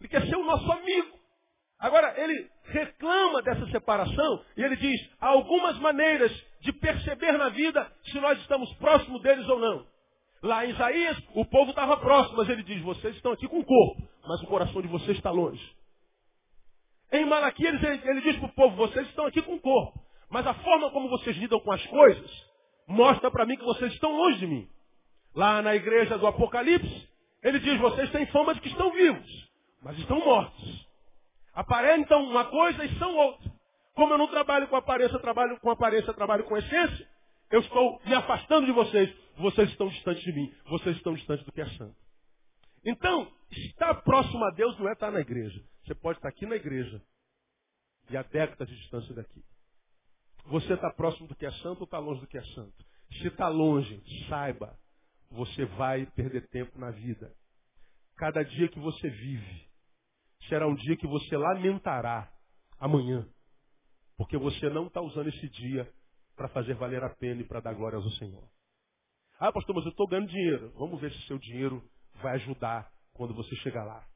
Ele 0.00 0.08
quer 0.08 0.26
ser 0.26 0.36
o 0.36 0.44
nosso 0.44 0.70
amigo. 0.70 1.21
Agora, 1.82 2.14
ele 2.16 2.48
reclama 2.66 3.42
dessa 3.42 3.66
separação 3.66 4.44
e 4.56 4.62
ele 4.62 4.76
diz: 4.76 5.10
há 5.20 5.26
algumas 5.30 5.76
maneiras 5.80 6.32
de 6.60 6.72
perceber 6.74 7.32
na 7.32 7.48
vida 7.48 7.92
se 8.04 8.20
nós 8.20 8.38
estamos 8.38 8.72
próximos 8.74 9.20
deles 9.20 9.48
ou 9.48 9.58
não. 9.58 9.84
Lá 10.44 10.64
em 10.64 10.70
Isaías, 10.70 11.18
o 11.34 11.44
povo 11.44 11.70
estava 11.70 11.96
próximo, 11.96 12.36
mas 12.36 12.48
ele 12.48 12.62
diz: 12.62 12.80
vocês 12.82 13.16
estão 13.16 13.32
aqui 13.32 13.48
com 13.48 13.58
o 13.58 13.64
corpo, 13.64 14.00
mas 14.28 14.40
o 14.42 14.46
coração 14.46 14.80
de 14.80 14.86
vocês 14.86 15.16
está 15.16 15.32
longe. 15.32 15.60
Em 17.10 17.26
Malaquias, 17.26 17.82
ele, 17.82 18.00
ele 18.08 18.20
diz 18.20 18.36
para 18.36 18.46
o 18.46 18.54
povo: 18.54 18.76
vocês 18.76 19.04
estão 19.08 19.26
aqui 19.26 19.42
com 19.42 19.54
o 19.54 19.60
corpo, 19.60 20.00
mas 20.30 20.46
a 20.46 20.54
forma 20.54 20.88
como 20.92 21.08
vocês 21.08 21.36
lidam 21.36 21.58
com 21.58 21.72
as 21.72 21.84
coisas 21.86 22.52
mostra 22.86 23.28
para 23.28 23.44
mim 23.44 23.56
que 23.56 23.64
vocês 23.64 23.92
estão 23.92 24.12
longe 24.12 24.38
de 24.38 24.46
mim. 24.46 24.68
Lá 25.34 25.60
na 25.62 25.74
igreja 25.74 26.16
do 26.16 26.28
Apocalipse, 26.28 27.08
ele 27.42 27.58
diz: 27.58 27.76
vocês 27.80 28.08
têm 28.12 28.26
fama 28.26 28.54
de 28.54 28.60
que 28.60 28.68
estão 28.68 28.92
vivos, 28.92 29.50
mas 29.82 29.98
estão 29.98 30.24
mortos. 30.24 30.91
Aparentam 31.54 32.24
uma 32.24 32.44
coisa 32.46 32.84
e 32.84 32.98
são 32.98 33.14
outra. 33.16 33.52
Como 33.94 34.14
eu 34.14 34.18
não 34.18 34.28
trabalho 34.28 34.68
com 34.68 34.76
aparência, 34.76 35.18
trabalho 35.18 35.60
com 35.60 35.70
aparência, 35.70 36.14
trabalho 36.14 36.44
com 36.44 36.56
essência, 36.56 37.08
eu 37.50 37.60
estou 37.60 38.00
me 38.04 38.14
afastando 38.14 38.66
de 38.66 38.72
vocês. 38.72 39.14
Vocês 39.36 39.68
estão 39.70 39.88
distantes 39.88 40.22
de 40.22 40.32
mim. 40.32 40.54
Vocês 40.66 40.96
estão 40.96 41.14
distantes 41.14 41.44
do 41.44 41.52
que 41.52 41.60
é 41.60 41.68
santo. 41.76 41.96
Então, 42.84 43.30
estar 43.50 43.94
próximo 44.02 44.44
a 44.44 44.50
Deus 44.50 44.78
não 44.78 44.88
é 44.88 44.92
estar 44.92 45.10
na 45.10 45.20
igreja. 45.20 45.62
Você 45.84 45.94
pode 45.94 46.18
estar 46.18 46.28
aqui 46.28 46.46
na 46.46 46.56
igreja 46.56 47.02
e 48.10 48.16
a 48.16 48.22
décadas 48.22 48.68
de 48.68 48.76
distância 48.76 49.14
daqui. 49.14 49.44
Você 50.46 50.72
está 50.72 50.90
próximo 50.90 51.28
do 51.28 51.36
que 51.36 51.46
é 51.46 51.52
santo 51.52 51.80
ou 51.80 51.84
está 51.84 51.98
longe 51.98 52.20
do 52.20 52.26
que 52.26 52.38
é 52.38 52.44
santo? 52.46 52.84
Se 53.20 53.28
está 53.28 53.48
longe, 53.48 54.02
saiba, 54.28 54.76
você 55.30 55.64
vai 55.64 56.06
perder 56.06 56.48
tempo 56.48 56.78
na 56.78 56.90
vida. 56.90 57.32
Cada 58.16 58.42
dia 58.42 58.68
que 58.68 58.80
você 58.80 59.08
vive, 59.08 59.68
será 60.48 60.66
um 60.66 60.74
dia 60.74 60.96
que 60.96 61.06
você 61.06 61.36
lamentará 61.36 62.30
amanhã. 62.78 63.26
Porque 64.16 64.36
você 64.36 64.68
não 64.68 64.86
está 64.86 65.00
usando 65.00 65.28
esse 65.28 65.48
dia 65.48 65.90
para 66.36 66.48
fazer 66.48 66.74
valer 66.74 67.02
a 67.02 67.10
pena 67.10 67.40
e 67.42 67.44
para 67.44 67.60
dar 67.60 67.74
glórias 67.74 68.02
ao 68.02 68.10
Senhor. 68.12 68.48
Ah, 69.38 69.52
pastor, 69.52 69.74
mas 69.74 69.84
eu 69.84 69.90
estou 69.90 70.06
ganhando 70.06 70.28
dinheiro. 70.28 70.72
Vamos 70.78 71.00
ver 71.00 71.12
se 71.12 71.26
seu 71.26 71.38
dinheiro 71.38 71.82
vai 72.22 72.34
ajudar 72.34 72.90
quando 73.12 73.34
você 73.34 73.54
chegar 73.56 73.84
lá. 73.84 74.06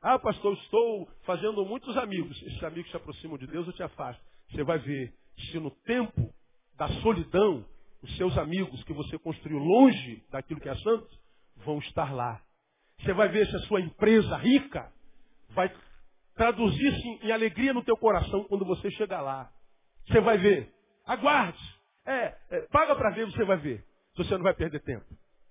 Ah, 0.00 0.18
pastor, 0.18 0.54
estou 0.54 1.08
fazendo 1.24 1.64
muitos 1.64 1.96
amigos. 1.96 2.36
Esses 2.42 2.62
amigos 2.64 2.90
se 2.90 2.96
aproximam 2.96 3.38
de 3.38 3.46
Deus 3.46 3.66
ou 3.66 3.72
te 3.72 3.82
afastam. 3.82 4.24
Você 4.50 4.64
vai 4.64 4.78
ver 4.78 5.14
se 5.50 5.58
no 5.58 5.70
tempo 5.70 6.34
da 6.76 6.88
solidão, 7.00 7.64
os 8.02 8.16
seus 8.16 8.36
amigos 8.36 8.82
que 8.84 8.92
você 8.92 9.16
construiu 9.18 9.58
longe 9.58 10.24
daquilo 10.30 10.60
que 10.60 10.68
é 10.68 10.74
santo, 10.74 11.08
vão 11.64 11.78
estar 11.78 12.12
lá. 12.12 12.42
Você 13.00 13.12
vai 13.12 13.28
ver 13.28 13.46
se 13.46 13.56
a 13.56 13.60
sua 13.60 13.80
empresa 13.80 14.36
rica 14.38 14.92
vai 15.54 15.72
traduzir-se 16.34 17.08
em 17.26 17.30
alegria 17.30 17.72
no 17.72 17.84
teu 17.84 17.96
coração 17.96 18.44
quando 18.44 18.64
você 18.64 18.90
chegar 18.92 19.20
lá. 19.20 19.50
Você 20.06 20.20
vai 20.20 20.38
ver. 20.38 20.72
Aguarde. 21.06 21.58
É, 22.04 22.34
é 22.50 22.60
paga 22.70 22.94
para 22.96 23.10
ver, 23.10 23.26
você 23.26 23.44
vai 23.44 23.56
ver. 23.56 23.84
Você 24.16 24.34
não 24.36 24.42
vai 24.42 24.54
perder 24.54 24.80
tempo. 24.80 25.06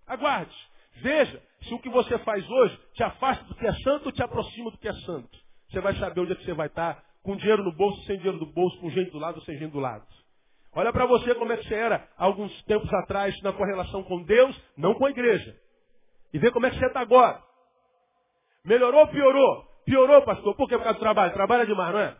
Aguarde. 0.05 0.55
Veja 0.97 1.41
se 1.61 1.73
o 1.73 1.79
que 1.79 1.89
você 1.89 2.17
faz 2.19 2.47
hoje 2.49 2.79
te 2.93 3.03
afasta 3.03 3.43
do 3.45 3.55
que 3.55 3.65
é 3.65 3.73
santo 3.75 4.07
ou 4.07 4.11
te 4.11 4.21
aproxima 4.21 4.71
do 4.71 4.77
que 4.77 4.87
é 4.87 4.93
santo. 4.93 5.39
Você 5.69 5.79
vai 5.79 5.95
saber 5.95 6.21
onde 6.21 6.33
é 6.33 6.35
que 6.35 6.43
você 6.43 6.53
vai 6.53 6.67
estar, 6.67 7.01
com 7.23 7.35
dinheiro 7.37 7.63
no 7.63 7.71
bolso, 7.71 8.03
sem 8.05 8.17
dinheiro 8.17 8.37
no 8.37 8.51
bolso, 8.51 8.77
com 8.79 8.89
gente 8.89 9.11
do 9.11 9.19
lado 9.19 9.37
ou 9.37 9.43
sem 9.43 9.57
gente 9.57 9.71
do 9.71 9.79
lado. 9.79 10.05
Olha 10.73 10.91
para 10.91 11.05
você 11.05 11.33
como 11.35 11.51
é 11.51 11.57
que 11.57 11.67
você 11.67 11.75
era 11.75 12.07
alguns 12.17 12.51
tempos 12.63 12.91
atrás 12.93 13.39
na 13.41 13.53
correlação 13.53 14.03
com 14.03 14.23
Deus, 14.23 14.59
não 14.77 14.93
com 14.95 15.05
a 15.05 15.09
igreja. 15.09 15.55
E 16.33 16.39
vê 16.39 16.51
como 16.51 16.65
é 16.65 16.69
que 16.69 16.77
você 16.77 16.85
está 16.85 17.01
agora. 17.01 17.41
Melhorou 18.63 19.01
ou 19.01 19.07
piorou? 19.07 19.70
Piorou, 19.85 20.21
pastor. 20.23 20.55
Por 20.55 20.67
quê? 20.67 20.77
Por 20.77 20.83
causa 20.83 20.97
do 20.97 21.01
trabalho. 21.01 21.33
Trabalha 21.33 21.65
demais, 21.65 21.93
não 21.93 21.99
é? 21.99 22.15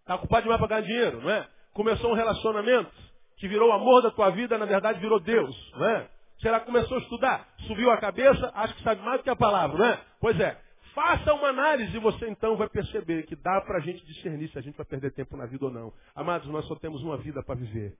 Está 0.00 0.16
ocupado 0.16 0.42
demais 0.42 0.58
para 0.58 0.68
ganhar 0.68 0.82
dinheiro, 0.82 1.20
não 1.22 1.30
é? 1.30 1.48
Começou 1.72 2.10
um 2.10 2.14
relacionamento 2.14 2.92
que 3.36 3.48
virou 3.48 3.70
o 3.70 3.72
amor 3.72 4.02
da 4.02 4.10
tua 4.10 4.30
vida, 4.30 4.58
na 4.58 4.66
verdade 4.66 5.00
virou 5.00 5.18
Deus, 5.18 5.72
não 5.74 5.88
é? 5.88 6.08
Será 6.40 6.60
que 6.60 6.66
começou 6.66 6.96
a 6.96 7.00
estudar? 7.00 7.48
Subiu 7.66 7.90
a 7.90 7.98
cabeça, 7.98 8.50
acho 8.54 8.74
que 8.74 8.82
sabe 8.82 9.00
mais 9.02 9.20
do 9.20 9.24
que 9.24 9.30
a 9.30 9.36
palavra, 9.36 9.78
não 9.78 9.84
é? 9.86 10.00
Pois 10.20 10.38
é. 10.40 10.60
Faça 10.94 11.32
uma 11.32 11.48
análise 11.48 11.96
e 11.96 12.00
você 12.00 12.28
então 12.28 12.56
vai 12.56 12.68
perceber 12.68 13.22
que 13.24 13.34
dá 13.34 13.60
para 13.62 13.78
a 13.78 13.80
gente 13.80 14.04
discernir 14.04 14.48
se 14.50 14.58
a 14.58 14.60
gente 14.60 14.76
vai 14.76 14.84
perder 14.84 15.12
tempo 15.12 15.36
na 15.36 15.46
vida 15.46 15.64
ou 15.64 15.70
não. 15.70 15.92
Amados, 16.14 16.48
nós 16.48 16.66
só 16.66 16.74
temos 16.74 17.02
uma 17.02 17.16
vida 17.16 17.42
para 17.42 17.54
viver. 17.54 17.96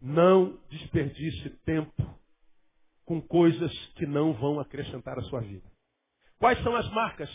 Não 0.00 0.58
desperdice 0.70 1.50
tempo 1.64 1.92
com 3.04 3.20
coisas 3.20 3.72
que 3.96 4.06
não 4.06 4.32
vão 4.32 4.58
acrescentar 4.58 5.18
a 5.18 5.22
sua 5.22 5.40
vida. 5.40 5.66
Quais 6.38 6.62
são 6.62 6.74
as 6.74 6.88
marcas 6.90 7.30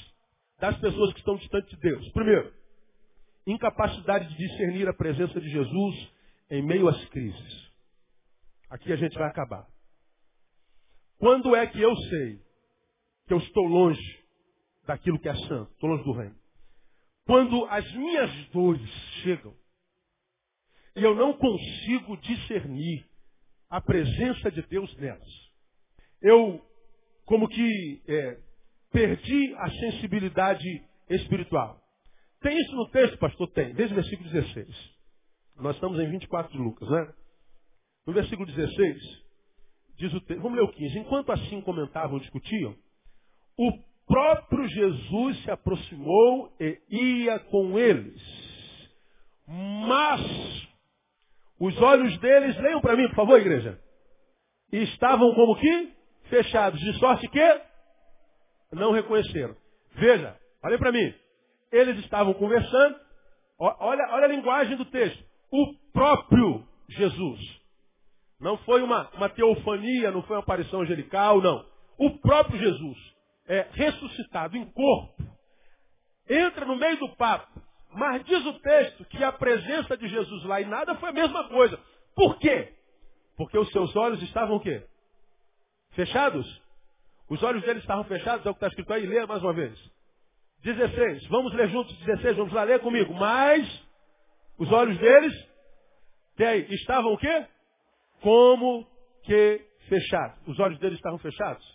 das 0.62 0.78
pessoas 0.78 1.12
que 1.14 1.20
estão 1.20 1.36
distantes 1.38 1.72
de 1.72 1.78
Deus. 1.78 2.08
Primeiro, 2.12 2.54
incapacidade 3.48 4.30
de 4.30 4.38
discernir 4.38 4.88
a 4.88 4.94
presença 4.94 5.42
de 5.42 5.50
Jesus 5.50 6.12
em 6.52 6.62
meio 6.62 6.88
às 6.88 7.04
crises. 7.06 7.72
Aqui 8.70 8.94
a 8.94 8.96
gente 8.96 9.18
vai 9.18 9.28
acabar. 9.28 9.68
Quando 11.18 11.56
é 11.56 11.66
que 11.66 11.82
eu 11.82 11.96
sei 11.96 12.40
que 13.28 13.34
eu 13.34 13.40
estou 13.40 13.66
longe 13.66 14.24
daquilo 14.86 15.20
que 15.20 15.28
é 15.28 15.36
santo, 15.48 15.72
estou 15.72 15.90
longe 15.90 16.04
do 16.04 16.14
reino? 16.14 16.36
Quando 17.26 17.66
as 17.66 17.92
minhas 17.94 18.32
dores 18.50 18.90
chegam 19.24 19.56
e 20.96 21.04
eu 21.04 21.16
não 21.16 21.34
consigo 21.34 22.18
discernir 22.18 23.04
a 23.68 23.82
presença 23.82 24.52
de 24.52 24.62
Deus 24.64 24.96
nelas. 24.98 25.52
Eu, 26.22 26.64
como 27.26 27.48
que 27.48 28.04
é, 28.08 28.38
perdi 28.92 29.56
a 29.58 29.70
sensibilidade 29.70 30.84
espiritual. 31.10 31.80
Tem 32.42 32.58
isso 32.60 32.76
no 32.76 32.90
texto, 32.90 33.18
pastor? 33.18 33.48
Tem. 33.52 33.74
Desde 33.74 33.94
o 33.94 33.96
versículo 33.96 34.30
16. 34.30 34.68
Nós 35.58 35.76
estamos 35.76 36.00
em 36.00 36.10
24 36.10 36.52
de 36.52 36.58
Lucas, 36.58 36.90
né? 36.90 37.14
No 38.06 38.14
versículo 38.14 38.48
16, 38.48 38.98
diz 39.98 40.14
o 40.14 40.22
texto. 40.22 40.42
Vamos 40.42 40.58
ler 40.58 40.64
o 40.64 40.72
15. 40.72 41.00
Enquanto 41.00 41.32
assim 41.32 41.62
comentavam, 41.62 42.20
discutiam, 42.20 42.76
o 43.58 43.72
próprio 44.08 44.68
Jesus 44.68 45.44
se 45.44 45.52
aproximou 45.52 46.52
e 46.60 46.80
ia 46.90 47.40
com 47.40 47.78
eles. 47.78 48.20
Mas 49.48 50.68
os 51.60 51.80
olhos 51.80 52.18
deles, 52.18 52.58
leiam 52.58 52.82
para 52.82 52.96
mim, 52.96 53.08
por 53.10 53.16
favor, 53.16 53.40
igreja. 53.40 53.80
estavam 54.72 55.32
como 55.36 55.56
que? 55.58 55.94
Fechados. 56.24 56.80
De 56.80 56.98
sorte 56.98 57.28
que 57.28 57.62
não 58.72 58.92
reconheceram. 58.92 59.56
Veja, 59.94 60.38
olha 60.64 60.78
para 60.78 60.92
mim. 60.92 61.14
Eles 61.72 62.00
estavam 62.00 62.34
conversando. 62.34 62.96
Olha, 63.58 64.04
olha 64.12 64.26
a 64.26 64.28
linguagem 64.28 64.76
do 64.78 64.86
texto. 64.86 65.24
O 65.52 65.74
próprio 65.94 66.68
Jesus. 66.90 67.62
Não 68.40 68.58
foi 68.60 68.82
uma, 68.82 69.10
uma 69.12 69.30
teofania, 69.30 70.12
não 70.12 70.24
foi 70.24 70.36
uma 70.36 70.42
aparição 70.42 70.82
angelical, 70.82 71.42
não. 71.42 71.66
O 71.98 72.18
próprio 72.20 72.60
Jesus 72.60 72.98
é 73.48 73.68
ressuscitado 73.72 74.58
em 74.58 74.66
corpo. 74.72 75.24
Entra 76.28 76.66
no 76.66 76.76
meio 76.76 76.98
do 76.98 77.16
papo. 77.16 77.62
Mas 77.94 78.24
diz 78.24 78.46
o 78.46 78.54
texto 78.60 79.06
que 79.06 79.24
a 79.24 79.32
presença 79.32 79.98
de 79.98 80.08
Jesus 80.08 80.44
lá 80.46 80.62
e 80.62 80.66
nada 80.66 80.96
foi 80.96 81.10
a 81.10 81.14
mesma 81.14 81.48
coisa. 81.50 81.80
Por 82.16 82.40
quê? 82.40 82.74
Porque 83.36 83.58
os 83.58 83.70
seus 83.72 83.96
olhos 83.96 84.22
estavam 84.24 84.56
o 84.56 84.60
quê? 84.60 84.86
Fechados? 85.92 86.61
Os 87.32 87.42
olhos 87.44 87.64
deles 87.64 87.82
estavam 87.82 88.04
fechados, 88.04 88.46
é 88.46 88.50
o 88.50 88.54
que 88.54 88.58
está 88.58 88.68
escrito 88.68 88.92
aí. 88.92 89.08
Leia 89.08 89.26
mais 89.26 89.42
uma 89.42 89.54
vez. 89.54 89.80
16. 90.64 91.28
Vamos 91.28 91.54
ler 91.54 91.70
juntos 91.70 91.98
16. 92.00 92.36
Vamos 92.36 92.52
lá, 92.52 92.64
ler 92.66 92.82
comigo. 92.82 93.14
Mas 93.14 93.66
os 94.58 94.70
olhos 94.70 94.98
deles 94.98 95.34
aí, 96.40 96.68
estavam 96.74 97.14
o 97.14 97.18
quê? 97.18 97.48
Como 98.20 98.86
que 99.24 99.66
fechados. 99.88 100.46
Os 100.46 100.60
olhos 100.60 100.78
deles 100.80 100.98
estavam 100.98 101.20
fechados? 101.20 101.66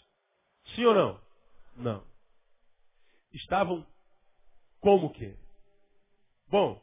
Sim 0.75 0.85
ou 0.85 0.95
não? 0.95 1.21
Não. 1.75 2.07
Estavam 3.33 3.87
como 4.79 5.11
que? 5.15 5.39
Bom, 6.49 6.83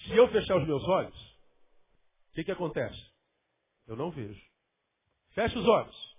se 0.00 0.14
eu 0.14 0.28
fechar 0.28 0.58
os 0.58 0.66
meus 0.66 0.86
olhos, 0.86 1.18
o 2.32 2.34
que, 2.34 2.44
que 2.44 2.52
acontece? 2.52 3.02
Eu 3.86 3.96
não 3.96 4.10
vejo. 4.10 4.44
Feche 5.30 5.58
os 5.58 5.66
olhos. 5.66 6.09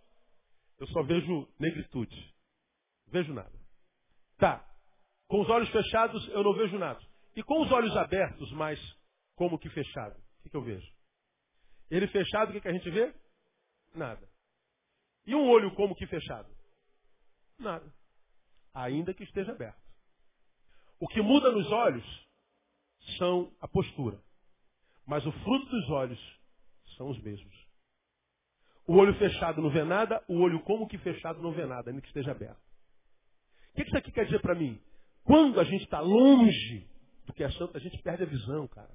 Eu 0.82 0.88
só 0.88 1.04
vejo 1.04 1.48
negritude. 1.60 2.34
Vejo 3.10 3.32
nada. 3.32 3.54
Tá. 4.40 4.68
Com 5.28 5.42
os 5.42 5.50
olhos 5.52 5.70
fechados 5.70 6.28
eu 6.30 6.44
não 6.44 6.56
vejo 6.56 6.76
nada. 6.80 7.00
E 7.36 7.44
com 7.44 7.62
os 7.62 7.72
olhos 7.72 7.96
abertos, 7.96 8.52
mas 8.54 8.80
como 9.36 9.60
que 9.60 9.70
fechado? 9.70 10.18
O 10.18 10.42
que, 10.42 10.50
que 10.50 10.58
eu 10.58 10.64
vejo? 10.64 10.92
Ele 11.92 12.08
fechado, 12.08 12.50
o 12.50 12.54
que, 12.54 12.62
que 12.62 12.68
a 12.68 12.74
gente 12.74 12.90
vê? 12.90 13.14
Nada. 13.94 14.28
E 15.28 15.36
um 15.36 15.48
olho 15.48 15.72
como 15.76 15.96
que 15.96 16.08
fechado? 16.08 16.50
Nada. 17.60 17.94
Ainda 18.74 19.14
que 19.14 19.24
esteja 19.24 19.52
aberto. 19.52 19.80
O 21.00 21.08
que 21.08 21.22
muda 21.22 21.52
nos 21.52 21.72
olhos 21.72 22.28
são 23.20 23.56
a 23.62 23.68
postura. 23.68 24.20
Mas 25.06 25.24
o 25.28 25.32
fruto 25.32 25.66
dos 25.68 25.90
olhos 25.92 26.40
são 26.98 27.08
os 27.08 27.22
mesmos. 27.22 27.61
O 28.92 28.98
olho 28.98 29.14
fechado 29.14 29.62
não 29.62 29.70
vê 29.70 29.86
nada, 29.86 30.22
o 30.28 30.42
olho 30.42 30.60
como 30.64 30.86
que 30.86 30.98
fechado 30.98 31.42
não 31.42 31.54
vê 31.54 31.66
nada, 31.66 31.90
ainda 31.90 32.02
que 32.02 32.10
esteja 32.10 32.32
aberto. 32.32 32.60
O 33.72 33.76
que 33.76 33.84
isso 33.84 33.98
aqui 33.98 34.12
quer 34.12 34.26
dizer 34.26 34.42
para 34.42 34.54
mim? 34.54 34.78
Quando 35.24 35.62
a 35.62 35.64
gente 35.64 35.86
está 35.86 36.02
longe 36.02 36.86
do 37.26 37.32
que 37.32 37.42
é 37.42 37.50
santo, 37.52 37.78
a 37.78 37.80
gente 37.80 37.98
perde 38.04 38.24
a 38.24 38.26
visão, 38.26 38.68
cara. 38.68 38.92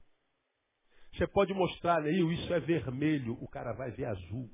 Você 1.14 1.26
pode 1.26 1.54
mostrar 1.54 2.02
aí, 2.02 2.20
isso 2.34 2.52
é 2.52 2.60
vermelho, 2.60 3.38
o 3.40 3.48
cara 3.48 3.72
vai 3.72 3.90
ver 3.90 4.04
azul. 4.04 4.50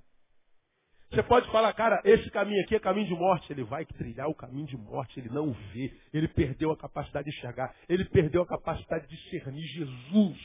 Você 1.11 1.25
pode 1.25 1.51
falar, 1.51 1.73
cara, 1.73 2.01
esse 2.05 2.31
caminho 2.31 2.63
aqui 2.63 2.77
é 2.77 2.79
caminho 2.79 3.09
de 3.09 3.15
morte. 3.15 3.53
Ele 3.53 3.65
vai 3.65 3.85
trilhar 3.85 4.29
o 4.29 4.37
caminho 4.37 4.69
de 4.69 4.77
morte, 4.77 5.19
ele 5.19 5.29
não 5.29 5.51
vê. 5.73 5.93
Ele 6.13 6.29
perdeu 6.29 6.71
a 6.71 6.77
capacidade 6.77 7.29
de 7.29 7.37
enxergar. 7.37 7.75
Ele 7.89 8.05
perdeu 8.05 8.43
a 8.43 8.47
capacidade 8.47 9.09
de 9.09 9.17
discernir 9.17 9.67
Jesus. 9.67 10.39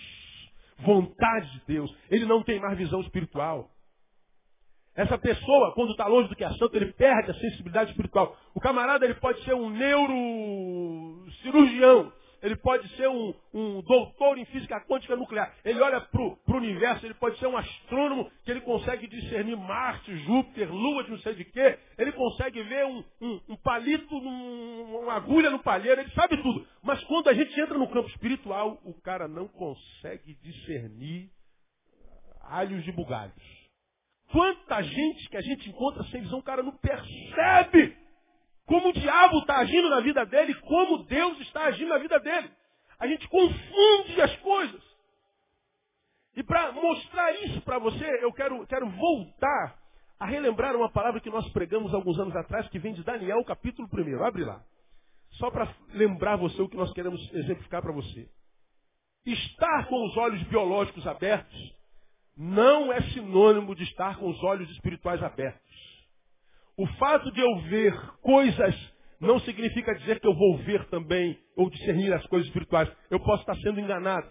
Vontade 0.79 1.51
de 1.51 1.65
Deus. 1.67 1.95
Ele 2.09 2.25
não 2.25 2.41
tem 2.41 2.59
mais 2.59 2.75
visão 2.75 2.99
espiritual. 3.01 3.71
Essa 4.97 5.15
pessoa, 5.15 5.75
quando 5.75 5.91
está 5.91 6.07
longe 6.07 6.27
do 6.27 6.35
que 6.35 6.43
é 6.43 6.49
santo, 6.53 6.75
ele 6.75 6.91
perde 6.91 7.29
a 7.29 7.35
sensibilidade 7.35 7.91
espiritual. 7.91 8.35
O 8.55 8.59
camarada, 8.59 9.05
ele 9.05 9.13
pode 9.13 9.43
ser 9.43 9.53
um 9.53 9.69
neurocirurgião. 9.69 12.11
Ele 12.41 12.55
pode 12.55 12.87
ser 12.95 13.07
um, 13.07 13.33
um 13.53 13.81
doutor 13.81 14.37
em 14.37 14.45
física 14.45 14.79
quântica 14.81 15.15
nuclear. 15.15 15.53
Ele 15.63 15.81
olha 15.81 16.01
para 16.01 16.21
o 16.21 16.37
universo, 16.47 17.05
ele 17.05 17.13
pode 17.13 17.37
ser 17.39 17.47
um 17.47 17.57
astrônomo 17.57 18.29
que 18.43 18.51
ele 18.51 18.61
consegue 18.61 19.07
discernir 19.07 19.55
Marte, 19.55 20.15
Júpiter, 20.17 20.71
Lua 20.71 21.03
de 21.03 21.11
não 21.11 21.19
sei 21.19 21.35
de 21.35 21.45
quê. 21.45 21.77
Ele 21.97 22.11
consegue 22.11 22.61
ver 22.63 22.85
um, 22.85 23.03
um, 23.21 23.41
um 23.49 23.55
palito, 23.55 24.15
um, 24.15 24.99
uma 25.03 25.13
agulha 25.13 25.49
no 25.49 25.59
palheiro, 25.59 26.01
ele 26.01 26.11
sabe 26.11 26.41
tudo. 26.41 26.65
Mas 26.83 27.03
quando 27.05 27.27
a 27.27 27.33
gente 27.33 27.59
entra 27.59 27.77
no 27.77 27.87
campo 27.87 28.09
espiritual, 28.09 28.79
o 28.83 28.93
cara 29.01 29.27
não 29.27 29.47
consegue 29.47 30.35
discernir 30.41 31.29
alhos 32.41 32.83
de 32.83 32.91
bugalhos. 32.91 33.56
Quanta 34.31 34.81
gente 34.81 35.29
que 35.29 35.37
a 35.37 35.41
gente 35.41 35.69
encontra 35.69 36.03
sem 36.05 36.21
visão, 36.21 36.39
o 36.39 36.43
cara 36.43 36.61
não 36.61 36.75
percebe 36.77 37.97
como 38.65 38.89
o 38.89 38.93
diabo 38.93 39.39
está 39.39 39.59
agindo 39.59 39.89
na 39.89 40.01
vida 40.01 40.25
dele, 40.25 40.53
como 40.55 41.05
Deus 41.05 41.39
está 41.39 41.65
agindo 41.65 41.87
na 41.87 41.97
vida 41.97 42.19
dele. 42.19 42.51
A 42.99 43.07
gente 43.07 43.27
confunde 43.29 44.21
as 44.21 44.35
coisas. 44.37 44.83
E 46.35 46.43
para 46.43 46.71
mostrar 46.73 47.31
isso 47.43 47.61
para 47.61 47.79
você, 47.79 48.05
eu 48.23 48.31
quero, 48.33 48.67
quero 48.67 48.89
voltar 48.89 49.79
a 50.19 50.25
relembrar 50.25 50.75
uma 50.75 50.91
palavra 50.91 51.21
que 51.21 51.29
nós 51.29 51.47
pregamos 51.53 51.93
alguns 51.93 52.19
anos 52.19 52.35
atrás, 52.35 52.67
que 52.67 52.77
vem 52.77 52.93
de 52.93 53.03
Daniel, 53.03 53.43
capítulo 53.45 53.87
1. 53.91 54.23
Abre 54.23 54.43
lá. 54.43 54.61
Só 55.31 55.49
para 55.49 55.73
lembrar 55.93 56.35
você 56.35 56.61
o 56.61 56.67
que 56.67 56.75
nós 56.75 56.91
queremos 56.93 57.21
exemplificar 57.33 57.81
para 57.81 57.93
você. 57.93 58.29
Estar 59.25 59.87
com 59.87 60.05
os 60.07 60.17
olhos 60.17 60.43
biológicos 60.43 61.05
abertos 61.07 61.76
não 62.37 62.93
é 62.93 63.01
sinônimo 63.01 63.73
de 63.75 63.83
estar 63.83 64.17
com 64.17 64.29
os 64.29 64.43
olhos 64.43 64.69
espirituais 64.71 65.21
abertos. 65.23 65.61
O 66.77 66.85
fato 66.99 67.31
de 67.31 67.41
eu 67.41 67.57
ver 67.63 67.99
coisas 68.21 68.75
não 69.19 69.39
significa 69.39 69.95
dizer 69.95 70.19
que 70.19 70.27
eu 70.27 70.35
vou 70.35 70.57
ver 70.59 70.85
também 70.89 71.39
ou 71.55 71.69
discernir 71.69 72.13
as 72.13 72.23
coisas 72.27 72.47
espirituais. 72.47 72.87
Eu 73.09 73.19
posso 73.19 73.41
estar 73.41 73.55
sendo 73.55 73.79
enganado. 73.79 74.27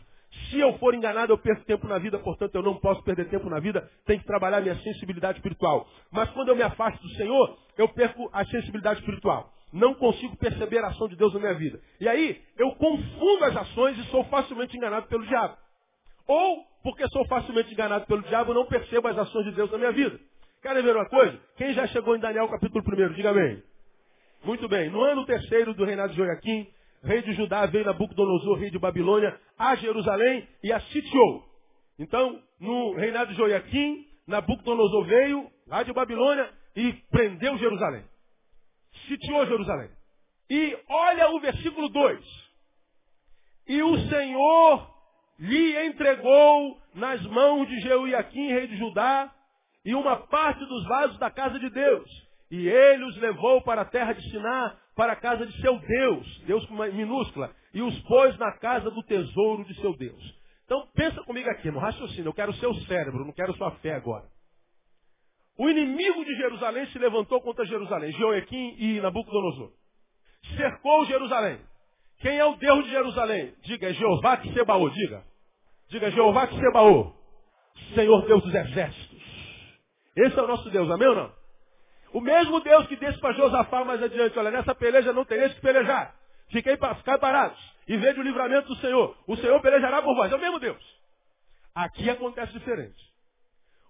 Se 0.51 0.61
eu 0.61 0.79
for 0.79 0.95
enganado, 0.95 1.33
eu 1.33 1.39
perco 1.39 1.65
tempo 1.65 1.89
na 1.89 1.99
vida, 1.99 2.19
portanto 2.19 2.55
eu 2.55 2.63
não 2.63 2.77
posso 2.77 3.03
perder 3.03 3.29
tempo 3.29 3.49
na 3.49 3.59
vida, 3.59 3.91
tenho 4.05 4.21
que 4.21 4.27
trabalhar 4.27 4.61
minha 4.61 4.77
sensibilidade 4.77 5.39
espiritual. 5.39 5.89
Mas 6.13 6.29
quando 6.31 6.51
eu 6.51 6.57
me 6.57 6.63
afasto 6.63 7.03
do 7.03 7.09
Senhor, 7.15 7.59
eu 7.77 7.89
perco 7.89 8.29
a 8.33 8.45
sensibilidade 8.45 9.01
espiritual. 9.01 9.53
Não 9.73 9.95
consigo 9.95 10.37
perceber 10.37 10.79
a 10.85 10.89
ação 10.89 11.09
de 11.09 11.17
Deus 11.17 11.35
na 11.35 11.41
minha 11.41 11.55
vida. 11.55 11.81
E 12.01 12.09
aí, 12.09 12.41
eu 12.57 12.71
confundo 12.77 13.45
as 13.45 13.57
ações 13.57 13.99
e 13.99 14.05
sou 14.05 14.25
facilmente 14.25 14.77
enganado 14.77 15.09
pelo 15.09 15.27
diabo. 15.27 15.57
Ou, 16.27 16.65
porque 16.83 17.07
sou 17.09 17.27
facilmente 17.27 17.73
enganado 17.73 18.07
pelo 18.07 18.23
diabo, 18.23 18.55
não 18.55 18.67
percebo 18.67 19.09
as 19.09 19.19
ações 19.19 19.45
de 19.45 19.53
Deus 19.53 19.71
na 19.71 19.79
minha 19.79 19.93
vida. 19.93 20.19
Querem 20.63 20.83
ver 20.83 20.97
uma 20.97 21.09
coisa? 21.09 21.39
Quem 21.57 21.73
já 21.73 21.87
chegou 21.87 22.17
em 22.17 22.21
Daniel 22.21 22.49
capítulo 22.49 22.83
1? 22.85 23.13
Diga 23.15 23.31
amém. 23.31 23.63
Muito 24.45 24.69
bem. 24.69 24.91
No 24.91 25.03
ano 25.03 25.25
terceiro 25.25 25.75
do 25.75 25.85
reinado 25.85 26.13
de 26.13 26.19
Joaquim, 26.19 26.67
rei 27.03 27.23
de 27.23 27.33
Judá 27.35 27.67
veio 27.67 27.85
Nabucodonosor, 27.85 28.59
rei 28.59 28.71
de 28.71 28.79
Babilônia, 28.79 29.39
a 29.59 29.75
Jerusalém 29.77 30.49
e 30.63 30.73
a 30.73 30.81
sitiou. 30.81 31.45
Então, 31.99 32.43
no 32.61 32.95
reinado 32.95 33.31
de 33.31 33.37
Joaquim, 33.37 34.07
Nabucodonosor 34.27 35.05
veio 35.05 35.51
lá 35.67 35.83
de 35.83 35.93
Babilônia 35.93 36.51
e 36.75 36.93
prendeu 37.11 37.57
Jerusalém. 37.59 38.05
Sitiou 39.07 39.47
Jerusalém. 39.47 39.91
E 40.51 40.79
olha 40.89 41.31
o 41.31 41.41
versículo 41.41 41.89
2. 41.89 42.47
E 43.69 43.83
o 43.83 43.99
Senhor 44.09 44.96
lhe 45.39 45.87
entregou 45.87 46.81
nas 46.95 47.21
mãos 47.27 47.69
de 47.69 47.81
Jeoiaquim, 47.81 48.49
rei 48.49 48.67
de 48.67 48.77
Judá, 48.77 49.33
e 49.85 49.95
uma 49.95 50.17
parte 50.17 50.65
dos 50.65 50.85
vasos 50.87 51.19
da 51.19 51.31
casa 51.31 51.59
de 51.59 51.71
Deus. 51.71 52.11
E 52.51 52.69
ele 52.69 53.05
os 53.05 53.17
levou 53.19 53.63
para 53.63 53.83
a 53.83 53.85
terra 53.85 54.13
de 54.13 54.31
Siná, 54.31 54.77
para 54.95 55.13
a 55.13 55.17
casa 55.17 55.47
de 55.47 55.61
seu 55.61 55.79
Deus, 55.79 56.43
Deus 56.47 56.65
com 56.67 56.75
uma 56.75 56.89
minúscula, 56.89 57.55
e 57.75 57.83
os 57.83 57.99
pôs 58.03 58.37
na 58.39 58.53
casa 58.53 58.91
do 58.91 59.03
tesouro 59.03 59.65
de 59.65 59.75
seu 59.81 59.97
Deus. 59.97 60.37
Então 60.65 60.89
pensa 60.95 61.23
comigo 61.23 61.49
aqui, 61.51 61.71
no 61.71 61.79
raciocínio, 61.79 62.29
eu 62.29 62.35
quero 62.35 62.51
o 62.51 62.57
seu 62.57 62.75
cérebro, 62.87 63.25
não 63.25 63.33
quero 63.33 63.57
sua 63.57 63.71
fé 63.77 63.95
agora. 63.95 64.25
O 65.59 65.69
inimigo 65.71 66.25
de 66.25 66.35
Jerusalém 66.37 66.87
se 66.89 66.99
levantou 66.99 67.41
contra 67.41 67.65
Jerusalém, 67.65 68.13
Jeoaquim 68.13 68.77
e 68.79 69.01
Nabucodonosor. 69.01 69.73
Cercou 70.57 71.05
Jerusalém. 71.07 71.61
Quem 72.21 72.39
é 72.39 72.45
o 72.45 72.57
Deus 72.57 72.85
de 72.85 72.91
Jerusalém? 72.91 73.55
Diga, 73.63 73.93
Jeová 73.93 74.37
que 74.39 74.53
Sebaô, 74.53 74.89
diga. 74.91 75.23
Diga, 75.89 76.11
Jeová 76.11 76.47
que 76.47 76.59
Sebaô. 76.59 77.13
Senhor 77.95 78.27
Deus 78.27 78.43
dos 78.43 78.55
exércitos. 78.55 79.23
Esse 80.17 80.39
é 80.39 80.43
o 80.43 80.47
nosso 80.47 80.71
Deus, 80.71 80.91
amém 80.91 81.09
ou 81.09 81.15
não? 81.15 81.33
O 82.15 82.21
mesmo 82.21 82.61
Deus 82.61 82.87
que 82.87 82.97
disse 82.97 83.19
para 83.21 83.35
Josafá 83.35 83.85
mais 83.85 84.03
adiante, 84.03 84.39
olha, 84.39 84.51
nessa 84.51 84.75
peleja 84.75 85.13
não 85.13 85.25
tereis 85.25 85.53
que 85.53 85.61
pelejar. 85.61 86.15
Fiquei 86.49 86.77
ficar 86.77 87.19
parados 87.19 87.59
e 87.87 87.97
veja 87.97 88.19
o 88.21 88.23
livramento 88.23 88.69
do 88.69 88.77
Senhor. 88.77 89.17
O 89.27 89.37
Senhor 89.37 89.61
pelejará 89.61 90.01
por 90.01 90.15
vós. 90.15 90.33
É 90.33 90.37
o 90.37 90.41
mesmo 90.41 90.59
Deus. 90.59 90.83
Aqui 91.75 92.09
acontece 92.09 92.53
diferente. 92.53 92.97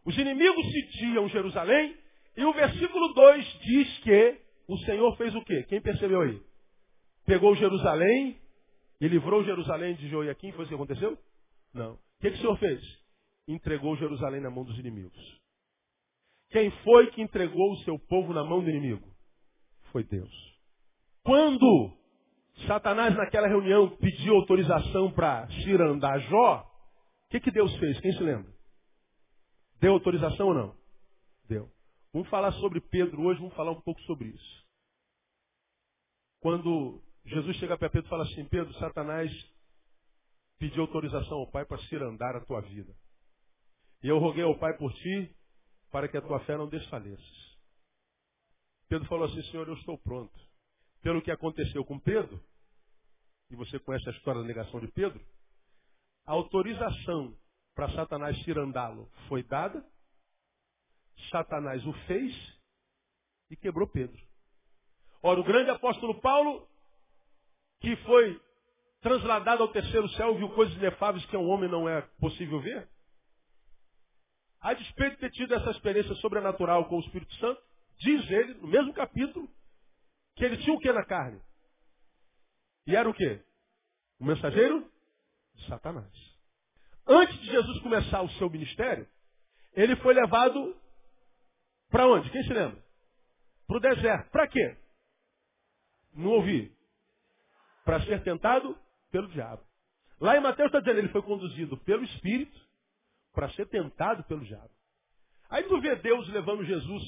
Os 0.04 0.16
inimigos 0.18 0.66
sitiam 0.72 1.28
Jerusalém 1.28 1.96
e 2.36 2.44
o 2.44 2.52
versículo 2.52 3.14
2 3.14 3.58
diz 3.60 3.98
que 3.98 4.40
o 4.68 4.76
Senhor 4.78 5.16
fez 5.16 5.34
o 5.34 5.44
quê? 5.44 5.64
Quem 5.68 5.80
percebeu 5.80 6.22
aí? 6.22 6.40
Pegou 7.26 7.56
Jerusalém 7.56 8.40
e 9.00 9.08
livrou 9.08 9.44
Jerusalém 9.44 9.96
de 9.96 10.08
Joiaquim. 10.08 10.52
Foi 10.52 10.62
isso 10.62 10.68
que 10.68 10.74
aconteceu? 10.74 11.18
Não. 11.74 11.94
O 11.94 11.98
que, 12.20 12.30
que 12.30 12.36
o 12.36 12.40
Senhor 12.40 12.58
fez? 12.58 12.80
Entregou 13.48 13.96
Jerusalém 13.96 14.40
na 14.40 14.50
mão 14.50 14.64
dos 14.64 14.78
inimigos. 14.78 15.40
Quem 16.50 16.70
foi 16.82 17.10
que 17.10 17.20
entregou 17.20 17.72
o 17.72 17.78
seu 17.78 17.98
povo 17.98 18.32
na 18.32 18.44
mão 18.44 18.62
do 18.62 18.70
inimigo? 18.70 19.06
Foi 19.90 20.04
Deus. 20.04 20.32
Quando 21.24 21.92
Satanás 22.66 23.14
naquela 23.16 23.48
reunião 23.48 23.96
pediu 23.96 24.36
autorização 24.36 25.10
para 25.12 25.48
cirandar 25.64 26.20
Jó, 26.20 26.60
o 27.26 27.28
que, 27.30 27.40
que 27.40 27.50
Deus 27.50 27.74
fez? 27.78 28.00
Quem 28.00 28.12
se 28.12 28.22
lembra? 28.22 28.50
Deu 29.80 29.92
autorização 29.92 30.48
ou 30.48 30.54
não? 30.54 30.76
Deu. 31.48 31.68
Vamos 32.12 32.28
falar 32.28 32.52
sobre 32.52 32.80
Pedro 32.80 33.22
hoje, 33.22 33.40
vamos 33.40 33.54
falar 33.54 33.72
um 33.72 33.80
pouco 33.80 34.00
sobre 34.02 34.28
isso. 34.28 34.66
Quando 36.40 37.02
Jesus 37.26 37.56
chega 37.56 37.76
para 37.76 37.90
Pedro 37.90 38.06
e 38.06 38.10
fala 38.10 38.24
assim, 38.24 38.44
Pedro, 38.46 38.72
Satanás 38.74 39.30
pediu 40.58 40.82
autorização 40.82 41.38
ao 41.38 41.50
Pai 41.50 41.64
para 41.64 41.78
cirandar 41.88 42.36
a 42.36 42.44
tua 42.44 42.60
vida. 42.60 42.94
E 44.02 44.08
eu 44.08 44.18
roguei 44.18 44.44
ao 44.44 44.58
Pai 44.58 44.76
por 44.76 44.92
ti, 44.94 45.36
para 45.90 46.08
que 46.08 46.16
a 46.16 46.22
tua 46.22 46.40
fé 46.40 46.56
não 46.56 46.68
desfaleça. 46.68 47.22
Pedro 48.88 49.08
falou 49.08 49.26
assim, 49.26 49.42
Senhor, 49.50 49.66
eu 49.66 49.74
estou 49.74 49.98
pronto. 49.98 50.38
Pelo 51.02 51.20
que 51.20 51.30
aconteceu 51.30 51.84
com 51.84 51.98
Pedro, 51.98 52.40
e 53.50 53.56
você 53.56 53.78
conhece 53.78 54.08
a 54.08 54.12
história 54.12 54.40
da 54.40 54.46
negação 54.46 54.80
de 54.80 54.88
Pedro, 54.88 55.20
a 56.24 56.32
autorização 56.32 57.36
para 57.74 57.90
Satanás 57.92 58.36
tirandá-lo 58.44 59.10
foi 59.28 59.42
dada, 59.42 59.84
Satanás 61.30 61.84
o 61.86 61.92
fez 62.06 62.34
e 63.50 63.56
quebrou 63.56 63.88
Pedro. 63.88 64.20
Ora, 65.22 65.40
o 65.40 65.44
grande 65.44 65.70
apóstolo 65.70 66.20
Paulo, 66.20 66.68
que 67.80 67.96
foi 67.96 68.40
transladado 69.00 69.62
ao 69.62 69.72
terceiro 69.72 70.08
céu, 70.10 70.34
viu 70.36 70.48
coisas 70.50 70.74
inefáveis 70.76 71.24
que 71.26 71.36
um 71.36 71.48
homem 71.48 71.70
não 71.70 71.88
é 71.88 72.02
possível 72.18 72.60
ver, 72.60 72.88
a 74.60 74.74
despeito 74.74 75.14
de 75.14 75.20
ter 75.20 75.30
tido 75.30 75.54
essa 75.54 75.70
experiência 75.70 76.14
sobrenatural 76.16 76.86
com 76.88 76.96
o 76.96 77.00
Espírito 77.00 77.32
Santo, 77.36 77.62
diz 77.98 78.30
ele, 78.30 78.54
no 78.54 78.66
mesmo 78.66 78.92
capítulo, 78.92 79.48
que 80.34 80.44
ele 80.44 80.56
tinha 80.58 80.74
o 80.74 80.78
que 80.80 80.92
na 80.92 81.04
carne? 81.04 81.40
E 82.86 82.96
era 82.96 83.08
o 83.08 83.14
quê? 83.14 83.42
O 84.18 84.24
mensageiro 84.24 84.90
de 85.54 85.66
Satanás. 85.68 86.12
Antes 87.06 87.38
de 87.40 87.46
Jesus 87.46 87.80
começar 87.80 88.22
o 88.22 88.30
seu 88.30 88.50
ministério, 88.50 89.08
ele 89.72 89.94
foi 89.96 90.14
levado 90.14 90.76
para 91.88 92.06
onde? 92.06 92.28
Quem 92.30 92.42
se 92.42 92.52
lembra? 92.52 92.82
Para 93.66 93.76
o 93.76 93.80
deserto. 93.80 94.30
Para 94.30 94.48
quê? 94.48 94.76
Não 96.12 96.30
ouvi. 96.30 96.75
Para 97.86 98.04
ser 98.04 98.22
tentado 98.22 98.78
pelo 99.10 99.28
diabo. 99.28 99.62
Lá 100.20 100.36
em 100.36 100.40
Mateus 100.40 100.66
está 100.66 100.80
dizendo, 100.80 100.98
ele 100.98 101.08
foi 101.08 101.22
conduzido 101.22 101.78
pelo 101.78 102.04
Espírito 102.04 102.60
para 103.32 103.48
ser 103.50 103.66
tentado 103.66 104.24
pelo 104.24 104.44
diabo. 104.44 104.70
Aí 105.48 105.62
tu 105.64 105.80
vê 105.80 105.94
Deus 105.96 106.28
levando 106.28 106.64
Jesus 106.64 107.02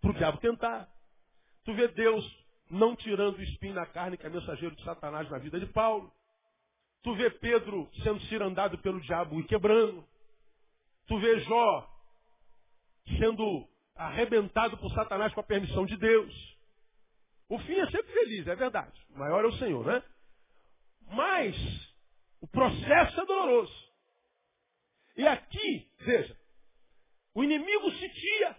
para 0.00 0.10
o 0.10 0.14
diabo 0.14 0.38
tentar. 0.38 0.88
Tu 1.64 1.74
vê 1.74 1.88
Deus 1.88 2.24
não 2.70 2.94
tirando 2.94 3.36
o 3.38 3.42
espinho 3.42 3.74
na 3.74 3.86
carne, 3.86 4.16
que 4.16 4.26
é 4.26 4.30
mensageiro 4.30 4.76
de 4.76 4.84
Satanás 4.84 5.28
na 5.28 5.38
vida 5.38 5.58
de 5.58 5.66
Paulo. 5.66 6.12
Tu 7.02 7.14
vê 7.14 7.30
Pedro 7.30 7.90
sendo 8.02 8.20
cirandado 8.22 8.78
pelo 8.78 9.00
diabo 9.00 9.40
e 9.40 9.44
quebrando. 9.44 10.06
Tu 11.06 11.18
vê 11.18 11.40
Jó 11.40 11.90
sendo 13.18 13.68
arrebentado 13.96 14.76
por 14.78 14.92
Satanás 14.92 15.32
com 15.34 15.40
a 15.40 15.44
permissão 15.44 15.84
de 15.84 15.96
Deus. 15.96 16.58
O 17.50 17.58
fim 17.58 17.74
é 17.74 17.90
sempre 17.90 18.12
feliz, 18.12 18.46
é 18.46 18.54
verdade. 18.54 18.96
O 19.10 19.18
maior 19.18 19.44
é 19.44 19.48
o 19.48 19.58
Senhor, 19.58 19.84
né? 19.84 20.00
Mas 21.08 21.56
o 22.40 22.46
processo 22.46 23.20
é 23.20 23.26
doloroso. 23.26 23.90
E 25.16 25.26
aqui, 25.26 25.90
veja, 25.98 26.38
o 27.34 27.42
inimigo 27.42 27.90
sitia. 27.90 28.56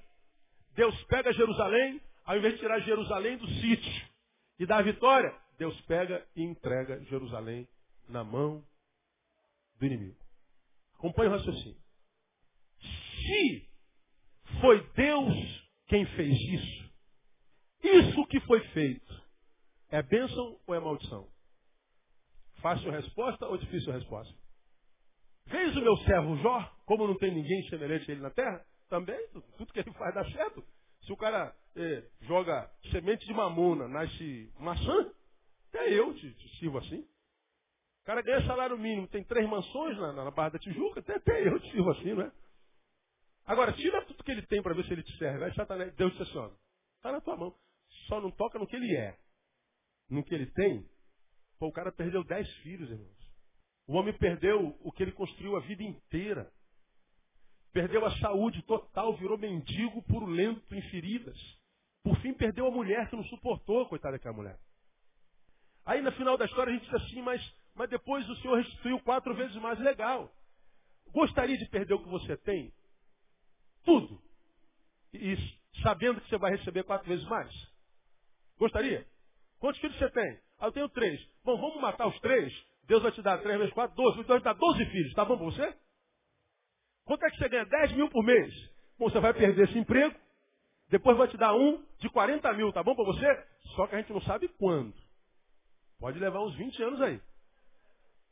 Deus 0.76 1.02
pega 1.06 1.32
Jerusalém, 1.32 2.02
ao 2.26 2.38
invés 2.38 2.56
de 2.56 2.60
tirar 2.60 2.80
Jerusalém 2.82 3.38
do 3.38 3.48
sítio 3.48 4.10
e 4.60 4.66
dar 4.66 4.80
a 4.80 4.84
vitória, 4.84 5.34
Deus 5.58 5.80
pega 5.82 6.28
e 6.36 6.44
entrega 6.44 7.02
Jerusalém 7.06 7.68
na 8.10 8.26
mão 8.26 8.62
do 9.80 9.86
inimigo. 9.86 10.20
Acompanhe 10.96 11.30
o 11.30 11.32
raciocínio. 11.32 11.82
Se 12.82 13.70
foi 14.60 14.86
Deus 14.96 15.70
quem 15.88 16.06
fez 16.08 16.38
isso, 16.38 16.91
isso 17.84 18.26
que 18.28 18.40
foi 18.42 18.60
feito, 18.70 19.22
é 19.90 20.02
bênção 20.02 20.60
ou 20.68 20.76
é 20.76 20.80
maldição? 20.80 21.28
Fácil 22.62 22.92
resposta 22.92 23.48
ou 23.48 23.58
difícil 23.58 23.92
resposta? 23.92 24.34
Fez 25.50 25.76
o 25.76 25.82
meu 25.82 25.98
servo 25.98 26.38
Jó, 26.38 26.62
como 26.86 27.08
não 27.08 27.18
tem 27.18 27.34
ninguém 27.34 27.68
semelhante 27.70 28.10
a 28.10 28.14
ele 28.14 28.22
na 28.22 28.30
terra? 28.30 28.66
Também, 28.88 29.20
tudo 29.58 29.74
que 29.74 29.80
ele 29.80 29.92
faz 29.94 30.14
dá 30.14 30.24
certo. 30.32 30.64
Se 31.04 31.12
o 31.12 31.18
cara 31.18 31.56
eh, 31.76 32.04
joga 32.22 32.70
semente 32.92 33.26
de 33.26 33.34
mamona, 33.34 33.88
nasce 33.88 34.54
maçã, 34.60 35.12
até 35.70 35.92
eu 35.92 36.14
te, 36.14 36.34
te 36.34 36.58
sirvo 36.60 36.78
assim. 36.78 37.02
O 38.02 38.06
cara 38.06 38.22
ganha 38.22 38.46
salário 38.46 38.78
mínimo, 38.78 39.08
tem 39.08 39.24
três 39.24 39.48
mansões 39.50 39.98
na, 39.98 40.12
na 40.12 40.32
Barra 40.32 40.50
da 40.50 40.60
Tijuca, 40.60 41.00
até, 41.00 41.16
até 41.16 41.48
eu 41.48 41.60
te 41.60 41.72
sirvo 41.72 41.92
assim, 41.92 42.14
não 42.14 42.24
é? 42.24 42.32
Agora, 43.46 43.74
tira 43.74 44.06
tudo 44.06 44.24
que 44.24 44.32
ele 44.32 44.46
tem 44.48 44.62
para 44.62 44.74
ver 44.74 44.86
se 44.86 44.94
ele 44.94 45.04
te 45.04 45.18
serve. 45.18 45.44
Aí 45.44 45.54
Satanás, 45.56 45.94
Deus 45.96 46.12
disse 46.12 46.24
assim, 46.24 46.56
está 46.98 47.12
na 47.12 47.22
tua 47.22 47.38
mão. 47.38 47.56
Só 48.08 48.20
não 48.22 48.32
toca 48.32 48.60
no 48.60 48.68
que 48.68 48.76
ele 48.76 48.96
é. 48.96 49.18
No 50.10 50.24
que 50.24 50.34
ele 50.34 50.48
tem. 50.52 50.86
Pô, 51.60 51.68
o 51.68 51.72
cara 51.72 51.92
perdeu 51.92 52.24
dez 52.24 52.50
filhos, 52.58 52.90
irmãos. 52.90 53.22
O 53.88 53.94
homem 53.94 54.18
perdeu 54.18 54.78
o 54.82 54.92
que 54.92 55.04
ele 55.04 55.12
construiu 55.12 55.56
a 55.56 55.60
vida 55.62 55.84
inteira. 55.84 56.52
Perdeu 57.72 58.06
a 58.06 58.18
saúde 58.20 58.62
total, 58.64 59.16
virou 59.18 59.38
mendigo 59.38 60.04
purulento 60.04 60.76
em 60.76 60.82
feridas. 60.90 61.38
Por 62.04 62.18
fim, 62.22 62.34
perdeu 62.34 62.68
a 62.68 62.72
mulher 62.72 63.10
que 63.10 63.16
não 63.16 63.24
suportou, 63.26 63.88
coitada 63.88 64.18
daquela 64.18 64.36
mulher. 64.36 64.60
Aí, 65.86 66.02
no 66.02 66.12
final 66.14 66.38
da 66.38 66.46
história, 66.46 66.74
a 66.74 66.78
gente 66.78 66.90
diz 66.90 67.02
assim, 67.02 67.22
mas, 67.22 67.42
mas 67.76 67.90
depois 67.90 68.28
o 68.30 68.36
Senhor 68.38 68.58
restituiu 68.58 69.00
quatro 69.02 69.34
vezes 69.36 69.56
mais. 69.58 69.80
Legal. 69.80 70.34
Gostaria 71.12 71.58
de 71.58 71.70
perder 71.70 71.94
o 71.94 72.04
que 72.04 72.10
você 72.10 72.38
tem? 72.38 72.74
Tudo. 73.84 74.22
E 75.14 75.36
sabendo 75.82 76.22
que 76.22 76.30
você 76.30 76.38
vai 76.38 76.52
receber 76.52 76.84
quatro 76.84 77.08
vezes 77.08 77.26
mais? 77.26 77.71
Gostaria? 78.62 79.04
Quantos 79.60 79.82
filhos 79.82 79.98
você 79.98 80.08
tem? 80.12 80.40
Ah, 80.60 80.68
eu 80.68 80.72
tenho 80.72 80.88
três. 80.90 81.20
Bom, 81.44 81.60
vamos 81.60 81.82
matar 81.82 82.06
os 82.06 82.20
três? 82.20 82.54
Deus 82.84 83.02
vai 83.02 83.12
te 83.12 83.20
dar 83.24 83.40
três 83.40 83.58
vezes 83.58 83.74
quatro, 83.74 83.96
doze. 83.96 84.20
Então 84.20 84.36
vai 84.36 84.40
te 84.40 84.44
dar 84.44 84.54
doze 84.54 84.86
filhos. 84.86 85.14
Tá 85.16 85.26
bom 85.26 85.36
para 85.36 85.46
você? 85.46 85.78
Quanto 87.04 87.26
é 87.26 87.32
que 87.32 87.38
você 87.38 87.50
ganha? 87.50 87.66
10 87.66 87.94
mil 87.94 88.08
por 88.12 88.24
mês. 88.24 88.54
Bom, 89.00 89.10
você 89.10 89.20
vai 89.20 89.34
perder 89.34 89.68
esse 89.68 89.80
emprego, 89.80 90.16
depois 90.90 91.18
vai 91.18 91.28
te 91.28 91.38
dar 91.38 91.56
um 91.56 91.84
de 91.98 92.08
40 92.12 92.54
mil, 92.54 92.72
tá 92.72 92.84
bom 92.84 92.94
para 92.94 93.06
você? 93.06 93.48
Só 93.76 93.88
que 93.88 93.96
a 93.96 93.98
gente 93.98 94.14
não 94.14 94.22
sabe 94.22 94.48
quando. 94.60 94.94
Pode 96.00 96.20
levar 96.20 96.42
uns 96.42 96.56
20 96.56 96.84
anos 96.84 97.02
aí. 97.02 97.20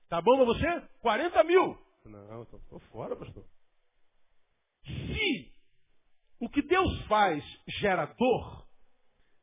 Tá 0.10 0.22
bom 0.22 0.36
para 0.36 0.46
você? 0.46 0.88
40 1.00 1.44
mil. 1.44 1.76
Não, 2.06 2.44
estou 2.44 2.80
fora, 2.92 3.16
pastor. 3.16 3.44
Se 4.86 5.52
o 6.40 6.48
que 6.50 6.62
Deus 6.62 7.06
faz 7.08 7.44
gera 7.80 8.06
dor, 8.06 8.69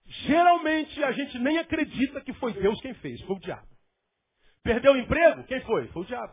geralmente 0.07 1.03
a 1.03 1.13
gente 1.13 1.39
nem 1.39 1.59
acredita 1.59 2.21
que 2.21 2.33
foi 2.35 2.53
Deus 2.53 2.81
quem 2.81 2.95
fez, 2.95 3.21
foi 3.23 3.37
o 3.37 3.41
diabo. 3.41 3.67
Perdeu 4.63 4.93
o 4.93 4.97
emprego? 4.97 5.45
Quem 5.45 5.61
foi? 5.63 5.87
Foi 5.89 6.03
o 6.03 6.07
diabo. 6.07 6.33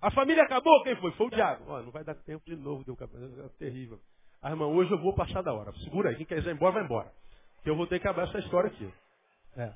A 0.00 0.10
família 0.12 0.44
acabou? 0.44 0.82
Quem 0.84 0.96
foi? 0.96 1.10
Foi 1.12 1.26
o 1.26 1.30
diabo. 1.30 1.64
Oh, 1.66 1.82
não 1.82 1.90
vai 1.90 2.04
dar 2.04 2.14
tempo 2.14 2.44
de 2.44 2.56
novo, 2.56 2.84
deu 2.84 2.96
é 2.96 3.48
terrível. 3.58 4.00
Ah, 4.40 4.50
irmão, 4.50 4.72
hoje 4.72 4.92
eu 4.92 4.98
vou 5.00 5.12
passar 5.12 5.42
da 5.42 5.52
hora. 5.52 5.72
Segura 5.84 6.10
aí, 6.10 6.16
quem 6.16 6.26
quiser 6.26 6.50
ir 6.50 6.54
embora, 6.54 6.74
vai 6.74 6.84
embora. 6.84 7.12
Que 7.64 7.70
eu 7.70 7.76
vou 7.76 7.86
ter 7.86 7.98
que 7.98 8.06
acabar 8.06 8.28
essa 8.28 8.38
história 8.38 8.70
aqui. 8.70 8.88
É. 9.56 9.72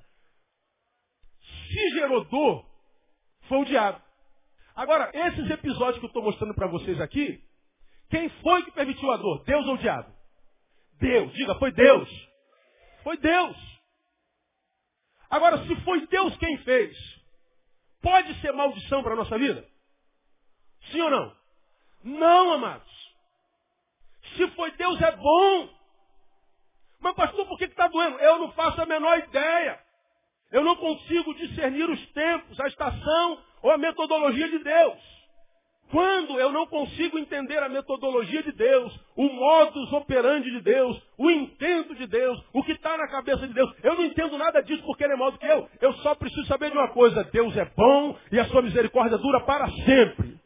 Se 1.41 1.91
gerou 1.95 2.25
dor, 2.25 2.65
foi 3.49 3.59
o 3.59 3.65
diabo. 3.65 4.01
Agora, 4.77 5.11
esses 5.13 5.51
episódios 5.51 5.99
que 5.99 6.05
eu 6.05 6.09
estou 6.09 6.23
mostrando 6.23 6.55
para 6.55 6.69
vocês 6.69 7.01
aqui, 7.01 7.43
quem 8.09 8.29
foi 8.29 8.63
que 8.63 8.71
permitiu 8.71 9.11
a 9.11 9.17
dor? 9.17 9.43
Deus 9.45 9.67
ou 9.67 9.75
o 9.75 9.79
diabo? 9.79 10.09
Deus. 11.01 11.33
Diga, 11.33 11.57
foi 11.57 11.73
Deus. 11.73 12.32
Foi 13.03 13.17
Deus. 13.17 13.57
Agora, 15.31 15.65
se 15.67 15.77
foi 15.83 16.07
Deus 16.07 16.37
quem 16.37 16.59
fez, 16.59 16.97
pode 18.03 18.41
ser 18.41 18.53
maldição 18.53 19.03
para 19.03 19.15
a 19.15 19.17
nossa 19.17 19.39
vida? 19.39 19.67
Sim 20.91 21.01
ou 21.01 21.11
não? 21.11 21.37
Não, 22.05 22.53
amados. 22.53 23.15
Se 24.37 24.47
foi 24.49 24.71
Deus, 24.73 25.01
é 25.01 25.13
bom. 25.13 25.69
Mas, 27.01 27.15
pastor, 27.15 27.47
por 27.47 27.59
que 27.59 27.65
está 27.65 27.89
doendo? 27.89 28.19
Eu 28.19 28.39
não 28.39 28.53
faço 28.53 28.81
a 28.81 28.87
menor 28.87 29.19
ideia. 29.19 29.81
Eu 30.51 30.63
não 30.63 30.77
consigo 30.77 31.35
discernir 31.35 31.89
os 31.89 32.07
tempos, 32.13 32.61
a 32.61 32.69
estação 32.69 33.43
ou 33.63 33.71
a 33.71 33.79
metodologia 33.79 34.49
de 34.51 34.59
Deus. 34.59 35.22
Quando 35.93 36.41
eu 36.41 36.51
não 36.51 36.67
consigo 36.67 37.19
entender 37.19 37.59
a 37.59 37.69
metodologia 37.69 38.43
de 38.43 38.53
Deus, 38.53 38.99
o 39.15 39.25
modus 39.25 39.93
operandi 39.93 40.51
de 40.51 40.63
Deus, 40.63 40.99
o 41.19 41.31
intento 41.31 41.95
de 41.95 42.07
Deus, 42.07 42.43
o 42.55 42.65
que 42.65 42.73
está 42.73 42.97
na 42.97 43.07
cabeça 43.09 43.47
de 43.47 43.53
Deus, 43.53 43.71
eu 43.83 43.95
não 43.95 44.07
entendo 44.07 44.39
nada 44.39 44.63
disso 44.63 44.83
porque 44.85 45.05
ele 45.05 45.13
é 45.13 45.17
maior 45.17 45.33
do 45.33 45.39
que 45.39 45.45
eu. 45.45 45.69
Eu 45.83 45.93
só 45.97 46.15
preciso 46.15 46.47
saber 46.47 46.71
de 46.71 46.79
uma 46.79 46.89
coisa: 46.89 47.23
Deus 47.25 47.55
é 47.59 47.67
bom 47.77 48.17
e 48.33 48.41
a 48.41 48.47
sua 48.47 48.63
misericórdia 48.63 49.19
dura 49.19 49.41
para 49.41 49.69
sempre. 49.85 50.41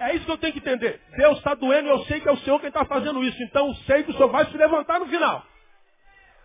É 0.00 0.16
isso 0.16 0.24
que 0.24 0.32
eu 0.32 0.38
tenho 0.38 0.52
que 0.52 0.58
entender. 0.58 1.00
Deus 1.16 1.38
está 1.38 1.54
doendo 1.54 1.86
e 1.86 1.92
eu 1.92 2.00
sei 2.06 2.18
que 2.20 2.28
é 2.28 2.32
o 2.32 2.38
Senhor 2.38 2.58
quem 2.58 2.68
está 2.68 2.84
fazendo 2.84 3.22
isso. 3.22 3.40
Então 3.44 3.68
eu 3.68 3.74
sei 3.86 4.02
que 4.02 4.10
o 4.10 4.14
Senhor 4.14 4.32
vai 4.32 4.46
se 4.46 4.56
levantar 4.56 4.98
no 4.98 5.06
final. 5.06 5.46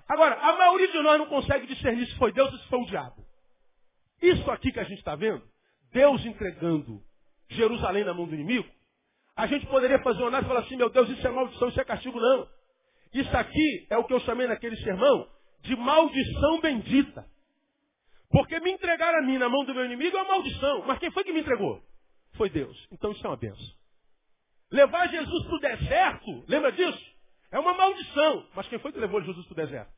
Agora, 0.07 0.35
a 0.35 0.53
maioria 0.57 0.89
de 0.89 1.01
nós 1.01 1.17
não 1.17 1.25
consegue 1.25 1.65
discernir 1.65 2.05
se 2.05 2.15
foi 2.17 2.31
Deus 2.31 2.53
ou 2.53 2.59
se 2.59 2.67
foi 2.67 2.81
o 2.81 2.85
diabo. 2.85 3.15
Isso 4.21 4.51
aqui 4.51 4.71
que 4.71 4.79
a 4.79 4.83
gente 4.83 4.99
está 4.99 5.15
vendo, 5.15 5.41
Deus 5.91 6.23
entregando 6.23 7.01
Jerusalém 7.55 8.03
na 8.03 8.13
mão 8.13 8.27
do 8.27 8.33
inimigo, 8.33 8.67
a 9.35 9.47
gente 9.47 9.65
poderia 9.67 9.99
fazer 9.99 10.19
uma 10.19 10.27
análise 10.27 10.47
e 10.47 10.53
falar 10.53 10.65
assim, 10.65 10.75
meu 10.75 10.89
Deus, 10.89 11.09
isso 11.09 11.25
é 11.25 11.31
maldição, 11.31 11.69
isso 11.69 11.79
é 11.79 11.85
castigo, 11.85 12.19
não. 12.19 12.47
Isso 13.13 13.35
aqui 13.35 13.87
é 13.89 13.97
o 13.97 14.03
que 14.03 14.13
eu 14.13 14.19
chamei 14.21 14.47
naquele 14.47 14.77
sermão 14.77 15.27
de 15.61 15.75
maldição 15.75 16.59
bendita. 16.61 17.25
Porque 18.29 18.59
me 18.61 18.71
entregar 18.71 19.13
a 19.15 19.21
mim 19.21 19.37
na 19.37 19.49
mão 19.49 19.65
do 19.65 19.73
meu 19.73 19.85
inimigo 19.85 20.15
é 20.17 20.21
uma 20.21 20.35
maldição. 20.35 20.85
Mas 20.85 20.99
quem 20.99 21.11
foi 21.11 21.23
que 21.23 21.33
me 21.33 21.41
entregou? 21.41 21.81
Foi 22.35 22.49
Deus. 22.49 22.87
Então 22.91 23.11
isso 23.11 23.25
é 23.25 23.29
uma 23.29 23.35
benção. 23.35 23.75
Levar 24.71 25.07
Jesus 25.09 25.43
para 25.43 25.55
o 25.55 25.59
deserto, 25.59 26.43
lembra 26.47 26.71
disso? 26.71 27.11
É 27.51 27.59
uma 27.59 27.73
maldição. 27.73 28.47
Mas 28.55 28.67
quem 28.69 28.79
foi 28.79 28.93
que 28.93 28.99
levou 28.99 29.21
Jesus 29.21 29.45
para 29.47 29.53
o 29.53 29.65
deserto? 29.65 29.91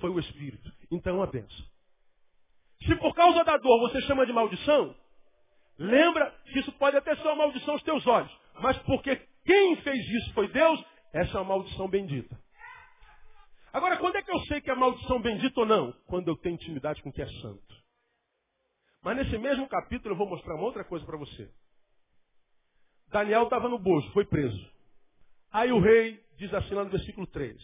Foi 0.00 0.10
o 0.10 0.18
Espírito. 0.18 0.72
Então 0.90 1.14
é 1.14 1.16
uma 1.18 1.26
benção. 1.28 1.66
Se 2.84 2.96
por 2.96 3.14
causa 3.14 3.44
da 3.44 3.56
dor 3.56 3.78
você 3.80 4.00
chama 4.02 4.26
de 4.26 4.32
maldição, 4.32 4.96
lembra 5.82 6.30
que 6.44 6.60
isso 6.60 6.72
pode 6.72 6.96
até 6.96 7.14
ser 7.16 7.22
uma 7.22 7.36
maldição 7.36 7.74
aos 7.74 7.82
teus 7.82 8.06
olhos. 8.06 8.32
Mas 8.60 8.78
porque 8.78 9.16
quem 9.44 9.76
fez 9.82 10.08
isso 10.08 10.32
foi 10.34 10.48
Deus, 10.48 10.82
essa 11.12 11.36
é 11.36 11.40
uma 11.40 11.56
maldição 11.56 11.88
bendita. 11.88 12.38
Agora, 13.72 13.96
quando 13.96 14.16
é 14.16 14.22
que 14.22 14.30
eu 14.30 14.38
sei 14.40 14.60
que 14.60 14.70
é 14.70 14.74
maldição 14.74 15.20
bendita 15.20 15.60
ou 15.60 15.66
não? 15.66 15.92
Quando 16.06 16.28
eu 16.28 16.36
tenho 16.36 16.54
intimidade 16.54 17.02
com 17.02 17.08
o 17.08 17.12
que 17.12 17.22
é 17.22 17.26
santo. 17.26 17.82
Mas 19.02 19.16
nesse 19.16 19.36
mesmo 19.38 19.68
capítulo 19.68 20.14
eu 20.14 20.18
vou 20.18 20.28
mostrar 20.28 20.54
uma 20.54 20.64
outra 20.64 20.84
coisa 20.84 21.04
para 21.04 21.16
você. 21.16 21.50
Daniel 23.08 23.44
estava 23.44 23.68
no 23.68 23.78
bojo, 23.78 24.10
foi 24.12 24.24
preso. 24.24 24.70
Aí 25.50 25.72
o 25.72 25.80
rei 25.80 26.22
diz 26.38 26.52
assim 26.54 26.74
lá 26.74 26.84
no 26.84 26.90
versículo 26.90 27.26
3. 27.26 27.56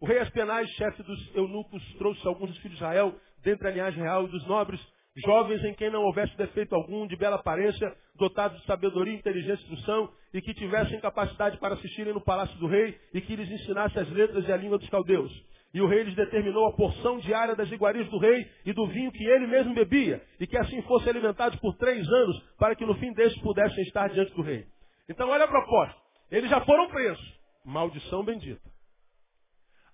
O 0.00 0.06
rei 0.06 0.18
Aspenaz, 0.18 0.68
chefe 0.70 1.02
dos 1.02 1.34
eunucos, 1.34 1.82
trouxe 1.94 2.26
alguns 2.26 2.50
dos 2.50 2.58
filhos 2.58 2.76
de 2.76 2.84
Israel, 2.84 3.18
dentre 3.38 3.68
a 3.68 3.70
linhagem 3.70 4.02
real 4.02 4.24
e 4.24 4.30
dos 4.30 4.44
nobres, 4.46 4.80
jovens 5.16 5.64
em 5.64 5.74
quem 5.74 5.90
não 5.90 6.02
houvesse 6.02 6.36
defeito 6.36 6.74
algum, 6.74 7.06
de 7.06 7.16
bela 7.16 7.36
aparência, 7.36 7.94
dotados 8.16 8.60
de 8.60 8.66
sabedoria, 8.66 9.14
inteligência 9.14 9.62
e 9.62 9.72
instrução, 9.72 10.10
e 10.32 10.40
que 10.40 10.54
tivessem 10.54 11.00
capacidade 11.00 11.58
para 11.58 11.74
assistirem 11.74 12.12
no 12.12 12.20
palácio 12.20 12.58
do 12.58 12.66
rei, 12.66 12.98
e 13.12 13.20
que 13.20 13.36
lhes 13.36 13.50
ensinasse 13.50 13.98
as 13.98 14.08
letras 14.10 14.46
e 14.48 14.52
a 14.52 14.56
língua 14.56 14.78
dos 14.78 14.88
caldeus. 14.88 15.32
E 15.72 15.80
o 15.80 15.88
rei 15.88 16.04
lhes 16.04 16.14
determinou 16.14 16.68
a 16.68 16.72
porção 16.72 17.18
diária 17.18 17.56
das 17.56 17.70
iguarias 17.70 18.08
do 18.08 18.18
rei 18.18 18.48
e 18.64 18.72
do 18.72 18.86
vinho 18.86 19.10
que 19.10 19.24
ele 19.24 19.46
mesmo 19.46 19.74
bebia, 19.74 20.22
e 20.38 20.46
que 20.46 20.56
assim 20.56 20.80
fossem 20.82 21.10
alimentados 21.10 21.58
por 21.58 21.76
três 21.76 22.06
anos, 22.08 22.40
para 22.58 22.74
que 22.76 22.86
no 22.86 22.94
fim 22.96 23.12
destes 23.12 23.40
pudessem 23.42 23.82
estar 23.82 24.08
diante 24.08 24.32
do 24.34 24.42
rei. 24.42 24.66
Então 25.08 25.28
olha 25.28 25.44
a 25.44 25.48
proposta. 25.48 25.96
Eles 26.30 26.48
já 26.48 26.60
foram 26.64 26.88
presos. 26.88 27.34
Maldição 27.64 28.24
bendita. 28.24 28.73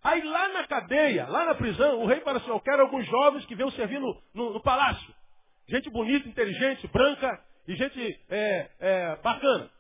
Aí 0.03 0.23
lá 0.23 0.49
na 0.49 0.67
cadeia, 0.67 1.29
lá 1.29 1.45
na 1.45 1.55
prisão, 1.55 2.01
o 2.01 2.07
rei 2.07 2.21
fala 2.21 2.39
assim, 2.39 2.49
eu 2.49 2.61
quero 2.61 2.83
alguns 2.83 3.07
jovens 3.07 3.45
que 3.45 3.55
venham 3.55 3.71
servir 3.73 4.01
no, 4.01 4.17
no, 4.33 4.55
no 4.55 4.63
palácio. 4.63 5.15
Gente 5.69 5.91
bonita, 5.91 6.29
inteligente, 6.29 6.87
branca 6.89 7.43
e 7.69 7.77
gente 7.77 8.21
é, 8.31 8.71
é, 8.81 9.17
bacana. 9.17 9.71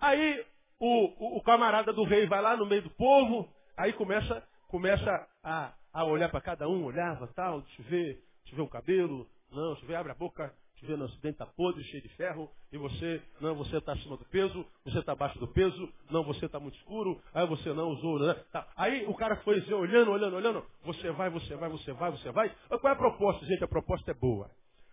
Aí 0.00 0.44
o, 0.78 0.86
o, 0.86 1.38
o, 1.38 1.42
camarada 1.42 1.92
do 1.92 2.04
rei 2.04 2.26
vai 2.26 2.42
lá 2.42 2.56
no 2.56 2.66
meio 2.66 2.82
do 2.82 2.90
povo, 2.90 3.48
aí 3.76 3.92
começa, 3.92 4.46
começa 4.68 5.28
a, 5.42 5.72
a 5.92 6.04
olhar 6.04 6.28
para 6.28 6.40
cada 6.40 6.68
um, 6.68 6.84
olhava, 6.84 7.28
tal, 7.28 7.62
deixa 7.62 7.80
eu 7.80 7.86
ver, 7.86 8.14
deixa 8.42 8.52
eu 8.52 8.56
ver 8.56 8.62
o 8.62 8.68
cabelo, 8.68 9.26
não, 9.50 9.68
deixa 9.68 9.84
eu 9.84 9.88
ver, 9.88 9.94
abre 9.94 10.12
a 10.12 10.16
boca, 10.16 10.52
deixa 10.74 10.84
eu 10.84 10.88
ver, 10.88 10.96
não, 10.98 11.06
esse 11.06 11.20
dente 11.20 11.38
tá 11.38 11.46
podre, 11.46 11.82
cheio 11.84 12.02
de 12.02 12.08
ferro, 12.10 12.50
e 12.72 12.76
você, 12.76 13.22
não, 13.40 13.54
você 13.54 13.76
está 13.76 13.92
acima 13.92 14.16
do 14.16 14.24
peso, 14.26 14.66
você 14.84 14.98
está 14.98 15.12
abaixo 15.12 15.38
do 15.38 15.48
peso, 15.48 15.88
não, 16.10 16.24
você 16.24 16.46
está 16.46 16.58
muito 16.58 16.76
escuro, 16.78 17.20
aí 17.32 17.46
você 17.46 17.72
não 17.72 17.90
usou, 17.90 18.18
né? 18.18 18.34
Tá. 18.52 18.68
Aí 18.76 19.06
o 19.06 19.14
cara 19.14 19.36
foi 19.36 19.58
assim, 19.58 19.72
olhando, 19.72 20.10
olhando, 20.10 20.36
olhando, 20.36 20.64
você 20.84 21.10
vai, 21.12 21.30
você 21.30 21.54
vai, 21.56 21.70
você 21.70 21.92
vai, 21.92 22.10
você 22.10 22.30
vai. 22.30 22.54
Qual 22.68 22.88
é 22.88 22.92
a 22.92 22.96
proposta, 22.96 23.46
gente? 23.46 23.64
A 23.64 23.68
proposta 23.68 24.10
é 24.10 24.14
boa. 24.14 24.50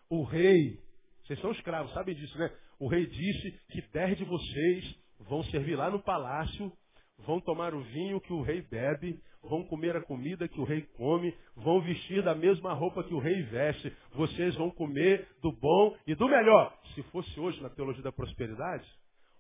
O 0.09 0.23
rei, 0.23 0.79
vocês 1.23 1.39
são 1.39 1.51
escravos, 1.51 1.93
sabem 1.93 2.15
disso, 2.15 2.38
né? 2.38 2.51
O 2.79 2.88
rei 2.88 3.05
disse 3.05 3.59
que 3.69 3.82
dez 3.93 4.17
de 4.17 4.25
vocês 4.25 4.95
vão 5.19 5.43
servir 5.45 5.75
lá 5.75 5.89
no 5.89 6.01
palácio, 6.01 6.71
vão 7.19 7.39
tomar 7.39 7.73
o 7.73 7.82
vinho 7.82 8.19
que 8.21 8.34
o 8.34 8.41
rei 8.41 8.61
bebe, 8.61 9.19
vão 9.43 9.63
comer 9.63 9.95
a 9.95 10.01
comida 10.01 10.47
que 10.47 10.59
o 10.59 10.63
rei 10.63 10.81
come, 10.97 11.35
vão 11.55 11.81
vestir 11.81 12.23
da 12.23 12.35
mesma 12.35 12.73
roupa 12.73 13.03
que 13.03 13.13
o 13.13 13.19
rei 13.19 13.41
veste, 13.43 13.95
vocês 14.13 14.55
vão 14.55 14.69
comer 14.69 15.27
do 15.41 15.51
bom 15.51 15.95
e 16.05 16.15
do 16.15 16.27
melhor. 16.27 16.77
Se 16.93 17.03
fosse 17.03 17.39
hoje 17.39 17.61
na 17.61 17.69
teologia 17.69 18.03
da 18.03 18.11
prosperidade, 18.11 18.85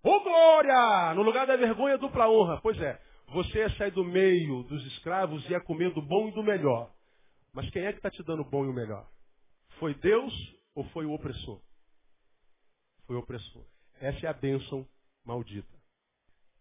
ô 0.03 0.19
glória! 0.19 1.13
No 1.13 1.21
lugar 1.21 1.45
da 1.45 1.55
vergonha, 1.55 1.97
dupla 1.97 2.29
honra. 2.29 2.59
Pois 2.61 2.79
é, 2.79 2.99
você 3.27 3.59
ia 3.59 3.69
sair 3.77 3.91
do 3.91 4.03
meio 4.03 4.63
dos 4.63 4.85
escravos 4.87 5.43
e 5.45 5.51
ia 5.51 5.61
comer 5.61 5.93
do 5.93 6.01
bom 6.01 6.27
e 6.27 6.31
do 6.31 6.43
melhor. 6.43 6.91
Mas 7.53 7.69
quem 7.69 7.85
é 7.85 7.91
que 7.91 7.99
está 7.99 8.09
te 8.09 8.23
dando 8.23 8.41
o 8.41 8.49
bom 8.49 8.65
e 8.65 8.69
o 8.69 8.73
melhor? 8.73 9.07
Foi 9.79 9.93
Deus 9.95 10.33
ou 10.75 10.83
foi 10.85 11.05
o 11.05 11.13
opressor? 11.13 11.61
Foi 13.05 13.15
o 13.15 13.19
opressor. 13.19 13.65
Essa 13.99 14.25
é 14.25 14.29
a 14.29 14.33
bênção 14.33 14.87
maldita. 15.25 15.81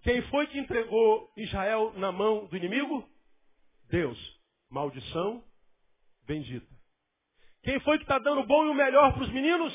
Quem 0.02 0.22
foi 0.30 0.46
que 0.46 0.58
entregou 0.58 1.30
Israel 1.36 1.92
na 1.96 2.10
mão 2.10 2.46
do 2.46 2.56
inimigo? 2.56 3.06
Deus. 3.90 4.40
Maldição 4.70 5.44
bendita. 6.26 6.66
Quem 7.62 7.80
foi 7.80 7.98
que 7.98 8.04
está 8.04 8.18
dando 8.18 8.40
o 8.42 8.46
bom 8.46 8.64
e 8.66 8.70
o 8.70 8.74
melhor 8.74 9.12
para 9.12 9.24
os 9.24 9.32
meninos? 9.32 9.74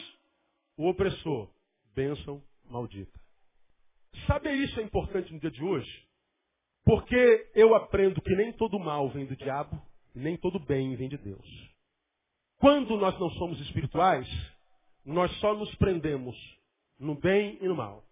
O 0.77 0.89
opressor. 0.89 1.49
Bênção 1.93 2.41
maldita. 2.69 3.19
Saber 4.25 4.53
isso 4.53 4.79
é 4.79 4.83
importante 4.83 5.31
no 5.33 5.39
dia 5.39 5.51
de 5.51 5.63
hoje? 5.63 6.05
Porque 6.83 7.51
eu 7.53 7.75
aprendo 7.75 8.21
que 8.21 8.35
nem 8.35 8.53
todo 8.53 8.79
mal 8.79 9.09
vem 9.09 9.25
do 9.25 9.35
diabo, 9.35 9.81
nem 10.13 10.37
todo 10.37 10.59
bem 10.59 10.95
vem 10.95 11.09
de 11.09 11.17
Deus. 11.17 11.45
Quando 12.57 12.95
nós 12.97 13.19
não 13.19 13.29
somos 13.31 13.59
espirituais, 13.61 14.27
nós 15.03 15.31
só 15.39 15.53
nos 15.53 15.73
prendemos 15.75 16.35
no 16.97 17.15
bem 17.15 17.57
e 17.61 17.67
no 17.67 17.75
mal. 17.75 18.03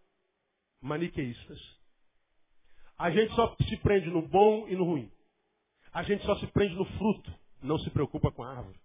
Maniqueístas. 0.81 1.59
A 2.97 3.09
gente 3.09 3.33
só 3.35 3.55
se 3.67 3.77
prende 3.77 4.09
no 4.09 4.21
bom 4.21 4.67
e 4.67 4.75
no 4.75 4.83
ruim. 4.83 5.11
A 5.93 6.03
gente 6.03 6.25
só 6.25 6.35
se 6.37 6.47
prende 6.47 6.75
no 6.75 6.85
fruto, 6.85 7.33
não 7.61 7.77
se 7.77 7.89
preocupa 7.91 8.31
com 8.31 8.43
a 8.43 8.49
árvore. 8.49 8.79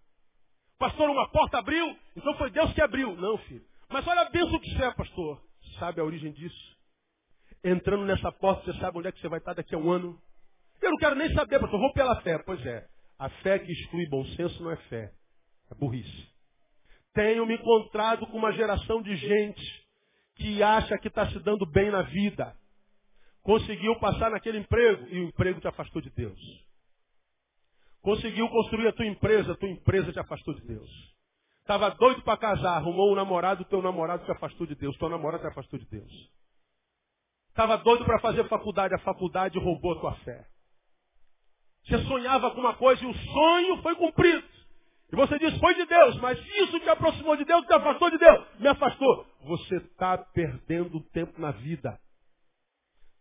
Pastor, 0.77 1.09
uma 1.09 1.27
porta 1.29 1.57
abriu, 1.57 1.97
então 2.15 2.33
foi 2.35 2.49
Deus 2.51 2.71
que 2.73 2.81
abriu. 2.81 3.15
Não, 3.15 3.37
filho. 3.39 3.65
Mas 3.89 4.07
olha 4.07 4.21
a 4.21 4.29
bênção 4.29 4.59
que 4.59 4.69
você 4.69 4.83
é, 4.83 4.93
pastor. 4.93 5.41
Sabe 5.79 5.99
a 5.99 6.03
origem 6.03 6.31
disso? 6.31 6.77
Entrando 7.63 8.05
nessa 8.05 8.31
porta, 8.31 8.63
você 8.63 8.79
sabe 8.79 8.97
onde 8.99 9.07
é 9.07 9.11
que 9.11 9.19
você 9.19 9.27
vai 9.27 9.39
estar 9.39 9.53
daqui 9.53 9.75
a 9.75 9.77
um 9.77 9.91
ano? 9.91 10.17
Eu 10.81 10.91
não 10.91 10.97
quero 10.97 11.15
nem 11.15 11.33
saber, 11.33 11.59
pastor. 11.59 11.79
Vou 11.79 11.91
pela 11.93 12.21
fé. 12.21 12.37
Pois 12.45 12.65
é. 12.65 12.87
A 13.17 13.27
fé 13.29 13.59
que 13.59 13.71
exclui 13.71 14.07
bom 14.07 14.23
senso 14.27 14.63
não 14.63 14.71
é 14.71 14.77
fé. 14.77 15.11
É 15.69 15.75
burrice. 15.75 16.29
Tenho 17.13 17.45
me 17.45 17.55
encontrado 17.55 18.25
com 18.27 18.37
uma 18.37 18.53
geração 18.53 19.01
de 19.01 19.15
gente 19.17 19.85
que 20.35 20.63
acha 20.63 20.97
que 20.97 21.09
está 21.09 21.29
se 21.29 21.39
dando 21.39 21.65
bem 21.65 21.91
na 21.91 22.03
vida. 22.03 22.55
Conseguiu 23.41 23.99
passar 23.99 24.31
naquele 24.31 24.59
emprego 24.59 25.07
e 25.09 25.19
o 25.19 25.23
emprego 25.27 25.59
te 25.59 25.67
afastou 25.67 26.01
de 26.01 26.09
Deus. 26.11 26.39
Conseguiu 28.01 28.47
construir 28.49 28.87
a 28.87 28.93
tua 28.93 29.05
empresa, 29.05 29.51
a 29.51 29.55
tua 29.55 29.69
empresa 29.69 30.11
te 30.11 30.19
afastou 30.19 30.53
de 30.53 30.61
Deus. 30.61 30.89
Estava 31.61 31.89
doido 31.91 32.21
para 32.23 32.37
casar, 32.37 32.77
arrumou 32.77 33.11
um 33.11 33.15
namorado, 33.15 33.63
teu 33.65 33.81
namorado 33.81 34.25
te 34.25 34.31
afastou 34.31 34.65
de 34.65 34.75
Deus, 34.75 34.97
teu 34.97 35.09
namorado 35.09 35.43
te 35.43 35.47
afastou 35.47 35.77
de 35.77 35.85
Deus. 35.85 36.11
Estava 37.49 37.77
doido 37.77 38.05
para 38.05 38.19
fazer 38.19 38.47
faculdade, 38.47 38.95
a 38.95 38.99
faculdade 38.99 39.59
roubou 39.59 39.93
a 39.93 39.99
tua 39.99 40.15
fé. 40.23 40.47
Você 41.85 41.97
sonhava 42.05 42.51
com 42.51 42.59
uma 42.59 42.75
coisa 42.75 43.03
e 43.03 43.07
o 43.07 43.13
sonho 43.13 43.81
foi 43.81 43.95
cumprido. 43.95 44.47
E 45.11 45.15
você 45.15 45.39
diz, 45.39 45.57
foi 45.59 45.73
de 45.73 45.85
Deus, 45.85 46.17
mas 46.17 46.39
isso 46.39 46.79
te 46.79 46.89
aproximou 46.89 47.35
de 47.35 47.43
Deus, 47.43 47.65
te 47.65 47.73
afastou 47.73 48.11
de 48.11 48.17
Deus, 48.17 48.59
me 48.59 48.67
afastou. 48.67 49.25
Você 49.45 49.77
está 49.77 50.17
perdendo 50.17 50.99
tempo 51.11 51.39
na 51.41 51.51
vida. 51.51 51.99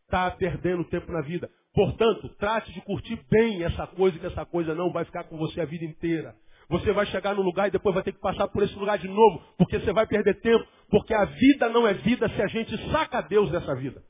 Está 0.05 0.31
perdendo 0.31 0.85
tempo 0.85 1.11
na 1.11 1.22
vida. 1.22 1.51
Portanto, 1.79 2.29
trate 2.41 2.72
de 2.72 2.81
curtir 2.81 3.16
bem 3.31 3.62
essa 3.62 3.87
coisa, 3.87 4.18
que 4.18 4.26
essa 4.26 4.45
coisa 4.45 4.74
não 4.74 4.91
vai 4.91 5.05
ficar 5.05 5.22
com 5.22 5.39
você 5.39 5.61
a 5.61 5.64
vida 5.64 5.85
inteira. 5.85 6.35
Você 6.68 6.91
vai 6.93 7.07
chegar 7.07 7.37
no 7.37 7.43
lugar 7.43 7.68
e 7.68 7.70
depois 7.70 7.95
vai 7.95 8.03
ter 8.03 8.11
que 8.11 8.20
passar 8.20 8.49
por 8.49 8.64
esse 8.64 8.74
lugar 8.74 8.99
de 8.99 9.07
novo, 9.07 9.41
porque 9.57 9.79
você 9.79 9.93
vai 9.93 10.05
perder 10.05 10.41
tempo, 10.41 10.66
porque 10.91 11.14
a 11.14 11.24
vida 11.24 11.68
não 11.68 11.87
é 11.87 11.95
vida 11.95 12.29
se 12.31 12.43
a 12.43 12.49
gente 12.49 12.76
saca 12.91 13.20
Deus 13.20 13.49
dessa 13.53 13.76
vida. 13.76 14.03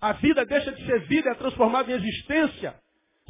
A 0.00 0.12
vida 0.12 0.46
deixa 0.46 0.70
de 0.70 0.86
ser 0.86 1.00
vida, 1.08 1.30
é 1.30 1.34
transformada 1.34 1.90
em 1.90 1.96
existência 1.96 2.76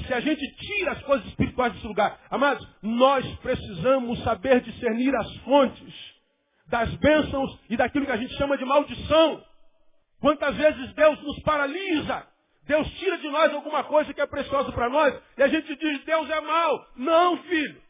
se 0.06 0.12
a 0.12 0.20
gente 0.20 0.46
tira 0.56 0.92
as 0.92 1.02
coisas 1.04 1.26
espirituais 1.28 1.72
desse 1.72 1.86
lugar. 1.86 2.20
Amados, 2.28 2.68
nós 2.82 3.24
precisamos 3.36 4.22
saber 4.22 4.60
discernir 4.60 5.16
as 5.16 5.36
fontes 5.38 5.94
das 6.68 6.94
bênçãos 6.96 7.58
e 7.70 7.78
daquilo 7.78 8.04
que 8.04 8.12
a 8.12 8.18
gente 8.18 8.34
chama 8.34 8.58
de 8.58 8.64
maldição. 8.66 9.42
Quantas 10.20 10.54
vezes 10.54 10.92
Deus 10.92 11.22
nos 11.22 11.40
paralisa, 11.40 12.28
Deus 12.70 12.88
tira 13.00 13.18
de 13.18 13.28
nós 13.28 13.52
alguma 13.52 13.82
coisa 13.82 14.14
que 14.14 14.20
é 14.20 14.26
preciosa 14.26 14.70
para 14.70 14.88
nós 14.88 15.20
e 15.36 15.42
a 15.42 15.48
gente 15.48 15.74
diz, 15.74 16.04
Deus 16.04 16.30
é 16.30 16.40
mal. 16.40 16.86
Não, 16.94 17.36
filho. 17.38 17.82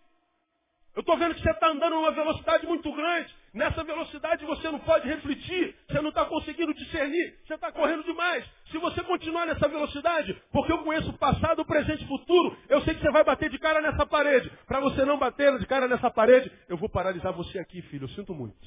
Eu 0.96 1.00
estou 1.00 1.18
vendo 1.18 1.34
que 1.34 1.42
você 1.42 1.50
está 1.50 1.68
andando 1.68 1.96
numa 1.96 2.10
velocidade 2.12 2.66
muito 2.66 2.90
grande. 2.90 3.30
Nessa 3.52 3.84
velocidade 3.84 4.42
você 4.46 4.70
não 4.70 4.78
pode 4.78 5.06
refletir, 5.06 5.76
você 5.86 6.00
não 6.00 6.08
está 6.08 6.24
conseguindo 6.24 6.72
discernir, 6.72 7.38
você 7.44 7.56
está 7.56 7.70
correndo 7.70 8.04
demais. 8.04 8.42
Se 8.70 8.78
você 8.78 9.02
continuar 9.02 9.44
nessa 9.44 9.68
velocidade, 9.68 10.34
porque 10.50 10.72
eu 10.72 10.78
conheço 10.78 11.10
o 11.10 11.18
passado, 11.18 11.60
o 11.60 11.66
presente 11.66 12.00
e 12.00 12.04
o 12.06 12.08
futuro, 12.08 12.56
eu 12.70 12.80
sei 12.80 12.94
que 12.94 13.02
você 13.02 13.10
vai 13.10 13.22
bater 13.22 13.50
de 13.50 13.58
cara 13.58 13.82
nessa 13.82 14.06
parede. 14.06 14.50
Para 14.66 14.80
você 14.80 15.04
não 15.04 15.18
bater 15.18 15.58
de 15.58 15.66
cara 15.66 15.88
nessa 15.88 16.10
parede, 16.10 16.50
eu 16.70 16.78
vou 16.78 16.88
paralisar 16.88 17.34
você 17.34 17.58
aqui, 17.58 17.82
filho. 17.82 18.04
Eu 18.04 18.14
sinto 18.14 18.32
muito. 18.32 18.66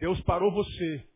Deus 0.00 0.20
parou 0.22 0.50
você 0.50 1.06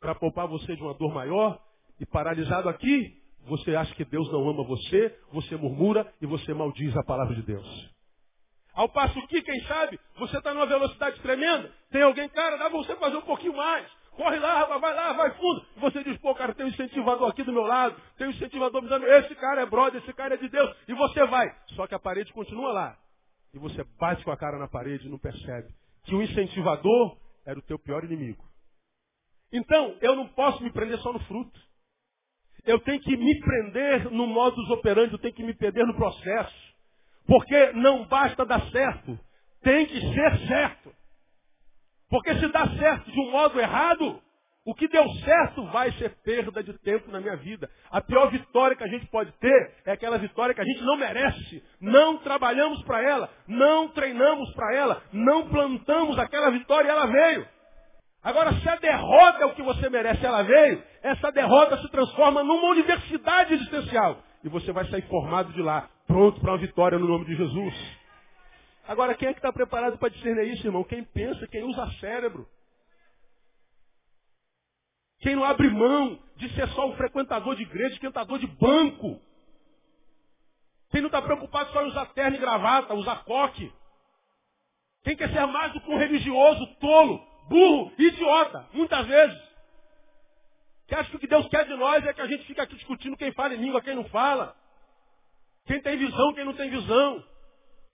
para 0.00 0.14
poupar 0.14 0.48
você 0.48 0.74
de 0.74 0.82
uma 0.82 0.94
dor 0.94 1.12
maior 1.12 1.62
e 2.00 2.06
paralisado 2.06 2.70
aqui, 2.70 3.21
você 3.46 3.74
acha 3.74 3.94
que 3.94 4.04
Deus 4.04 4.30
não 4.30 4.48
ama 4.48 4.64
você, 4.64 5.18
você 5.32 5.56
murmura 5.56 6.12
e 6.20 6.26
você 6.26 6.54
maldiz 6.54 6.96
a 6.96 7.02
palavra 7.02 7.34
de 7.34 7.42
Deus. 7.42 7.90
Ao 8.74 8.88
passo 8.88 9.20
que, 9.26 9.42
quem 9.42 9.60
sabe, 9.64 10.00
você 10.16 10.38
está 10.38 10.54
numa 10.54 10.66
velocidade 10.66 11.20
tremenda, 11.20 11.70
tem 11.90 12.02
alguém, 12.02 12.28
cara, 12.28 12.56
dá 12.56 12.68
você 12.68 12.96
fazer 12.96 13.16
um 13.16 13.22
pouquinho 13.22 13.56
mais. 13.56 13.86
Corre 14.12 14.38
lá, 14.38 14.64
vai 14.78 14.94
lá, 14.94 15.12
vai 15.14 15.30
fundo. 15.34 15.66
E 15.76 15.80
você 15.80 16.04
diz, 16.04 16.18
pô, 16.18 16.34
cara, 16.34 16.54
tem 16.54 16.66
um 16.66 16.68
incentivador 16.68 17.28
aqui 17.28 17.42
do 17.42 17.52
meu 17.52 17.64
lado, 17.64 17.96
tem 18.16 18.26
um 18.26 18.30
incentivador 18.30 18.82
me 18.82 18.88
dizendo, 18.88 19.06
esse 19.06 19.34
cara 19.34 19.62
é 19.62 19.66
brother, 19.66 20.02
esse 20.02 20.12
cara 20.12 20.34
é 20.34 20.36
de 20.36 20.48
Deus. 20.48 20.74
E 20.86 20.94
você 20.94 21.26
vai. 21.26 21.46
Só 21.68 21.86
que 21.86 21.94
a 21.94 21.98
parede 21.98 22.32
continua 22.32 22.72
lá. 22.72 22.98
E 23.54 23.58
você 23.58 23.84
bate 23.98 24.24
com 24.24 24.30
a 24.30 24.36
cara 24.36 24.58
na 24.58 24.68
parede 24.68 25.06
e 25.06 25.10
não 25.10 25.18
percebe 25.18 25.68
que 26.04 26.14
o 26.14 26.22
incentivador 26.22 27.16
era 27.44 27.58
o 27.58 27.62
teu 27.62 27.78
pior 27.78 28.04
inimigo. 28.04 28.42
Então, 29.52 29.96
eu 30.00 30.16
não 30.16 30.28
posso 30.28 30.62
me 30.62 30.72
prender 30.72 30.98
só 31.00 31.12
no 31.12 31.20
fruto. 31.20 31.60
Eu 32.64 32.78
tenho 32.80 33.00
que 33.00 33.16
me 33.16 33.40
prender 33.40 34.10
no 34.10 34.26
modus 34.26 34.70
operandi, 34.70 35.12
eu 35.12 35.18
tenho 35.18 35.34
que 35.34 35.42
me 35.42 35.54
prender 35.54 35.86
no 35.86 35.94
processo. 35.94 36.72
Porque 37.26 37.72
não 37.72 38.06
basta 38.06 38.44
dar 38.44 38.70
certo, 38.70 39.18
tem 39.62 39.86
que 39.86 40.00
ser 40.00 40.38
certo. 40.46 40.92
Porque 42.08 42.34
se 42.34 42.48
dá 42.48 42.66
certo 42.76 43.10
de 43.10 43.20
um 43.20 43.30
modo 43.30 43.58
errado, 43.60 44.22
O 44.64 44.74
que 44.74 44.86
deu 44.86 45.08
certo 45.24 45.64
vai 45.66 45.90
ser 45.92 46.10
perda 46.22 46.62
de 46.62 46.72
tempo 46.80 47.10
na 47.10 47.20
minha 47.20 47.36
vida. 47.36 47.68
A 47.90 48.00
pior 48.00 48.30
vitória 48.30 48.76
que 48.76 48.84
a 48.84 48.88
gente 48.88 49.06
pode 49.06 49.32
ter 49.32 49.74
é 49.84 49.90
aquela 49.90 50.18
vitória 50.18 50.54
que 50.54 50.60
a 50.60 50.64
gente 50.64 50.82
não 50.82 50.96
merece. 50.96 51.62
Não 51.80 52.18
trabalhamos 52.18 52.80
para 52.84 53.02
ela, 53.02 53.28
não 53.48 53.88
treinamos 53.88 54.52
para 54.54 54.74
ela, 54.74 55.02
não 55.12 55.48
plantamos 55.48 56.16
aquela 56.16 56.50
vitória 56.50 56.86
e 56.86 56.90
ela 56.90 57.06
veio. 57.06 57.48
Agora, 58.22 58.52
se 58.60 58.68
a 58.68 58.76
derrota 58.76 59.42
é 59.42 59.46
o 59.46 59.54
que 59.54 59.62
você 59.62 59.90
merece, 59.90 60.24
ela 60.24 60.42
veio, 60.42 60.82
essa 61.02 61.32
derrota 61.32 61.76
se 61.78 61.88
transforma 61.90 62.44
numa 62.44 62.70
universidade 62.70 63.54
existencial. 63.54 64.22
E 64.44 64.48
você 64.48 64.70
vai 64.72 64.86
sair 64.88 65.02
formado 65.08 65.52
de 65.52 65.60
lá, 65.60 65.88
pronto 66.06 66.40
para 66.40 66.52
uma 66.52 66.58
vitória 66.58 66.98
no 66.98 67.08
nome 67.08 67.24
de 67.24 67.34
Jesus. 67.34 67.74
Agora, 68.86 69.14
quem 69.14 69.28
é 69.28 69.32
que 69.32 69.38
está 69.38 69.52
preparado 69.52 69.98
para 69.98 70.08
discernir 70.08 70.52
isso, 70.52 70.66
irmão? 70.66 70.84
Quem 70.84 71.02
pensa, 71.02 71.46
quem 71.48 71.64
usa 71.64 71.90
cérebro. 71.98 72.46
Quem 75.20 75.36
não 75.36 75.44
abre 75.44 75.68
mão 75.70 76.18
de 76.36 76.48
ser 76.54 76.68
só 76.70 76.88
um 76.88 76.96
frequentador 76.96 77.54
de 77.56 77.62
igreja, 77.62 77.94
esquentador 77.94 78.38
de 78.38 78.46
banco. 78.46 79.20
Quem 80.90 81.00
não 81.00 81.06
está 81.06 81.22
preocupado 81.22 81.72
só 81.72 81.82
em 81.82 81.88
usar 81.88 82.06
terno 82.06 82.36
e 82.36 82.40
gravata, 82.40 82.94
usar 82.94 83.24
coque. 83.24 83.72
Quem 85.04 85.16
quer 85.16 85.30
ser 85.30 85.46
mais 85.46 85.72
do 85.72 85.80
que 85.80 85.90
um 85.90 85.96
religioso 85.96 86.66
tolo, 86.80 87.31
burro, 87.48 87.92
idiota, 87.98 88.66
muitas 88.72 89.06
vezes. 89.06 89.38
Que 90.86 90.94
acha 90.94 91.10
que 91.10 91.16
o 91.16 91.18
que 91.18 91.26
Deus 91.26 91.46
quer 91.48 91.64
de 91.64 91.74
nós 91.74 92.04
é 92.06 92.12
que 92.12 92.20
a 92.20 92.26
gente 92.26 92.44
fica 92.44 92.62
aqui 92.62 92.74
discutindo 92.76 93.16
quem 93.16 93.32
fala 93.32 93.54
em 93.54 93.58
língua, 93.58 93.80
quem 93.80 93.94
não 93.94 94.04
fala. 94.04 94.54
Quem 95.66 95.80
tem 95.80 95.96
visão, 95.96 96.34
quem 96.34 96.44
não 96.44 96.54
tem 96.54 96.70
visão. 96.70 97.24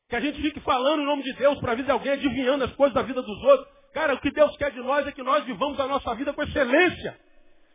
Que 0.08 0.16
a 0.16 0.20
gente 0.20 0.40
fique 0.40 0.58
falando 0.60 1.02
em 1.02 1.06
nome 1.06 1.22
de 1.22 1.32
Deus 1.34 1.58
para 1.60 1.72
a 1.72 1.74
vida 1.74 1.86
de 1.86 1.92
alguém, 1.92 2.12
adivinhando 2.12 2.64
as 2.64 2.72
coisas 2.72 2.94
da 2.94 3.02
vida 3.02 3.22
dos 3.22 3.42
outros. 3.44 3.68
Cara, 3.92 4.14
o 4.14 4.20
que 4.20 4.30
Deus 4.30 4.56
quer 4.56 4.70
de 4.70 4.80
nós 4.80 5.06
é 5.06 5.12
que 5.12 5.22
nós 5.22 5.44
vivamos 5.44 5.78
a 5.78 5.86
nossa 5.86 6.14
vida 6.14 6.32
com 6.32 6.42
excelência. 6.42 7.18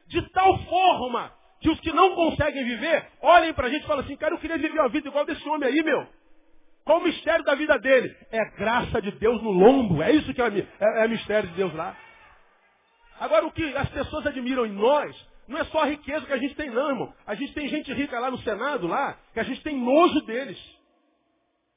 De 0.07 0.21
tal 0.30 0.57
forma 0.65 1.32
que 1.61 1.69
os 1.69 1.80
que 1.80 1.91
não 1.93 2.15
conseguem 2.15 2.63
viver, 2.63 3.07
olhem 3.21 3.53
para 3.53 3.67
a 3.67 3.69
gente 3.69 3.84
e 3.84 3.88
falem 3.88 4.03
assim, 4.03 4.17
cara, 4.17 4.34
eu 4.34 4.39
queria 4.39 4.57
viver 4.57 4.80
uma 4.80 4.89
vida 4.89 5.07
igual 5.07 5.26
desse 5.26 5.47
homem 5.47 5.69
aí, 5.69 5.82
meu. 5.84 6.05
Qual 6.86 7.00
o 7.00 7.04
mistério 7.04 7.46
da 7.46 7.56
vida 7.56 7.78
dele? 7.80 8.16
É 8.32 8.44
graça 8.58 9.02
de 9.02 9.12
Deus 9.12 9.42
no 9.42 9.52
lombo. 9.52 10.02
É 10.02 10.12
isso 10.12 10.34
que 10.34 10.42
é, 10.42 10.48
é, 10.48 11.06
é 11.06 11.08
mistério 11.08 11.50
de 11.50 11.56
Deus 11.56 11.74
lá. 11.74 11.96
Agora, 13.20 13.46
o 13.46 13.52
que 13.52 13.64
as 13.76 13.90
pessoas 13.90 14.26
admiram 14.28 14.66
em 14.66 14.72
nós, 14.72 15.16
não 15.48 15.60
é 15.60 15.64
só 15.66 15.80
a 15.80 15.86
riqueza 15.86 16.26
que 16.26 16.34
a 16.34 16.38
gente 16.38 16.56
tem, 16.56 16.70
não, 16.70 16.90
irmão. 16.90 17.14
A 17.26 17.36
gente 17.36 17.54
tem 17.54 17.70
gente 17.70 17.94
rica 17.94 18.20
lá 18.20 18.30
no 18.30 18.38
Senado, 18.40 18.88
lá, 18.88 19.18
que 19.34 19.40
a 19.40 19.44
gente 19.44 19.62
tem 19.62 19.78
nojo 19.78 20.22
deles. 20.22 20.60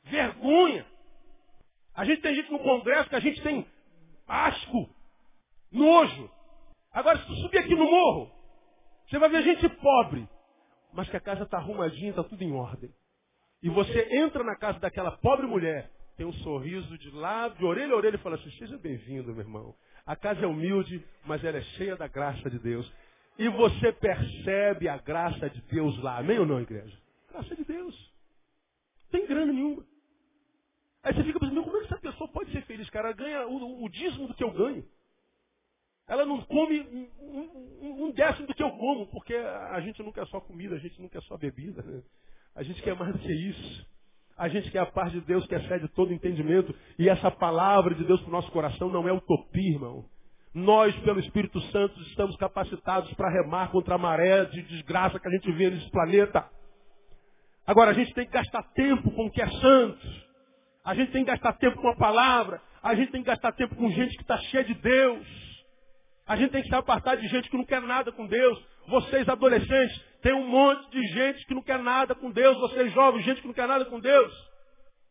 Vergonha. 0.05 0.85
A 1.95 2.05
gente 2.05 2.21
tem 2.21 2.35
gente 2.35 2.51
no 2.51 2.59
Congresso 2.59 3.09
que 3.09 3.17
a 3.17 3.21
gente 3.21 3.41
tem 3.43 3.67
asco, 4.27 4.91
nojo. 5.71 6.31
Agora, 6.93 7.19
se 7.19 7.27
tu 7.27 7.35
subir 7.37 7.59
aqui 7.59 7.75
no 7.75 7.89
morro, 7.91 8.31
você 9.09 9.19
vai 9.19 9.29
ver 9.29 9.43
gente 9.43 9.69
pobre, 9.69 10.29
mas 10.93 11.09
que 11.09 11.17
a 11.17 11.21
casa 11.21 11.45
está 11.45 11.59
arrumadinha, 11.59 12.11
está 12.11 12.25
tudo 12.25 12.43
em 12.43 12.53
ordem. 12.53 12.91
E 13.63 13.69
você 13.69 14.17
entra 14.17 14.45
na 14.45 14.57
casa 14.57 14.79
daquela 14.79 15.13
pobre 15.13 15.47
mulher, 15.47 15.91
tem 16.17 16.27
um 16.27 16.33
sorriso 16.35 16.97
de 16.99 17.11
lá, 17.11 17.49
de 17.49 17.65
orelha 17.65 17.93
a 17.93 17.97
orelha, 17.97 18.17
e 18.17 18.19
fala 18.19 18.37
assim, 18.37 18.51
seja 18.53 18.79
bem-vindo, 18.79 19.33
meu 19.33 19.41
irmão. 19.41 19.75
A 20.05 20.15
casa 20.15 20.45
é 20.45 20.47
humilde, 20.47 21.05
mas 21.25 21.45
ela 21.45 21.59
é 21.59 21.63
cheia 21.63 21.97
da 21.97 22.07
graça 22.07 22.49
de 22.49 22.59
Deus. 22.59 22.91
E 23.39 23.49
você 23.49 23.93
percebe 23.93 24.89
a 24.89 24.97
graça 24.97 25.51
de 25.51 25.61
Deus 25.63 25.99
lá. 26.03 26.19
Amém 26.19 26.39
ou 26.39 26.47
não, 26.47 26.61
igreja? 26.61 26.97
Graça 27.31 27.55
de 27.55 27.65
Deus. 27.65 27.95
Não 29.05 29.21
tem 29.21 29.27
grana 29.27 29.53
nenhuma. 29.53 29.85
Aí 31.03 31.15
você 31.15 31.23
fica 31.23 31.39
pensando, 31.39 31.63
como 31.63 31.77
é 31.77 31.81
que 31.81 31.87
essa 31.87 32.01
pessoa 32.01 32.29
pode 32.31 32.51
ser 32.51 32.63
feliz? 32.63 32.89
Cara, 32.91 33.09
ela 33.09 33.17
ganha 33.17 33.47
o, 33.47 33.85
o 33.85 33.89
dízimo 33.89 34.27
do 34.27 34.35
que 34.35 34.43
eu 34.43 34.51
ganho. 34.51 34.85
Ela 36.09 36.25
não 36.25 36.41
come 36.43 36.81
um, 36.81 37.11
um, 37.21 38.05
um, 38.05 38.11
décimo 38.13 38.47
do 38.47 38.55
que 38.55 38.63
eu 38.63 38.71
como, 38.71 39.07
porque 39.09 39.35
a 39.35 39.81
gente 39.81 40.03
não 40.03 40.13
quer 40.13 40.27
só 40.29 40.41
comida, 40.41 40.77
a 40.77 40.79
gente 40.79 41.01
não 41.01 41.09
quer 41.09 41.23
só 41.23 41.37
bebida. 41.37 41.83
Né? 41.83 42.03
A 42.57 42.63
gente 42.63 42.83
quer 42.83 42.97
mais 42.97 43.13
do 43.13 43.19
que 43.19 43.33
isso. 43.33 43.87
A 44.37 44.49
gente 44.49 44.71
quer 44.71 44.81
a 44.81 44.87
paz 44.87 45.13
de 45.13 45.21
Deus 45.21 45.47
que 45.47 45.55
excede 45.55 45.89
todo 45.89 46.13
entendimento. 46.13 46.75
E 46.99 47.09
essa 47.09 47.31
palavra 47.31 47.95
de 47.95 48.05
Deus 48.05 48.21
para 48.21 48.29
o 48.29 48.33
nosso 48.33 48.51
coração 48.51 48.89
não 48.89 49.07
é 49.07 49.13
utopia, 49.13 49.75
irmão. 49.75 50.05
Nós, 50.55 50.97
pelo 51.01 51.21
Espírito 51.21 51.61
Santo, 51.71 52.01
estamos 52.01 52.35
capacitados 52.37 53.13
para 53.13 53.31
remar 53.31 53.71
contra 53.71 53.95
a 53.95 53.99
maré 53.99 54.47
de 54.47 54.63
desgraça 54.63 55.21
que 55.21 55.29
a 55.29 55.31
gente 55.31 55.53
vê 55.53 55.69
nesse 55.69 55.91
planeta. 55.91 56.49
Agora, 57.67 57.91
a 57.91 57.95
gente 57.95 58.15
tem 58.15 58.25
que 58.25 58.33
gastar 58.33 58.63
tempo 58.75 59.11
com 59.11 59.27
o 59.27 59.31
que 59.31 59.43
é 59.43 59.49
santo. 59.49 60.27
A 60.83 60.95
gente 60.95 61.13
tem 61.13 61.25
que 61.25 61.31
gastar 61.31 61.53
tempo 61.55 61.77
com 61.81 61.89
a 61.89 61.97
palavra. 61.97 62.63
A 62.83 62.95
gente 62.95 63.13
tem 63.13 63.21
que 63.21 63.27
gastar 63.27 63.53
tempo 63.53 63.75
com 63.75 63.91
gente 63.91 64.17
que 64.17 64.23
está 64.23 64.39
cheia 64.39 64.65
de 64.65 64.75
Deus. 64.75 65.27
A 66.27 66.37
gente 66.37 66.53
tem 66.53 66.63
que 66.63 66.69
se 66.69 66.75
apartar 66.75 67.17
de 67.17 67.29
gente 67.29 67.51
que 67.51 67.57
não 67.57 67.65
quer 67.65 67.83
nada 67.83 68.11
com 68.13 68.27
Deus. 68.27 68.59
Vocês 68.89 69.28
adolescentes, 69.28 70.01
tem 70.22 70.32
um 70.32 70.47
monte 70.47 70.91
de 70.91 71.03
gente 71.09 71.47
que 71.47 71.55
não 71.55 71.62
quer 71.62 71.78
nada 71.78 72.14
com 72.14 72.30
Deus. 72.30 72.57
Vocês 72.59 72.93
jovens, 72.93 73.24
gente 73.24 73.41
que 73.41 73.47
não 73.47 73.55
quer 73.55 73.68
nada 73.68 73.84
com 73.84 74.01
Deus. 74.01 74.32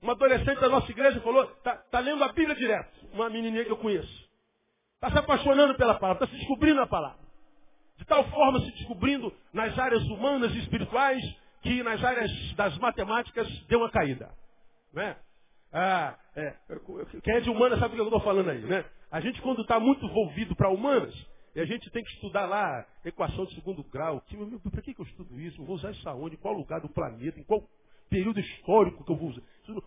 Uma 0.02 0.14
adolescente 0.14 0.60
da 0.60 0.70
nossa 0.70 0.92
igreja 0.92 1.20
falou, 1.22 1.44
está 1.44 1.76
tá 1.76 2.00
lendo 2.00 2.24
a 2.24 2.32
Bíblia 2.32 2.56
direto. 2.56 2.92
Uma 3.14 3.30
menininha 3.30 3.66
que 3.66 3.72
eu 3.72 3.78
conheço. 3.78 4.26
Está 4.96 5.12
se 5.12 5.18
apaixonando 5.18 5.76
pela 5.76 5.96
palavra, 5.96 6.24
está 6.24 6.36
se 6.36 6.40
descobrindo 6.40 6.82
a 6.82 6.88
palavra. 6.88 7.26
De 7.98 8.06
tal 8.06 8.24
forma 8.30 8.60
se 8.60 8.72
descobrindo 8.72 9.34
nas 9.54 9.78
áreas 9.78 10.04
humanas 10.04 10.54
e 10.54 10.60
espirituais 10.60 11.22
que 11.62 11.82
nas 11.82 12.04
áreas 12.04 12.32
das 12.56 12.78
matemáticas 12.78 13.48
deu 13.68 13.80
uma 13.80 13.90
caída. 13.90 14.30
Né? 14.94 15.16
Ah, 15.74 16.16
é, 16.36 16.54
quem 17.24 17.36
é 17.36 17.40
de 17.40 17.50
humanas 17.50 17.80
sabe 17.80 17.94
o 17.94 17.96
que 17.96 18.02
eu 18.02 18.06
estou 18.06 18.22
falando 18.22 18.50
aí, 18.50 18.62
né? 18.62 18.86
A 19.12 19.20
gente 19.20 19.42
quando 19.42 19.62
está 19.62 19.80
muito 19.80 20.06
envolvido 20.06 20.56
para 20.56 20.70
humanas, 20.70 21.14
e 21.56 21.62
a 21.62 21.66
gente 21.66 21.90
tem 21.90 22.04
que 22.04 22.12
estudar 22.12 22.46
lá 22.46 22.86
equação 23.06 23.46
de 23.46 23.56
segundo 23.56 23.82
grau. 23.84 24.22
Para 24.70 24.82
que, 24.82 24.94
eu 24.98 25.06
estudo 25.06 25.40
isso? 25.40 25.64
Vou 25.64 25.76
usar 25.76 25.92
isso 25.92 26.08
aonde? 26.10 26.36
Em 26.36 26.40
qual 26.40 26.54
lugar 26.54 26.82
do 26.82 26.90
planeta? 26.90 27.40
Em 27.40 27.44
qual 27.44 27.64
período 28.10 28.40
histórico 28.42 29.04
que 29.06 29.12
eu 29.12 29.16
vou 29.16 29.30
usar? 29.30 29.42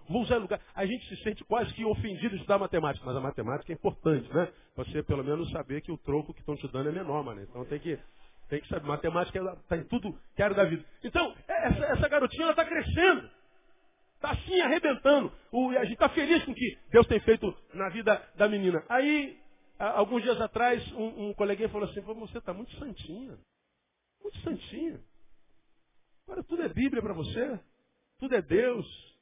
Vou 0.08 0.22
usar 0.22 0.38
lugar. 0.38 0.60
A 0.74 0.86
gente 0.86 1.06
se 1.08 1.22
sente 1.22 1.44
quase 1.44 1.72
que 1.74 1.84
ofendido 1.84 2.30
de 2.30 2.36
estudar 2.36 2.58
matemática, 2.58 3.04
mas 3.04 3.16
a 3.16 3.20
matemática 3.20 3.70
é 3.70 3.74
importante, 3.74 4.32
né? 4.32 4.50
Você 4.76 5.02
pelo 5.02 5.22
menos 5.22 5.50
saber 5.50 5.82
que 5.82 5.92
o 5.92 5.98
troco 5.98 6.32
que 6.32 6.40
estão 6.40 6.56
te 6.56 6.66
dando 6.68 6.88
é 6.88 6.92
menor, 6.92 7.22
mano. 7.22 7.42
Então 7.42 7.62
tem 7.66 7.78
que, 7.78 7.98
tem 8.48 8.60
que 8.62 8.68
saber. 8.68 8.86
Matemática 8.86 9.38
está 9.38 9.76
em 9.76 9.84
tudo 9.84 10.18
que 10.34 10.42
era 10.42 10.54
da 10.54 10.64
vida. 10.64 10.82
Então, 11.04 11.34
essa, 11.46 11.84
essa 11.84 12.08
garotinha 12.08 12.48
está 12.48 12.64
crescendo. 12.64 13.28
Está 14.14 14.30
assim, 14.30 14.60
arrebentando. 14.62 15.30
O, 15.52 15.68
a 15.70 15.84
gente 15.84 15.92
está 15.92 16.08
feliz 16.08 16.42
com 16.44 16.52
o 16.52 16.54
que 16.54 16.78
Deus 16.90 17.06
tem 17.06 17.20
feito 17.20 17.54
na 17.74 17.90
vida 17.90 18.20
da 18.36 18.48
menina. 18.48 18.82
Aí, 18.88 19.38
alguns 19.78 20.22
dias 20.22 20.40
atrás, 20.40 20.86
um, 20.92 21.28
um 21.28 21.34
coleguinha 21.34 21.68
falou 21.68 21.88
assim, 21.88 22.00
você 22.00 22.38
está 22.38 22.52
muito 22.52 22.72
santinha. 22.78 23.38
Muito 24.22 24.38
santinha. 24.40 25.00
Agora 26.26 26.42
tudo 26.42 26.62
é 26.62 26.68
Bíblia 26.68 27.02
para 27.02 27.14
você. 27.14 27.60
Tudo 28.18 28.34
é 28.34 28.42
Deus. 28.42 29.16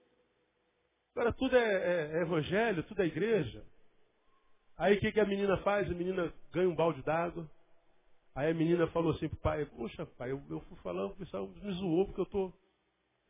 Agora 1.14 1.32
tudo 1.32 1.56
é, 1.56 1.60
é, 1.60 2.18
é, 2.18 2.22
evangelho, 2.22 2.82
tudo 2.84 3.02
é 3.02 3.06
igreja. 3.06 3.64
Aí 4.76 4.96
o 4.96 5.00
que, 5.00 5.12
que 5.12 5.20
a 5.20 5.24
menina 5.24 5.56
faz? 5.58 5.90
A 5.90 5.94
menina 5.94 6.32
ganha 6.52 6.68
um 6.68 6.74
balde 6.74 7.02
d'água. 7.02 7.48
Aí 8.34 8.50
a 8.50 8.54
menina 8.54 8.86
falou 8.88 9.12
assim 9.12 9.28
pro 9.28 9.38
pai, 9.38 9.64
poxa 9.64 10.04
pai, 10.04 10.30
eu, 10.30 10.42
eu 10.50 10.60
fui 10.60 10.76
falando, 10.82 11.12
o 11.12 11.16
pessoal 11.16 11.46
me 11.46 11.72
zoou 11.72 12.04
porque 12.04 12.20
eu 12.20 12.24
estou 12.24 12.52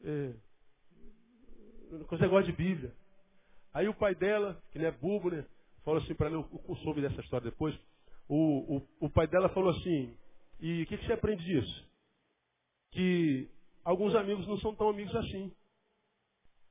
é, 0.03 0.33
com 2.09 2.15
esse 2.17 2.23
negócio 2.23 2.51
de 2.51 2.57
Bíblia. 2.57 2.93
Aí 3.73 3.89
o 3.89 3.95
pai 3.95 4.15
dela, 4.15 4.61
que 4.73 4.79
não 4.79 4.87
é 4.87 4.91
bobo, 4.91 5.31
né? 5.31 5.45
Falou 5.87 6.03
assim 6.03 6.15
para 6.17 6.27
ela, 6.27 6.45
eu 6.69 6.77
soube 6.83 7.01
dessa 7.01 7.21
história 7.21 7.49
depois. 7.49 7.73
O, 8.29 8.77
o, 8.79 8.89
o 9.03 9.09
pai 9.09 9.29
dela 9.29 9.49
falou 9.51 9.71
assim, 9.71 10.13
e 10.59 10.83
o 10.83 10.87
que, 10.87 10.99
que 10.99 11.07
você 11.07 11.13
aprende 11.13 11.45
disso? 11.45 11.89
Que 12.91 13.49
alguns 13.85 14.13
amigos 14.17 14.45
não 14.49 14.59
são 14.59 14.75
tão 14.75 14.89
amigos 14.89 15.15
assim. 15.15 15.55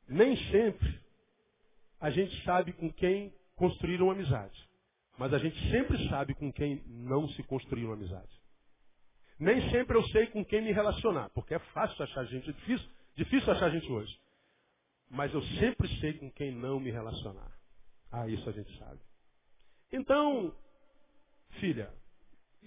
Nem 0.10 0.36
sempre 0.52 1.00
a 2.02 2.10
gente 2.10 2.44
sabe 2.44 2.74
com 2.74 2.92
quem 2.92 3.34
construir 3.56 4.02
uma 4.02 4.12
amizade. 4.12 4.68
Mas 5.18 5.34
a 5.34 5.38
gente 5.38 5.58
sempre 5.72 6.10
sabe 6.10 6.36
com 6.36 6.52
quem 6.52 6.84
não 6.86 7.26
se 7.30 7.44
construir 7.44 7.86
uma 7.86 7.94
amizade. 7.94 8.42
Nem 9.40 9.62
sempre 9.72 9.98
eu 9.98 10.04
sei 10.10 10.28
com 10.28 10.44
quem 10.44 10.62
me 10.62 10.74
relacionar, 10.74 11.30
porque 11.30 11.54
é 11.54 11.60
fácil 11.60 12.04
achar 12.04 12.26
gente, 12.26 12.50
é 12.50 12.54
difícil, 12.54 12.90
difícil 13.16 13.54
achar 13.54 13.70
gente 13.70 13.90
hoje. 13.90 14.14
Mas 15.10 15.34
eu 15.34 15.42
sempre 15.58 15.88
sei 16.02 16.16
com 16.16 16.30
quem 16.32 16.52
não 16.52 16.82
me 16.82 16.92
relacionar. 16.92 17.55
Ah, 18.18 18.30
isso 18.30 18.50
a 18.50 18.54
gente 18.54 18.80
sabe. 18.80 18.98
Então, 19.92 20.56
filha, 21.60 21.92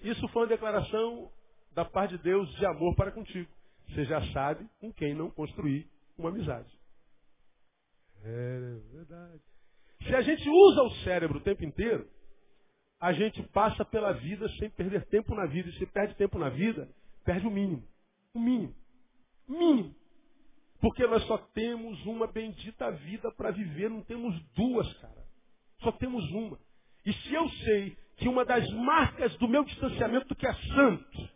isso 0.03 0.27
foi 0.27 0.43
uma 0.43 0.47
declaração 0.47 1.31
da 1.73 1.83
parte 1.83 2.15
de 2.17 2.23
Deus 2.23 2.47
de 2.57 2.65
amor 2.67 2.95
para 2.95 3.11
contigo. 3.11 3.49
Você 3.87 4.05
já 4.05 4.21
sabe 4.31 4.69
com 4.79 4.93
quem 4.93 5.15
não 5.15 5.31
construir 5.31 5.89
uma 6.15 6.29
amizade. 6.29 6.71
É 8.23 8.79
verdade. 8.91 9.41
Se 10.03 10.13
a 10.13 10.21
gente 10.21 10.47
usa 10.47 10.83
o 10.83 10.91
cérebro 11.03 11.39
o 11.39 11.43
tempo 11.43 11.65
inteiro, 11.65 12.07
a 12.99 13.11
gente 13.11 13.41
passa 13.47 13.83
pela 13.83 14.13
vida 14.13 14.47
sem 14.59 14.69
perder 14.69 15.07
tempo 15.07 15.33
na 15.33 15.47
vida. 15.47 15.67
E 15.69 15.79
se 15.79 15.85
perde 15.87 16.13
tempo 16.13 16.37
na 16.37 16.49
vida, 16.49 16.87
perde 17.25 17.47
o 17.47 17.51
mínimo. 17.51 17.83
O 18.35 18.39
mínimo. 18.39 18.75
O 19.47 19.53
mínimo. 19.53 19.95
Porque 20.79 21.07
nós 21.07 21.25
só 21.25 21.39
temos 21.39 22.05
uma 22.05 22.27
bendita 22.27 22.91
vida 22.91 23.31
para 23.31 23.49
viver, 23.49 23.89
não 23.89 24.03
temos 24.03 24.39
duas, 24.53 24.93
cara. 24.99 25.18
Só 25.81 25.91
temos 25.93 26.23
uma. 26.31 26.57
E 27.05 27.13
se 27.13 27.33
eu 27.33 27.47
sei 27.49 27.97
que 28.17 28.27
uma 28.27 28.43
das 28.43 28.67
marcas 28.71 29.35
do 29.37 29.47
meu 29.47 29.63
distanciamento 29.63 30.27
do 30.27 30.35
que 30.35 30.45
é 30.45 30.53
santo 30.53 31.29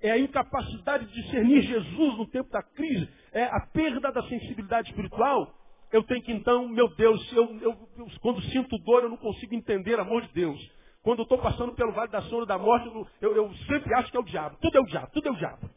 é 0.00 0.10
a 0.10 0.18
incapacidade 0.18 1.06
de 1.06 1.22
discernir 1.22 1.62
Jesus 1.62 2.16
no 2.16 2.26
tempo 2.26 2.50
da 2.50 2.62
crise, 2.62 3.08
é 3.32 3.44
a 3.44 3.60
perda 3.72 4.10
da 4.10 4.22
sensibilidade 4.22 4.88
espiritual, 4.88 5.54
eu 5.92 6.02
tenho 6.04 6.22
que 6.22 6.32
então, 6.32 6.68
meu 6.68 6.88
Deus, 6.94 7.32
eu, 7.32 7.44
eu, 7.60 7.88
eu, 7.98 8.06
quando 8.20 8.40
sinto 8.42 8.78
dor, 8.78 9.02
eu 9.02 9.10
não 9.10 9.16
consigo 9.16 9.54
entender 9.54 9.98
o 9.98 10.00
amor 10.00 10.22
de 10.22 10.32
Deus. 10.32 10.58
Quando 11.02 11.20
eu 11.20 11.22
estou 11.24 11.38
passando 11.38 11.74
pelo 11.74 11.92
vale 11.92 12.10
da 12.10 12.22
sombra 12.22 12.46
da 12.46 12.58
morte, 12.58 12.86
eu, 13.20 13.34
eu, 13.34 13.52
sempre 13.66 13.92
acho 13.94 14.10
que 14.10 14.16
é 14.16 14.20
o 14.20 14.24
diabo. 14.24 14.56
Tudo 14.60 14.78
é 14.78 14.80
o 14.80 14.86
diabo, 14.86 15.10
tudo 15.12 15.28
é 15.28 15.30
o 15.32 15.36
diabo. 15.36 15.70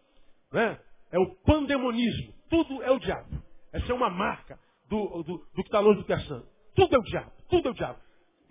Né? 0.52 0.80
É 1.12 1.20
o 1.20 1.36
pandemonismo. 1.44 2.34
Tudo 2.50 2.84
é 2.84 2.92
o 2.92 3.00
diabo. 3.00 3.42
Essa 3.72 3.92
é 3.92 3.96
uma 3.96 4.10
marca 4.10 4.60
do, 4.88 5.24
do, 5.24 5.38
do 5.38 5.56
que 5.56 5.62
está 5.62 5.80
longe 5.80 6.00
do 6.00 6.06
que 6.06 6.14
é 6.14 6.20
santo. 6.20 6.48
Tudo 6.76 6.96
é 6.96 7.00
o 7.00 7.04
diabo, 7.04 7.32
tudo 7.50 7.68
é 7.70 7.72
o 7.72 7.74
diabo. 7.74 8.00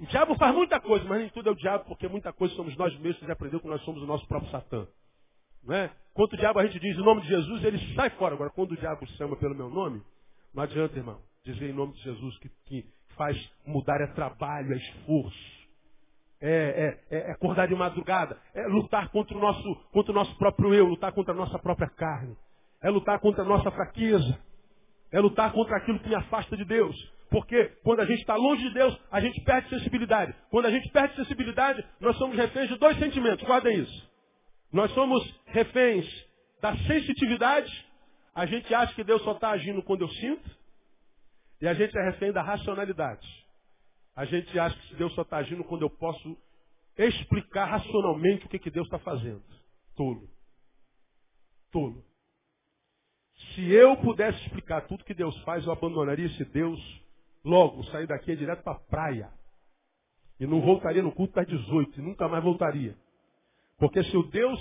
O 0.02 0.06
diabo 0.06 0.34
faz 0.34 0.52
muita 0.52 0.80
coisa, 0.80 1.04
mas 1.04 1.20
nem 1.20 1.28
tudo 1.28 1.48
é 1.48 1.52
o 1.52 1.54
diabo, 1.54 1.84
porque 1.84 2.08
muita 2.08 2.32
coisa 2.32 2.52
somos 2.56 2.76
nós 2.76 2.92
mesmos 2.98 3.24
que 3.24 3.30
aprendeu 3.30 3.60
que 3.60 3.68
nós 3.68 3.80
somos 3.82 4.02
o 4.02 4.06
nosso 4.06 4.26
próprio 4.26 4.50
Satã. 4.50 4.84
Não 5.62 5.76
é? 5.76 5.92
Quando 6.12 6.32
o 6.32 6.36
diabo 6.36 6.58
a 6.58 6.66
gente 6.66 6.80
diz 6.80 6.98
em 6.98 7.04
nome 7.04 7.20
de 7.20 7.28
Jesus, 7.28 7.62
ele 7.62 7.94
sai 7.94 8.10
fora. 8.10 8.34
Agora, 8.34 8.50
quando 8.50 8.72
o 8.72 8.76
diabo 8.76 9.06
chama 9.16 9.36
pelo 9.36 9.54
meu 9.54 9.70
nome, 9.70 10.02
não 10.52 10.64
adianta, 10.64 10.98
irmão. 10.98 11.20
Dizer 11.44 11.70
em 11.70 11.72
nome 11.72 11.92
de 11.92 12.02
Jesus 12.02 12.36
que, 12.38 12.48
que 12.66 12.84
faz 13.16 13.38
mudar 13.64 14.00
é 14.00 14.08
trabalho, 14.08 14.72
é 14.72 14.76
esforço. 14.76 15.62
É, 16.40 16.98
é, 17.08 17.18
é, 17.18 17.30
acordar 17.30 17.68
de 17.68 17.74
madrugada, 17.76 18.36
é 18.52 18.66
lutar 18.66 19.08
contra 19.10 19.38
o, 19.38 19.40
nosso, 19.40 19.76
contra 19.92 20.10
o 20.10 20.14
nosso 20.16 20.36
próprio 20.36 20.74
eu, 20.74 20.84
lutar 20.84 21.12
contra 21.12 21.32
a 21.32 21.36
nossa 21.36 21.56
própria 21.60 21.88
carne, 21.88 22.36
é 22.82 22.90
lutar 22.90 23.20
contra 23.20 23.44
a 23.44 23.46
nossa 23.46 23.70
fraqueza, 23.70 24.36
é 25.12 25.20
lutar 25.20 25.52
contra 25.52 25.76
aquilo 25.76 26.00
que 26.00 26.08
me 26.08 26.16
afasta 26.16 26.56
de 26.56 26.64
Deus. 26.64 26.96
Porque 27.32 27.64
quando 27.82 28.00
a 28.00 28.04
gente 28.04 28.20
está 28.20 28.36
longe 28.36 28.62
de 28.62 28.74
Deus, 28.74 28.94
a 29.10 29.18
gente 29.18 29.40
perde 29.40 29.70
sensibilidade. 29.70 30.34
Quando 30.50 30.66
a 30.66 30.70
gente 30.70 30.88
perde 30.90 31.16
sensibilidade, 31.16 31.82
nós 31.98 32.14
somos 32.18 32.36
reféns 32.36 32.68
de 32.68 32.76
dois 32.76 32.98
sentimentos. 32.98 33.42
Guarda 33.46 33.72
isso. 33.72 34.12
Nós 34.70 34.92
somos 34.92 35.24
reféns 35.46 36.06
da 36.60 36.76
sensitividade. 36.76 37.72
A 38.34 38.44
gente 38.44 38.72
acha 38.74 38.94
que 38.94 39.02
Deus 39.02 39.22
só 39.22 39.32
está 39.32 39.50
agindo 39.50 39.82
quando 39.82 40.02
eu 40.02 40.08
sinto. 40.10 40.50
E 41.62 41.66
a 41.66 41.72
gente 41.72 41.96
é 41.96 42.02
refém 42.02 42.32
da 42.32 42.42
racionalidade. 42.42 43.26
A 44.14 44.26
gente 44.26 44.58
acha 44.58 44.76
que 44.88 44.94
Deus 44.96 45.14
só 45.14 45.22
está 45.22 45.38
agindo 45.38 45.64
quando 45.64 45.82
eu 45.82 45.90
posso 45.90 46.36
explicar 46.98 47.64
racionalmente 47.64 48.44
o 48.44 48.48
que, 48.50 48.58
que 48.58 48.70
Deus 48.70 48.86
está 48.86 48.98
fazendo. 48.98 49.42
Tolo. 49.96 50.28
Tolo. 51.70 52.04
Se 53.54 53.72
eu 53.72 53.96
pudesse 53.96 54.38
explicar 54.42 54.82
tudo 54.82 55.04
que 55.04 55.14
Deus 55.14 55.34
faz, 55.44 55.64
eu 55.64 55.72
abandonaria 55.72 56.26
esse 56.26 56.44
Deus 56.44 57.01
logo, 57.44 57.84
sair 57.84 58.06
daqui 58.06 58.36
direto 58.36 58.62
para 58.62 58.72
a 58.72 58.80
praia. 58.80 59.30
E 60.38 60.46
não 60.46 60.60
voltaria 60.60 61.02
no 61.02 61.12
culto 61.12 61.34
das 61.34 61.46
18, 61.46 62.00
e 62.00 62.02
nunca 62.02 62.28
mais 62.28 62.42
voltaria. 62.42 62.96
Porque 63.78 64.02
se 64.04 64.16
o 64.16 64.22
Deus 64.24 64.60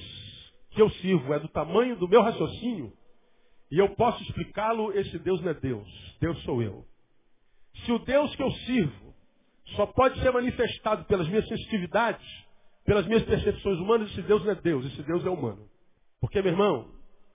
que 0.71 0.81
eu 0.81 0.89
sirvo 0.89 1.33
é 1.33 1.39
do 1.39 1.47
tamanho 1.49 1.95
do 1.97 2.07
meu 2.07 2.21
raciocínio, 2.21 2.93
e 3.71 3.77
eu 3.77 3.89
posso 3.95 4.21
explicá-lo, 4.23 4.91
esse 4.97 5.17
Deus 5.19 5.41
não 5.41 5.51
é 5.51 5.53
Deus. 5.53 6.17
Deus 6.19 6.41
sou 6.43 6.61
eu. 6.61 6.85
Se 7.85 7.91
o 7.91 7.99
Deus 7.99 8.35
que 8.35 8.43
eu 8.43 8.51
sirvo 8.51 9.15
só 9.75 9.85
pode 9.85 10.19
ser 10.21 10.31
manifestado 10.31 11.05
pelas 11.05 11.27
minhas 11.27 11.47
sensitividades, 11.47 12.25
pelas 12.83 13.05
minhas 13.05 13.23
percepções 13.23 13.79
humanas, 13.79 14.11
esse 14.11 14.21
Deus 14.23 14.43
não 14.43 14.51
é 14.51 14.55
Deus, 14.55 14.85
esse 14.85 15.03
Deus 15.03 15.25
é 15.25 15.29
humano. 15.29 15.69
Porque, 16.19 16.41
meu 16.41 16.51
irmão, 16.51 16.91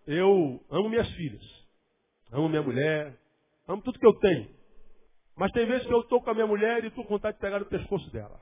eu 0.06 0.62
amo 0.70 0.88
minhas 0.88 1.10
filhas, 1.12 1.42
amo 2.30 2.48
minha 2.48 2.62
mulher, 2.62 3.18
amo 3.66 3.82
tudo 3.82 3.98
que 3.98 4.06
eu 4.06 4.14
tenho. 4.18 4.55
Mas 5.36 5.52
tem 5.52 5.66
vezes 5.66 5.86
que 5.86 5.92
eu 5.92 6.00
estou 6.00 6.22
com 6.22 6.30
a 6.30 6.34
minha 6.34 6.46
mulher 6.46 6.82
e 6.82 6.88
estou 6.88 7.04
com 7.04 7.10
vontade 7.10 7.36
de 7.36 7.40
pegar 7.40 7.58
no 7.58 7.66
pescoço 7.66 8.10
dela. 8.10 8.40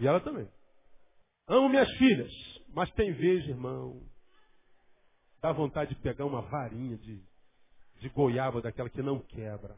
E 0.00 0.06
ela 0.06 0.20
também. 0.20 0.48
Amo 1.46 1.68
minhas 1.68 1.90
filhas, 1.96 2.32
mas 2.74 2.90
tem 2.92 3.12
vezes, 3.12 3.48
irmão, 3.48 4.02
dá 5.40 5.52
vontade 5.52 5.94
de 5.94 6.00
pegar 6.00 6.24
uma 6.24 6.42
varinha 6.42 6.96
de, 6.98 7.22
de 8.00 8.08
goiaba 8.10 8.60
daquela 8.60 8.90
que 8.90 9.02
não 9.02 9.20
quebra. 9.20 9.76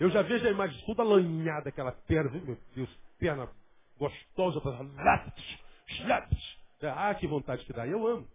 Eu 0.00 0.10
já 0.10 0.22
vejo 0.22 0.46
a 0.46 0.50
imagem 0.50 0.84
toda 0.86 1.02
lanhada, 1.02 1.68
aquela 1.68 1.92
perna, 1.92 2.30
meu 2.40 2.58
Deus, 2.74 2.90
perna 3.18 3.48
gostosa, 3.98 4.60
ah, 6.96 7.14
que 7.14 7.26
vontade 7.26 7.64
que 7.64 7.72
dá. 7.72 7.86
Eu 7.86 8.06
amo. 8.06 8.28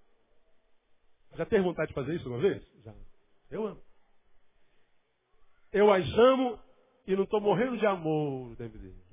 Já 1.36 1.46
teve 1.46 1.64
vontade 1.64 1.90
de 1.90 1.96
fazer 1.96 2.16
isso 2.16 2.30
uma 2.30 2.38
vez? 2.38 2.64
Já. 2.84 2.94
Eu 3.52 3.68
amo. 3.68 3.82
Eu 5.72 5.92
as 5.92 6.08
amo 6.14 6.60
e 7.08 7.16
não 7.16 7.24
estou 7.24 7.40
morrendo 7.40 7.78
de 7.78 7.86
amor 7.86 8.56
dentro 8.58 8.78
deles. 8.78 9.08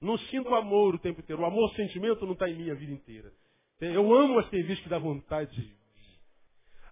Não 0.00 0.18
sinto 0.18 0.52
amor 0.54 0.96
o 0.96 0.98
tempo 0.98 1.20
inteiro. 1.20 1.42
O 1.42 1.46
amor, 1.46 1.70
o 1.70 1.74
sentimento 1.74 2.26
não 2.26 2.32
está 2.32 2.48
em 2.48 2.56
mim 2.56 2.70
a 2.70 2.74
vida 2.74 2.92
inteira. 2.92 3.32
Eu 3.80 4.12
amo 4.14 4.38
as 4.38 4.48
visto 4.48 4.82
que 4.82 4.88
dá 4.88 4.98
vontade 4.98 5.54
de. 5.54 5.76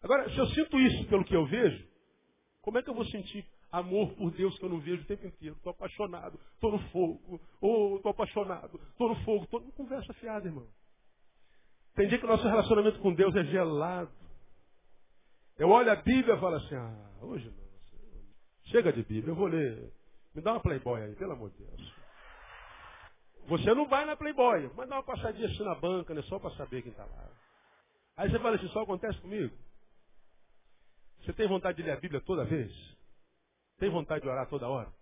Agora, 0.02 0.30
se 0.30 0.38
eu 0.38 0.46
sinto 0.48 0.78
isso 0.78 1.06
pelo 1.08 1.24
que 1.24 1.34
eu 1.34 1.46
vejo, 1.46 1.84
como 2.62 2.78
é 2.78 2.82
que 2.82 2.90
eu 2.90 2.94
vou 2.94 3.04
sentir 3.06 3.44
amor 3.70 4.12
por 4.14 4.30
Deus 4.32 4.58
que 4.58 4.64
eu 4.64 4.68
não 4.68 4.80
vejo 4.80 5.02
o 5.02 5.06
tempo 5.06 5.26
inteiro? 5.26 5.56
Estou 5.56 5.70
apaixonado, 5.70 6.38
estou 6.54 6.72
no 6.72 6.78
fogo, 6.90 7.40
ou 7.60 7.96
estou 7.96 8.10
apaixonado, 8.10 8.80
estou 8.90 9.08
no 9.08 9.16
fogo, 9.24 9.44
estou. 9.44 9.60
Tô... 9.60 9.72
Conversa 9.72 10.12
fiada, 10.14 10.46
irmão. 10.46 10.66
Tem 11.94 12.08
dia 12.08 12.18
que 12.18 12.24
o 12.24 12.28
nosso 12.28 12.44
relacionamento 12.44 12.98
com 13.00 13.14
Deus 13.14 13.34
é 13.34 13.44
gelado. 13.44 14.12
Eu 15.58 15.68
olho 15.68 15.90
a 15.90 15.96
Bíblia 15.96 16.34
e 16.34 16.40
falo 16.40 16.56
assim, 16.56 16.74
ah, 16.74 17.10
hoje 17.22 17.50
não. 17.50 17.70
Chega 18.70 18.92
de 18.92 19.02
Bíblia, 19.02 19.32
eu 19.32 19.36
vou 19.36 19.46
ler. 19.46 19.92
Me 20.34 20.42
dá 20.42 20.52
uma 20.52 20.60
Playboy 20.60 21.02
aí, 21.02 21.14
pelo 21.16 21.32
amor 21.32 21.50
de 21.50 21.58
Deus. 21.58 21.94
Você 23.48 23.74
não 23.74 23.88
vai 23.88 24.04
na 24.04 24.16
Playboy, 24.16 24.70
mas 24.76 24.88
dá 24.88 24.96
uma 24.96 25.02
passadinha 25.02 25.48
assim 25.48 25.64
na 25.64 25.74
banca, 25.74 26.14
né? 26.14 26.22
Só 26.22 26.38
para 26.38 26.54
saber 26.56 26.82
quem 26.82 26.92
está 26.92 27.04
lá. 27.04 27.30
Aí 28.16 28.30
você 28.30 28.38
fala 28.38 28.56
assim, 28.56 28.68
só 28.68 28.82
acontece 28.82 29.18
comigo. 29.20 29.56
Você 31.20 31.32
tem 31.32 31.48
vontade 31.48 31.76
de 31.76 31.82
ler 31.82 31.92
a 31.92 32.00
Bíblia 32.00 32.20
toda 32.20 32.44
vez? 32.44 32.72
Tem 33.78 33.90
vontade 33.90 34.22
de 34.22 34.28
orar 34.28 34.48
toda 34.48 34.68
hora? 34.68 34.92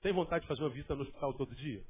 Tem 0.00 0.12
vontade 0.12 0.42
de 0.42 0.48
fazer 0.48 0.62
uma 0.62 0.70
visita 0.70 0.94
no 0.94 1.02
hospital 1.02 1.34
todo 1.34 1.54
dia? 1.54 1.84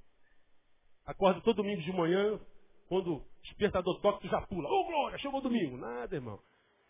Acorda 1.06 1.40
todo 1.42 1.56
domingo 1.56 1.82
de 1.82 1.92
manhã, 1.92 2.40
quando 2.88 3.16
o 3.16 3.26
despertador 3.42 4.00
toca, 4.00 4.20
tu 4.20 4.28
já 4.28 4.40
pula. 4.42 4.68
Ô 4.68 4.80
oh, 4.80 4.84
glória, 4.84 5.18
chegou 5.18 5.40
domingo. 5.40 5.76
Nada, 5.76 6.14
irmão. 6.14 6.40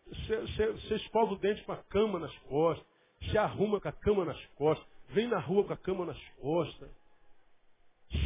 Você, 0.07 0.95
escova 0.95 1.33
o 1.33 1.39
dente 1.39 1.63
com 1.65 1.73
a 1.73 1.77
cama 1.85 2.19
nas 2.19 2.37
costas, 2.41 2.87
se 3.31 3.37
arruma 3.37 3.81
com 3.81 3.89
a 3.89 3.93
cama 3.93 4.25
nas 4.25 4.47
costas, 4.55 4.87
vem 5.13 5.29
na 5.29 5.39
rua 5.39 5.65
com 5.65 5.73
a 5.73 5.77
cama 5.77 6.07
nas 6.07 6.23
costas 6.41 6.91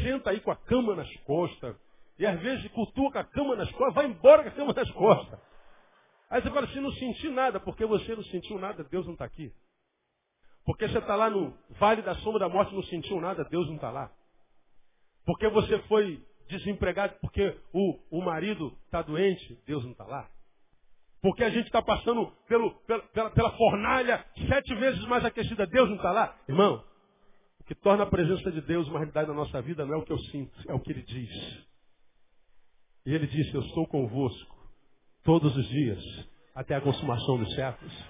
senta 0.02 0.30
aí 0.30 0.40
com 0.40 0.50
a 0.50 0.56
cama 0.56 0.94
nas 0.94 1.10
costas. 1.18 1.76
E 2.18 2.24
às 2.24 2.40
vezes 2.40 2.70
cultua 2.72 3.10
com 3.10 3.18
a 3.18 3.24
cama 3.24 3.56
nas 3.56 3.70
costas, 3.72 3.94
vai 3.94 4.06
embora 4.06 4.42
com 4.42 4.48
a 4.48 4.52
cama 4.52 4.72
nas 4.72 4.90
costas. 4.92 5.38
Aí 6.30 6.40
você 6.40 6.50
fala 6.50 6.66
assim, 6.66 6.80
não 6.80 6.92
senti 6.92 7.28
nada, 7.28 7.60
porque 7.60 7.84
você 7.84 8.14
não 8.14 8.22
sentiu 8.24 8.58
nada, 8.58 8.84
Deus 8.84 9.04
não 9.04 9.12
está 9.12 9.24
aqui. 9.24 9.52
Porque 10.64 10.88
você 10.88 10.98
está 10.98 11.14
lá 11.14 11.28
no 11.28 11.56
vale 11.78 12.02
da 12.02 12.14
sombra 12.16 12.40
da 12.40 12.48
morte 12.48 12.74
não 12.74 12.82
sentiu 12.84 13.20
nada, 13.20 13.44
Deus 13.44 13.66
não 13.66 13.74
está 13.74 13.90
lá. 13.90 14.10
Porque 15.26 15.48
você 15.48 15.78
foi 15.82 16.24
desempregado 16.48 17.16
porque 17.20 17.58
o, 17.72 18.18
o 18.18 18.22
marido 18.22 18.76
está 18.86 19.02
doente, 19.02 19.60
Deus 19.66 19.84
não 19.84 19.92
está 19.92 20.04
lá. 20.04 20.30
Porque 21.24 21.42
a 21.42 21.48
gente 21.48 21.64
está 21.64 21.80
passando 21.80 22.30
pelo, 22.46 22.70
pela, 22.82 23.30
pela 23.30 23.50
fornalha 23.52 24.22
sete 24.46 24.74
vezes 24.74 25.02
mais 25.06 25.24
aquecida, 25.24 25.66
Deus 25.66 25.88
não 25.88 25.96
está 25.96 26.12
lá. 26.12 26.36
Irmão, 26.46 26.84
o 27.58 27.64
que 27.64 27.74
torna 27.74 28.02
a 28.02 28.06
presença 28.06 28.52
de 28.52 28.60
Deus 28.60 28.86
uma 28.88 28.98
realidade 28.98 29.28
na 29.28 29.34
nossa 29.34 29.62
vida 29.62 29.86
não 29.86 29.94
é 29.94 29.96
o 29.96 30.04
que 30.04 30.12
eu 30.12 30.18
sinto, 30.18 30.52
é 30.68 30.74
o 30.74 30.80
que 30.80 30.92
Ele 30.92 31.00
diz. 31.00 31.66
E 33.06 33.14
Ele 33.14 33.26
disse, 33.26 33.54
eu 33.54 33.62
estou 33.62 33.86
convosco 33.86 34.54
todos 35.22 35.56
os 35.56 35.66
dias, 35.66 36.04
até 36.54 36.74
a 36.74 36.80
consumação 36.82 37.38
dos 37.38 37.54
séculos. 37.54 38.04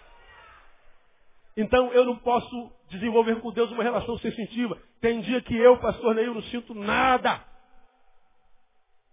Então 1.56 1.92
eu 1.92 2.04
não 2.04 2.16
posso 2.16 2.72
desenvolver 2.90 3.40
com 3.40 3.52
Deus 3.52 3.70
uma 3.70 3.84
relação 3.84 4.18
sensitiva. 4.18 4.76
Tem 5.00 5.20
dia 5.20 5.40
que 5.40 5.56
eu, 5.56 5.78
pastor 5.78 6.16
Neil, 6.16 6.34
não 6.34 6.42
sinto 6.42 6.74
nada. 6.74 7.44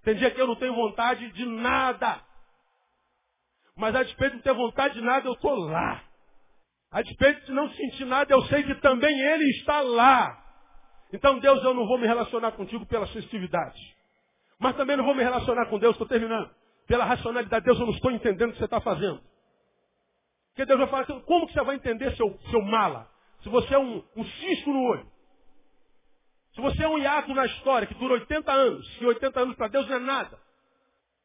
Tem 0.01 0.15
dia 0.15 0.31
que 0.31 0.41
eu 0.41 0.47
não 0.47 0.55
tenho 0.55 0.73
vontade 0.73 1.31
de 1.33 1.45
nada. 1.45 2.30
Mas 3.81 3.95
a 3.95 4.03
despeito 4.03 4.33
de 4.33 4.35
não 4.35 4.43
ter 4.43 4.53
vontade 4.53 4.93
de 4.93 5.01
nada, 5.01 5.27
eu 5.27 5.33
estou 5.33 5.55
lá. 5.55 6.03
A 6.91 7.01
despeito 7.01 7.47
de 7.47 7.51
não 7.51 7.67
sentir 7.71 8.05
nada, 8.05 8.31
eu 8.31 8.43
sei 8.43 8.61
que 8.61 8.75
também 8.75 9.19
Ele 9.19 9.43
está 9.57 9.81
lá. 9.81 10.39
Então, 11.11 11.39
Deus, 11.39 11.63
eu 11.63 11.73
não 11.73 11.87
vou 11.87 11.97
me 11.97 12.05
relacionar 12.05 12.51
contigo 12.51 12.85
pela 12.85 13.07
sensitividade. 13.07 13.79
Mas 14.59 14.75
também 14.75 14.95
não 14.95 15.03
vou 15.03 15.15
me 15.15 15.23
relacionar 15.23 15.65
com 15.65 15.79
Deus, 15.79 15.93
estou 15.93 16.07
terminando. 16.07 16.51
Pela 16.85 17.05
racionalidade, 17.05 17.65
Deus, 17.65 17.79
eu 17.79 17.87
não 17.87 17.93
estou 17.93 18.11
entendendo 18.11 18.49
o 18.49 18.53
que 18.53 18.59
você 18.59 18.65
está 18.65 18.79
fazendo. 18.79 19.19
Porque 20.49 20.63
Deus 20.63 20.77
vai 20.77 20.87
falar 20.87 21.01
assim, 21.01 21.19
como 21.21 21.47
que 21.47 21.53
você 21.53 21.63
vai 21.63 21.75
entender 21.75 22.15
seu, 22.15 22.39
seu 22.51 22.61
mala? 22.61 23.09
Se 23.41 23.49
você 23.49 23.73
é 23.73 23.79
um, 23.79 24.03
um 24.15 24.23
cisco 24.23 24.69
no 24.69 24.83
olho. 24.83 25.07
Se 26.53 26.61
você 26.61 26.83
é 26.83 26.87
um 26.87 26.99
hiato 26.99 27.33
na 27.33 27.47
história 27.47 27.87
que 27.87 27.95
dura 27.95 28.13
80 28.13 28.51
anos, 28.51 29.01
e 29.01 29.05
80 29.07 29.39
anos 29.39 29.55
para 29.55 29.69
Deus 29.69 29.87
não 29.87 29.95
é 29.95 29.99
nada. 29.99 30.37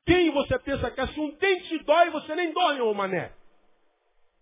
Quem 0.06 0.30
você 0.30 0.58
pensa 0.60 0.90
que 0.90 1.00
é? 1.00 1.06
Se 1.08 1.20
um 1.20 1.30
dente 1.36 1.78
dói, 1.80 2.10
você 2.10 2.34
nem 2.36 2.52
dói, 2.52 2.80
ô 2.80 2.94
mané. 2.94 3.32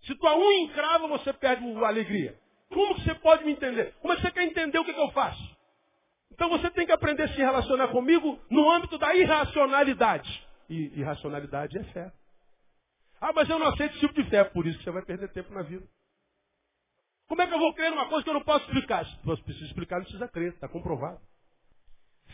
Se 0.02 0.14
tua 0.16 0.36
unha 0.36 0.60
encrava, 0.60 1.08
você 1.08 1.32
perde 1.32 1.64
a 1.82 1.88
alegria. 1.88 2.38
Como 2.68 2.94
que 2.94 3.02
você 3.02 3.14
pode 3.14 3.44
me 3.44 3.52
entender? 3.52 3.94
Como 4.00 4.12
é 4.12 4.16
que 4.16 4.22
você 4.22 4.30
quer 4.30 4.44
entender 4.44 4.78
o 4.78 4.84
que, 4.84 4.92
que 4.92 5.00
eu 5.00 5.10
faço? 5.12 5.42
Então 6.32 6.50
você 6.50 6.70
tem 6.70 6.84
que 6.84 6.92
aprender 6.92 7.22
a 7.22 7.28
se 7.28 7.36
relacionar 7.36 7.88
comigo 7.88 8.38
no 8.50 8.70
âmbito 8.70 8.98
da 8.98 9.14
irracionalidade. 9.14 10.46
E 10.68 11.00
irracionalidade 11.00 11.78
é 11.78 11.84
fé. 11.84 12.12
Ah, 13.20 13.32
mas 13.32 13.48
eu 13.48 13.58
não 13.58 13.68
aceito 13.68 13.92
esse 13.92 14.00
tipo 14.00 14.14
de 14.14 14.28
fé, 14.28 14.44
por 14.44 14.66
isso 14.66 14.76
que 14.76 14.84
você 14.84 14.90
vai 14.90 15.02
perder 15.02 15.32
tempo 15.32 15.54
na 15.54 15.62
vida. 15.62 15.86
Como 17.26 17.40
é 17.40 17.46
que 17.46 17.54
eu 17.54 17.58
vou 17.58 17.72
crer 17.72 17.90
numa 17.90 18.08
coisa 18.08 18.22
que 18.22 18.28
eu 18.28 18.34
não 18.34 18.44
posso 18.44 18.66
explicar? 18.66 19.06
Se 19.06 19.16
você 19.24 19.42
precisa 19.42 19.66
explicar, 19.66 19.96
não 19.96 20.04
precisa 20.04 20.28
crer, 20.28 20.52
está 20.52 20.68
comprovado. 20.68 21.20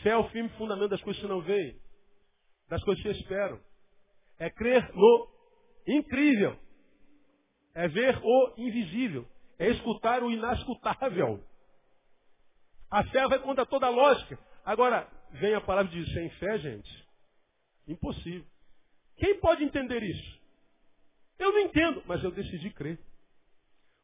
Fé 0.02 0.10
é 0.10 0.16
o 0.16 0.28
firme 0.30 0.48
fundamento 0.50 0.88
das 0.88 1.02
coisas 1.02 1.22
que 1.22 1.28
não 1.28 1.40
veem, 1.42 1.78
das 2.70 2.82
coisas 2.84 3.02
que 3.02 3.10
esperam. 3.10 3.60
É 4.38 4.48
crer 4.48 4.94
no 4.94 5.28
incrível. 5.86 6.56
É 7.74 7.88
ver 7.88 8.18
o 8.22 8.54
invisível. 8.56 9.26
É 9.58 9.68
escutar 9.68 10.22
o 10.22 10.30
inescutável. 10.30 11.44
A 12.90 13.04
fé 13.08 13.28
vai 13.28 13.38
contra 13.40 13.66
toda 13.66 13.86
a 13.86 13.90
lógica. 13.90 14.38
Agora, 14.64 15.06
vem 15.32 15.54
a 15.54 15.60
palavra 15.60 15.90
de 15.90 16.14
sem 16.14 16.30
fé, 16.30 16.58
gente. 16.58 17.08
Impossível. 17.86 18.46
Quem 19.16 19.38
pode 19.40 19.64
entender 19.64 20.02
isso? 20.02 20.40
Eu 21.38 21.52
não 21.52 21.60
entendo, 21.60 22.02
mas 22.06 22.22
eu 22.22 22.30
decidi 22.30 22.70
crer. 22.70 22.98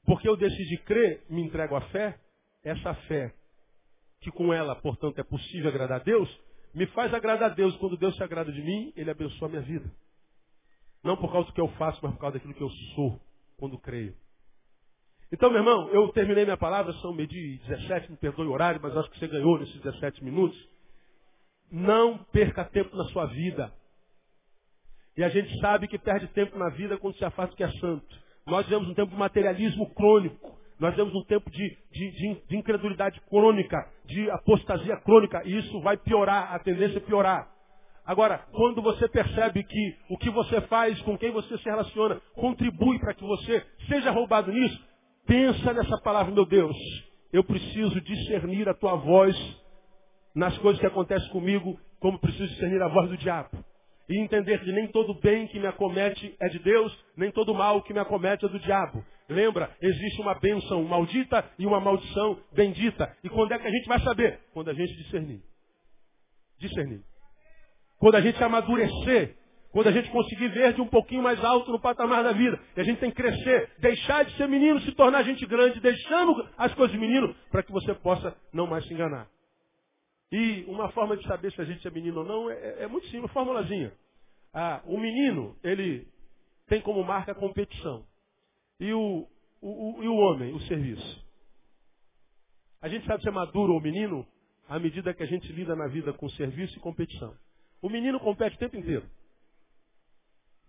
Porque 0.04 0.28
eu 0.28 0.36
decidi 0.36 0.78
crer, 0.78 1.24
me 1.30 1.42
entrego 1.42 1.74
à 1.74 1.80
fé, 1.88 2.18
essa 2.62 2.94
fé, 3.06 3.34
que 4.20 4.30
com 4.30 4.52
ela, 4.52 4.74
portanto, 4.76 5.18
é 5.18 5.24
possível 5.24 5.68
agradar 5.68 6.00
a 6.00 6.04
Deus, 6.04 6.28
me 6.76 6.86
faz 6.88 7.12
agradar 7.14 7.50
a 7.50 7.54
Deus. 7.54 7.74
Quando 7.78 7.96
Deus 7.96 8.14
se 8.16 8.22
agrada 8.22 8.52
de 8.52 8.62
mim, 8.62 8.92
Ele 8.94 9.10
abençoa 9.10 9.48
a 9.48 9.50
minha 9.50 9.62
vida. 9.62 9.90
Não 11.02 11.16
por 11.16 11.32
causa 11.32 11.48
do 11.48 11.54
que 11.54 11.60
eu 11.60 11.68
faço, 11.68 11.98
mas 12.02 12.12
por 12.12 12.20
causa 12.20 12.34
daquilo 12.34 12.52
que 12.52 12.62
eu 12.62 12.68
sou, 12.94 13.18
quando 13.56 13.78
creio. 13.78 14.14
Então, 15.32 15.48
meu 15.48 15.60
irmão, 15.60 15.88
eu 15.88 16.06
terminei 16.12 16.44
minha 16.44 16.56
palavra, 16.56 16.92
são 16.94 17.16
de 17.16 17.58
17, 17.66 18.10
me 18.10 18.18
perdoe 18.18 18.46
o 18.46 18.52
horário, 18.52 18.78
mas 18.82 18.94
acho 18.94 19.10
que 19.10 19.18
você 19.18 19.26
ganhou 19.26 19.58
nesses 19.58 19.80
17 19.80 20.22
minutos. 20.22 20.56
Não 21.72 22.18
perca 22.24 22.64
tempo 22.66 22.94
na 22.94 23.04
sua 23.06 23.24
vida. 23.24 23.72
E 25.16 25.24
a 25.24 25.30
gente 25.30 25.58
sabe 25.60 25.88
que 25.88 25.98
perde 25.98 26.28
tempo 26.28 26.58
na 26.58 26.68
vida 26.68 26.98
quando 26.98 27.16
se 27.16 27.24
afasta 27.24 27.56
que 27.56 27.64
é 27.64 27.70
santo. 27.80 28.06
Nós 28.46 28.66
vivemos 28.66 28.88
um 28.90 28.94
tempo 28.94 29.12
de 29.12 29.16
materialismo 29.16 29.94
crônico. 29.94 30.58
Nós 30.78 30.90
vivemos 30.90 31.14
um 31.14 31.24
tempo 31.24 31.50
de, 31.50 31.76
de, 31.90 32.10
de, 32.10 32.42
de 32.48 32.56
incredulidade 32.56 33.20
crônica, 33.30 33.78
de 34.04 34.30
apostasia 34.30 34.96
crônica, 34.98 35.42
e 35.44 35.56
isso 35.58 35.80
vai 35.80 35.96
piorar, 35.96 36.54
a 36.54 36.58
tendência 36.58 36.98
é 36.98 37.00
piorar. 37.00 37.48
Agora, 38.04 38.38
quando 38.52 38.80
você 38.82 39.08
percebe 39.08 39.64
que 39.64 39.96
o 40.10 40.18
que 40.18 40.30
você 40.30 40.60
faz, 40.62 41.00
com 41.02 41.18
quem 41.18 41.32
você 41.32 41.58
se 41.58 41.64
relaciona, 41.64 42.20
contribui 42.34 42.98
para 43.00 43.14
que 43.14 43.24
você 43.24 43.64
seja 43.88 44.10
roubado 44.10 44.52
nisso, 44.52 44.80
pensa 45.26 45.72
nessa 45.72 45.98
palavra, 46.02 46.32
meu 46.32 46.46
Deus. 46.46 46.76
Eu 47.32 47.42
preciso 47.42 48.00
discernir 48.00 48.68
a 48.68 48.74
tua 48.74 48.94
voz 48.94 49.36
nas 50.34 50.56
coisas 50.58 50.78
que 50.78 50.86
acontecem 50.86 51.28
comigo, 51.30 51.80
como 51.98 52.20
preciso 52.20 52.46
discernir 52.46 52.80
a 52.80 52.88
voz 52.88 53.08
do 53.08 53.16
diabo. 53.16 53.48
E 54.08 54.20
entender 54.20 54.60
que 54.60 54.70
nem 54.70 54.86
todo 54.88 55.14
bem 55.20 55.48
que 55.48 55.58
me 55.58 55.66
acomete 55.66 56.34
é 56.40 56.48
de 56.48 56.58
Deus, 56.60 56.96
nem 57.16 57.30
todo 57.32 57.54
mal 57.54 57.82
que 57.82 57.92
me 57.92 57.98
acomete 57.98 58.44
é 58.44 58.48
do 58.48 58.58
diabo. 58.60 59.04
Lembra, 59.28 59.70
existe 59.80 60.20
uma 60.20 60.34
bênção 60.34 60.84
maldita 60.84 61.44
e 61.58 61.66
uma 61.66 61.80
maldição 61.80 62.38
bendita. 62.52 63.12
E 63.24 63.28
quando 63.28 63.52
é 63.52 63.58
que 63.58 63.66
a 63.66 63.70
gente 63.70 63.88
vai 63.88 64.00
saber? 64.00 64.40
Quando 64.52 64.70
a 64.70 64.74
gente 64.74 64.96
discernir. 64.96 65.40
Discernir. 66.60 67.00
Quando 67.98 68.14
a 68.14 68.20
gente 68.20 68.42
amadurecer. 68.42 69.36
Quando 69.72 69.88
a 69.88 69.92
gente 69.92 70.08
conseguir 70.10 70.48
ver 70.48 70.72
de 70.72 70.80
um 70.80 70.86
pouquinho 70.86 71.22
mais 71.22 71.44
alto 71.44 71.70
no 71.70 71.80
patamar 71.80 72.22
da 72.22 72.32
vida. 72.32 72.58
E 72.76 72.80
a 72.80 72.84
gente 72.84 72.98
tem 72.98 73.10
que 73.10 73.16
crescer, 73.16 73.70
deixar 73.78 74.24
de 74.24 74.34
ser 74.36 74.48
menino, 74.48 74.80
se 74.80 74.92
tornar 74.92 75.22
gente 75.24 75.44
grande, 75.44 75.80
deixando 75.80 76.48
as 76.56 76.72
coisas 76.74 76.92
de 76.92 76.98
menino, 76.98 77.34
para 77.50 77.62
que 77.62 77.72
você 77.72 77.92
possa 77.94 78.34
não 78.54 78.66
mais 78.66 78.86
se 78.86 78.94
enganar. 78.94 79.28
E 80.32 80.64
uma 80.64 80.90
forma 80.92 81.16
de 81.16 81.26
saber 81.26 81.52
se 81.52 81.60
a 81.60 81.64
gente 81.64 81.86
é 81.86 81.90
menino 81.90 82.20
ou 82.20 82.24
não 82.24 82.50
é, 82.50 82.82
é 82.82 82.86
muito 82.86 83.06
simples, 83.08 83.32
formulazinha. 83.32 83.92
Ah, 84.52 84.82
o 84.86 84.98
menino, 84.98 85.56
ele 85.62 86.06
tem 86.66 86.80
como 86.80 87.04
marca 87.04 87.32
a 87.32 87.34
competição. 87.34 88.04
E 88.80 88.92
o, 88.92 89.28
o, 89.60 89.98
o, 89.98 90.04
e 90.04 90.08
o 90.08 90.16
homem, 90.16 90.52
o 90.52 90.60
serviço. 90.62 91.24
A 92.80 92.88
gente 92.88 93.06
sabe 93.06 93.22
se 93.22 93.28
é 93.28 93.32
maduro 93.32 93.74
ou 93.74 93.80
menino 93.80 94.26
à 94.68 94.78
medida 94.78 95.14
que 95.14 95.22
a 95.22 95.26
gente 95.26 95.50
lida 95.52 95.76
na 95.76 95.86
vida 95.88 96.12
com 96.12 96.28
serviço 96.30 96.76
e 96.76 96.80
competição. 96.80 97.36
O 97.80 97.88
menino 97.88 98.18
compete 98.18 98.56
o 98.56 98.58
tempo 98.58 98.76
inteiro. 98.76 99.08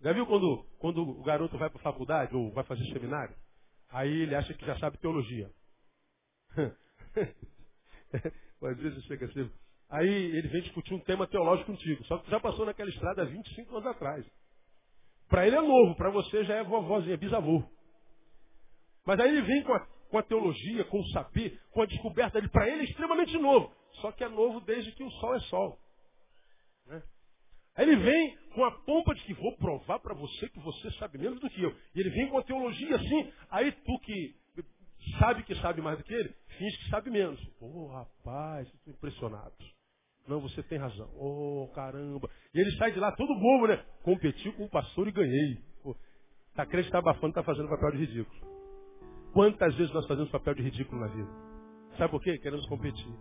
Já 0.00 0.12
viu 0.12 0.26
quando, 0.26 0.64
quando 0.78 1.02
o 1.02 1.22
garoto 1.22 1.58
vai 1.58 1.68
para 1.68 1.80
a 1.80 1.82
faculdade 1.82 2.34
ou 2.34 2.52
vai 2.52 2.64
fazer 2.64 2.84
seminário? 2.92 3.34
Aí 3.90 4.22
ele 4.22 4.34
acha 4.34 4.54
que 4.54 4.64
já 4.64 4.78
sabe 4.78 4.98
teologia. 4.98 5.50
Às 8.62 8.78
vezes 8.78 9.04
chega 9.04 9.26
assim. 9.26 9.50
Aí 9.90 10.08
ele 10.08 10.48
vem 10.48 10.62
discutir 10.62 10.94
um 10.94 11.00
tema 11.00 11.26
teológico 11.26 11.72
contigo. 11.72 12.04
Só 12.04 12.18
que 12.18 12.30
já 12.30 12.40
passou 12.40 12.66
naquela 12.66 12.90
estrada 12.90 13.22
há 13.22 13.24
25 13.24 13.76
anos 13.76 13.86
atrás. 13.86 14.26
Para 15.28 15.46
ele 15.46 15.56
é 15.56 15.60
novo, 15.60 15.94
para 15.94 16.10
você 16.10 16.44
já 16.44 16.56
é 16.56 16.64
vovozinha, 16.64 17.16
bisavô. 17.16 17.62
Mas 19.06 19.20
aí 19.20 19.28
ele 19.28 19.42
vem 19.42 19.62
com 19.62 19.72
a, 19.72 19.80
com 19.80 20.18
a 20.18 20.22
teologia, 20.22 20.84
com 20.84 21.00
o 21.00 21.08
saber, 21.08 21.60
com 21.70 21.82
a 21.82 21.86
descoberta 21.86 22.38
dele. 22.38 22.50
Para 22.50 22.68
ele 22.68 22.82
é 22.82 22.84
extremamente 22.84 23.36
novo. 23.38 23.74
Só 24.00 24.12
que 24.12 24.24
é 24.24 24.28
novo 24.28 24.60
desde 24.60 24.92
que 24.92 25.02
o 25.02 25.10
sol 25.12 25.34
é 25.34 25.40
sol. 25.40 25.78
Né? 26.86 27.02
Aí 27.76 27.88
ele 27.88 27.96
vem 27.96 28.36
com 28.54 28.64
a 28.64 28.70
pompa 28.70 29.14
de 29.14 29.22
que 29.22 29.34
vou 29.34 29.56
provar 29.56 30.00
para 30.00 30.14
você 30.14 30.48
que 30.48 30.58
você 30.60 30.90
sabe 30.92 31.18
menos 31.18 31.40
do 31.40 31.48
que 31.48 31.62
eu. 31.62 31.74
E 31.94 32.00
ele 32.00 32.10
vem 32.10 32.28
com 32.28 32.38
a 32.38 32.42
teologia 32.42 32.96
assim. 32.96 33.32
Aí 33.50 33.70
tu 33.72 33.98
que 34.00 34.34
sabe 35.18 35.42
que 35.42 35.54
sabe 35.56 35.80
mais 35.80 35.98
do 35.98 36.04
que 36.04 36.14
ele, 36.14 36.34
finge 36.58 36.78
que 36.78 36.90
sabe 36.90 37.10
menos. 37.10 37.42
Pô, 37.58 37.66
oh, 37.66 37.86
rapaz, 37.88 38.66
estou 38.74 38.92
impressionado. 38.92 39.54
Não, 40.26 40.40
você 40.40 40.62
tem 40.62 40.78
razão. 40.78 41.08
Oh, 41.16 41.70
caramba. 41.74 42.28
E 42.54 42.60
ele 42.60 42.70
sai 42.76 42.92
de 42.92 43.00
lá 43.00 43.10
todo 43.12 43.34
bobo, 43.34 43.66
né? 43.66 43.82
Competiu 44.02 44.52
com 44.52 44.64
o 44.64 44.70
pastor 44.70 45.08
e 45.08 45.12
ganhei. 45.12 45.58
Pô, 45.82 45.96
tá 46.54 46.66
crente, 46.66 46.88
está 46.88 46.98
abafando, 46.98 47.28
está 47.28 47.42
fazendo 47.42 47.68
papel 47.68 47.92
de 47.92 47.98
ridículo. 47.98 48.48
Quantas 49.32 49.74
vezes 49.74 49.92
nós 49.92 50.06
fazemos 50.06 50.30
papel 50.30 50.54
de 50.54 50.62
ridículo 50.62 51.00
na 51.00 51.06
vida? 51.08 51.28
Sabe 51.96 52.10
por 52.10 52.22
quê? 52.22 52.38
Queremos 52.38 52.66
competir. 52.66 53.12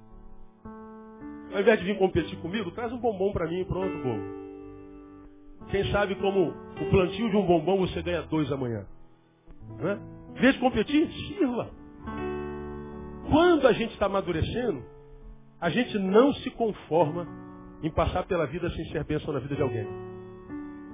Ao 1.53 1.61
invés 1.61 1.79
de 1.79 1.85
vir 1.85 1.97
competir 1.97 2.37
comigo, 2.41 2.71
traz 2.71 2.91
um 2.91 2.99
bombom 2.99 3.31
para 3.31 3.47
mim 3.47 3.61
e 3.61 3.65
pronto, 3.65 4.03
bobo. 4.03 4.47
Quem 5.71 5.89
sabe 5.91 6.15
como 6.15 6.49
o 6.49 6.89
plantio 6.89 7.29
de 7.29 7.37
um 7.37 7.45
bombom 7.45 7.77
você 7.77 8.01
ganha 8.01 8.21
dois 8.23 8.51
amanhã. 8.51 8.85
Né? 9.79 10.16
Em 10.37 10.39
vez 10.39 10.53
de 10.53 10.59
competir, 10.59 11.11
sirva. 11.11 11.71
Quando 13.27 13.67
a 13.67 13.73
gente 13.73 13.91
está 13.93 14.05
amadurecendo, 14.05 14.83
a 15.59 15.67
gente 15.71 15.97
não 15.97 16.31
se 16.35 16.51
conforma 16.51 17.27
em 17.81 17.89
passar 17.89 18.23
pela 18.27 18.45
vida 18.45 18.69
sem 18.69 18.85
ser 18.91 19.03
bênção 19.03 19.33
na 19.33 19.39
vida 19.39 19.55
de 19.55 19.61
alguém. 19.63 19.87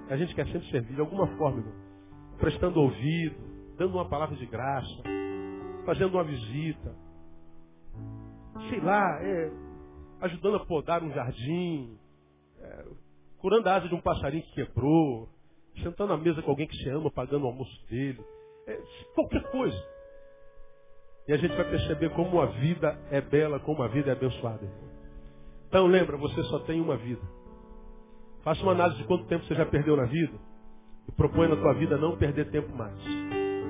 A 0.09 0.15
gente 0.15 0.33
quer 0.33 0.45
sempre 0.47 0.69
servir 0.69 0.95
de 0.95 1.01
alguma 1.01 1.27
forma, 1.37 1.59
irmão. 1.59 1.73
prestando 2.37 2.79
ouvido, 2.79 3.35
dando 3.77 3.95
uma 3.95 4.07
palavra 4.07 4.35
de 4.37 4.45
graça, 4.45 5.03
fazendo 5.85 6.13
uma 6.13 6.23
visita, 6.23 6.95
sei 8.69 8.79
lá, 8.79 9.19
é, 9.21 9.51
ajudando 10.21 10.55
a 10.55 10.65
podar 10.65 11.03
um 11.03 11.11
jardim, 11.11 11.97
é, 12.59 12.85
curando 13.39 13.67
a 13.67 13.75
asa 13.75 13.89
de 13.89 13.95
um 13.95 14.01
passarinho 14.01 14.43
que 14.43 14.53
quebrou, 14.53 15.27
sentando 15.81 16.13
à 16.13 16.17
mesa 16.17 16.41
com 16.41 16.51
alguém 16.51 16.67
que 16.67 16.77
se 16.77 16.89
ama, 16.89 17.11
pagando 17.11 17.43
o 17.43 17.47
almoço 17.47 17.85
dele, 17.89 18.23
qualquer 19.13 19.43
coisa. 19.51 19.93
E 21.27 21.33
a 21.33 21.37
gente 21.37 21.55
vai 21.55 21.69
perceber 21.69 22.09
como 22.11 22.41
a 22.41 22.47
vida 22.47 22.99
é 23.09 23.21
bela, 23.21 23.59
como 23.59 23.81
a 23.81 23.87
vida 23.87 24.09
é 24.09 24.13
abençoada. 24.13 24.67
Então 25.67 25.87
lembra, 25.87 26.17
você 26.17 26.43
só 26.43 26.59
tem 26.59 26.81
uma 26.81 26.97
vida. 26.97 27.21
Faça 28.43 28.61
uma 28.61 28.73
análise 28.73 28.97
de 28.99 29.05
quanto 29.05 29.25
tempo 29.25 29.45
você 29.45 29.55
já 29.55 29.65
perdeu 29.65 29.95
na 29.95 30.05
vida 30.05 30.37
e 31.07 31.11
propõe 31.13 31.47
na 31.47 31.55
tua 31.55 31.73
vida 31.73 31.97
não 31.97 32.17
perder 32.17 32.51
tempo 32.51 32.69
mais. 32.75 32.99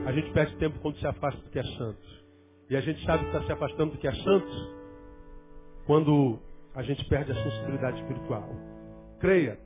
A 0.06 0.12
gente 0.12 0.32
perde 0.32 0.56
tempo 0.58 0.80
quando 0.80 0.98
se 0.98 1.08
afasta 1.08 1.40
do 1.40 1.50
que 1.50 1.60
é 1.60 1.64
santo. 1.64 2.24
E 2.70 2.76
a 2.76 2.82
gente 2.82 3.06
sabe 3.06 3.24
que 3.24 3.36
está 3.36 3.44
se 3.44 3.52
afastando 3.52 3.92
do 3.92 3.98
que 3.98 4.08
é 4.08 4.14
santo 4.14 4.84
quando 5.86 6.40
a 6.74 6.82
gente 6.82 7.06
perde 7.08 7.32
a 7.32 7.36
sensibilidade 7.36 8.02
espiritual. 8.02 8.50
Creia, 9.20 9.60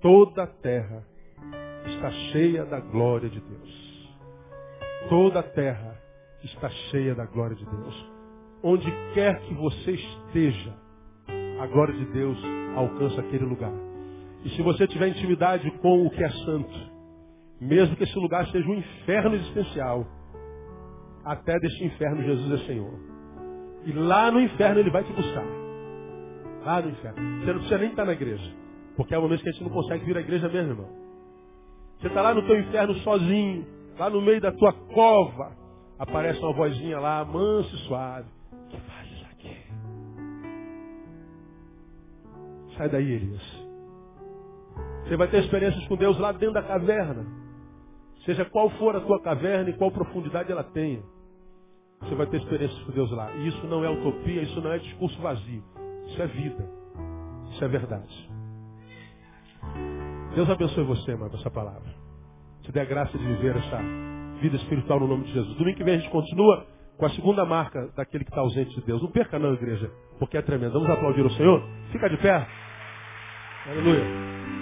toda 0.00 0.44
a 0.44 0.46
terra 0.46 1.04
está 1.86 2.10
cheia 2.32 2.64
da 2.64 2.80
glória 2.80 3.28
de 3.28 3.40
Deus. 3.40 3.87
Toda 5.08 5.40
a 5.40 5.42
terra 5.42 5.96
está 6.44 6.68
cheia 6.90 7.14
da 7.14 7.24
glória 7.24 7.56
de 7.56 7.64
Deus. 7.64 8.12
Onde 8.62 8.90
quer 9.14 9.40
que 9.40 9.54
você 9.54 9.92
esteja, 9.92 10.74
a 11.60 11.66
glória 11.66 11.94
de 11.94 12.04
Deus 12.06 12.38
alcança 12.76 13.20
aquele 13.20 13.44
lugar. 13.44 13.72
E 14.44 14.50
se 14.50 14.62
você 14.62 14.86
tiver 14.86 15.08
intimidade 15.08 15.70
com 15.80 16.06
o 16.06 16.10
que 16.10 16.22
é 16.22 16.30
santo, 16.30 16.90
mesmo 17.60 17.96
que 17.96 18.04
esse 18.04 18.18
lugar 18.18 18.46
seja 18.48 18.68
um 18.68 18.74
inferno 18.74 19.34
existencial, 19.34 20.06
até 21.24 21.58
desse 21.58 21.84
inferno 21.84 22.22
Jesus 22.22 22.60
é 22.60 22.66
Senhor. 22.66 22.94
E 23.84 23.92
lá 23.92 24.30
no 24.30 24.40
inferno 24.40 24.80
ele 24.80 24.90
vai 24.90 25.04
te 25.04 25.12
buscar. 25.12 25.44
Lá 26.64 26.82
no 26.82 26.90
inferno. 26.90 27.40
Você 27.40 27.46
não 27.46 27.54
precisa 27.54 27.78
nem 27.78 27.90
estar 27.90 28.04
na 28.04 28.12
igreja. 28.12 28.52
Porque 28.96 29.14
é 29.14 29.18
o 29.18 29.28
que 29.28 29.34
a 29.34 29.52
gente 29.52 29.62
não 29.62 29.70
consegue 29.70 30.04
vir 30.04 30.16
à 30.16 30.20
igreja 30.20 30.48
mesmo, 30.48 30.72
irmão. 30.72 30.88
Você 32.00 32.08
está 32.08 32.20
lá 32.20 32.34
no 32.34 32.42
teu 32.42 32.58
inferno 32.58 32.94
sozinho, 32.96 33.66
lá 33.98 34.08
no 34.08 34.22
meio 34.22 34.40
da 34.40 34.52
tua 34.52 34.72
cova, 34.72 35.52
aparece 35.98 36.38
uma 36.40 36.52
vozinha 36.52 37.00
lá, 37.00 37.24
mansa 37.24 37.74
e 37.74 37.78
suave. 37.86 38.28
Que 38.70 38.80
fazes 38.80 39.24
aqui? 39.32 39.56
Sai 42.76 42.88
daí, 42.88 43.10
Elias. 43.10 43.68
Você 45.04 45.16
vai 45.16 45.28
ter 45.28 45.42
experiências 45.42 45.86
com 45.88 45.96
Deus 45.96 46.18
lá 46.18 46.32
dentro 46.32 46.54
da 46.54 46.62
caverna. 46.62 47.26
Seja 48.24 48.44
qual 48.44 48.70
for 48.70 48.94
a 48.94 49.00
tua 49.00 49.20
caverna 49.20 49.70
e 49.70 49.72
qual 49.72 49.90
profundidade 49.90 50.52
ela 50.52 50.62
tenha. 50.62 51.02
Você 52.02 52.14
vai 52.14 52.26
ter 52.26 52.36
experiências 52.36 52.80
com 52.84 52.92
Deus 52.92 53.10
lá. 53.10 53.32
E 53.32 53.48
isso 53.48 53.66
não 53.66 53.84
é 53.84 53.90
utopia, 53.90 54.42
isso 54.42 54.60
não 54.60 54.72
é 54.72 54.78
discurso 54.78 55.20
vazio. 55.20 55.64
Isso 56.06 56.22
é 56.22 56.26
vida. 56.26 56.70
Isso 57.52 57.64
é 57.64 57.68
verdade. 57.68 58.30
Deus 60.34 60.48
abençoe 60.48 60.84
você, 60.84 61.16
mãe, 61.16 61.28
com 61.30 61.36
essa 61.36 61.50
palavra. 61.50 61.97
Te 62.68 62.72
dê 62.72 62.80
a 62.80 62.84
graça 62.84 63.16
de 63.16 63.24
viver 63.24 63.56
essa 63.56 63.80
vida 64.42 64.56
espiritual 64.56 65.00
no 65.00 65.08
nome 65.08 65.24
de 65.24 65.32
Jesus. 65.32 65.56
Domingo 65.56 65.78
que 65.78 65.84
vem 65.84 65.94
a 65.94 65.98
gente 66.00 66.10
continua 66.10 66.66
com 66.98 67.06
a 67.06 67.10
segunda 67.10 67.42
marca 67.46 67.88
daquele 67.96 68.24
que 68.24 68.30
está 68.30 68.42
ausente 68.42 68.74
de 68.74 68.82
Deus. 68.82 69.00
Não 69.00 69.10
perca 69.10 69.38
não, 69.38 69.54
igreja, 69.54 69.90
porque 70.18 70.36
é 70.36 70.42
tremendo. 70.42 70.74
Vamos 70.74 70.90
aplaudir 70.90 71.24
o 71.24 71.30
Senhor? 71.30 71.62
Fica 71.90 72.10
de 72.10 72.18
pé. 72.18 72.46
Aleluia. 73.70 74.57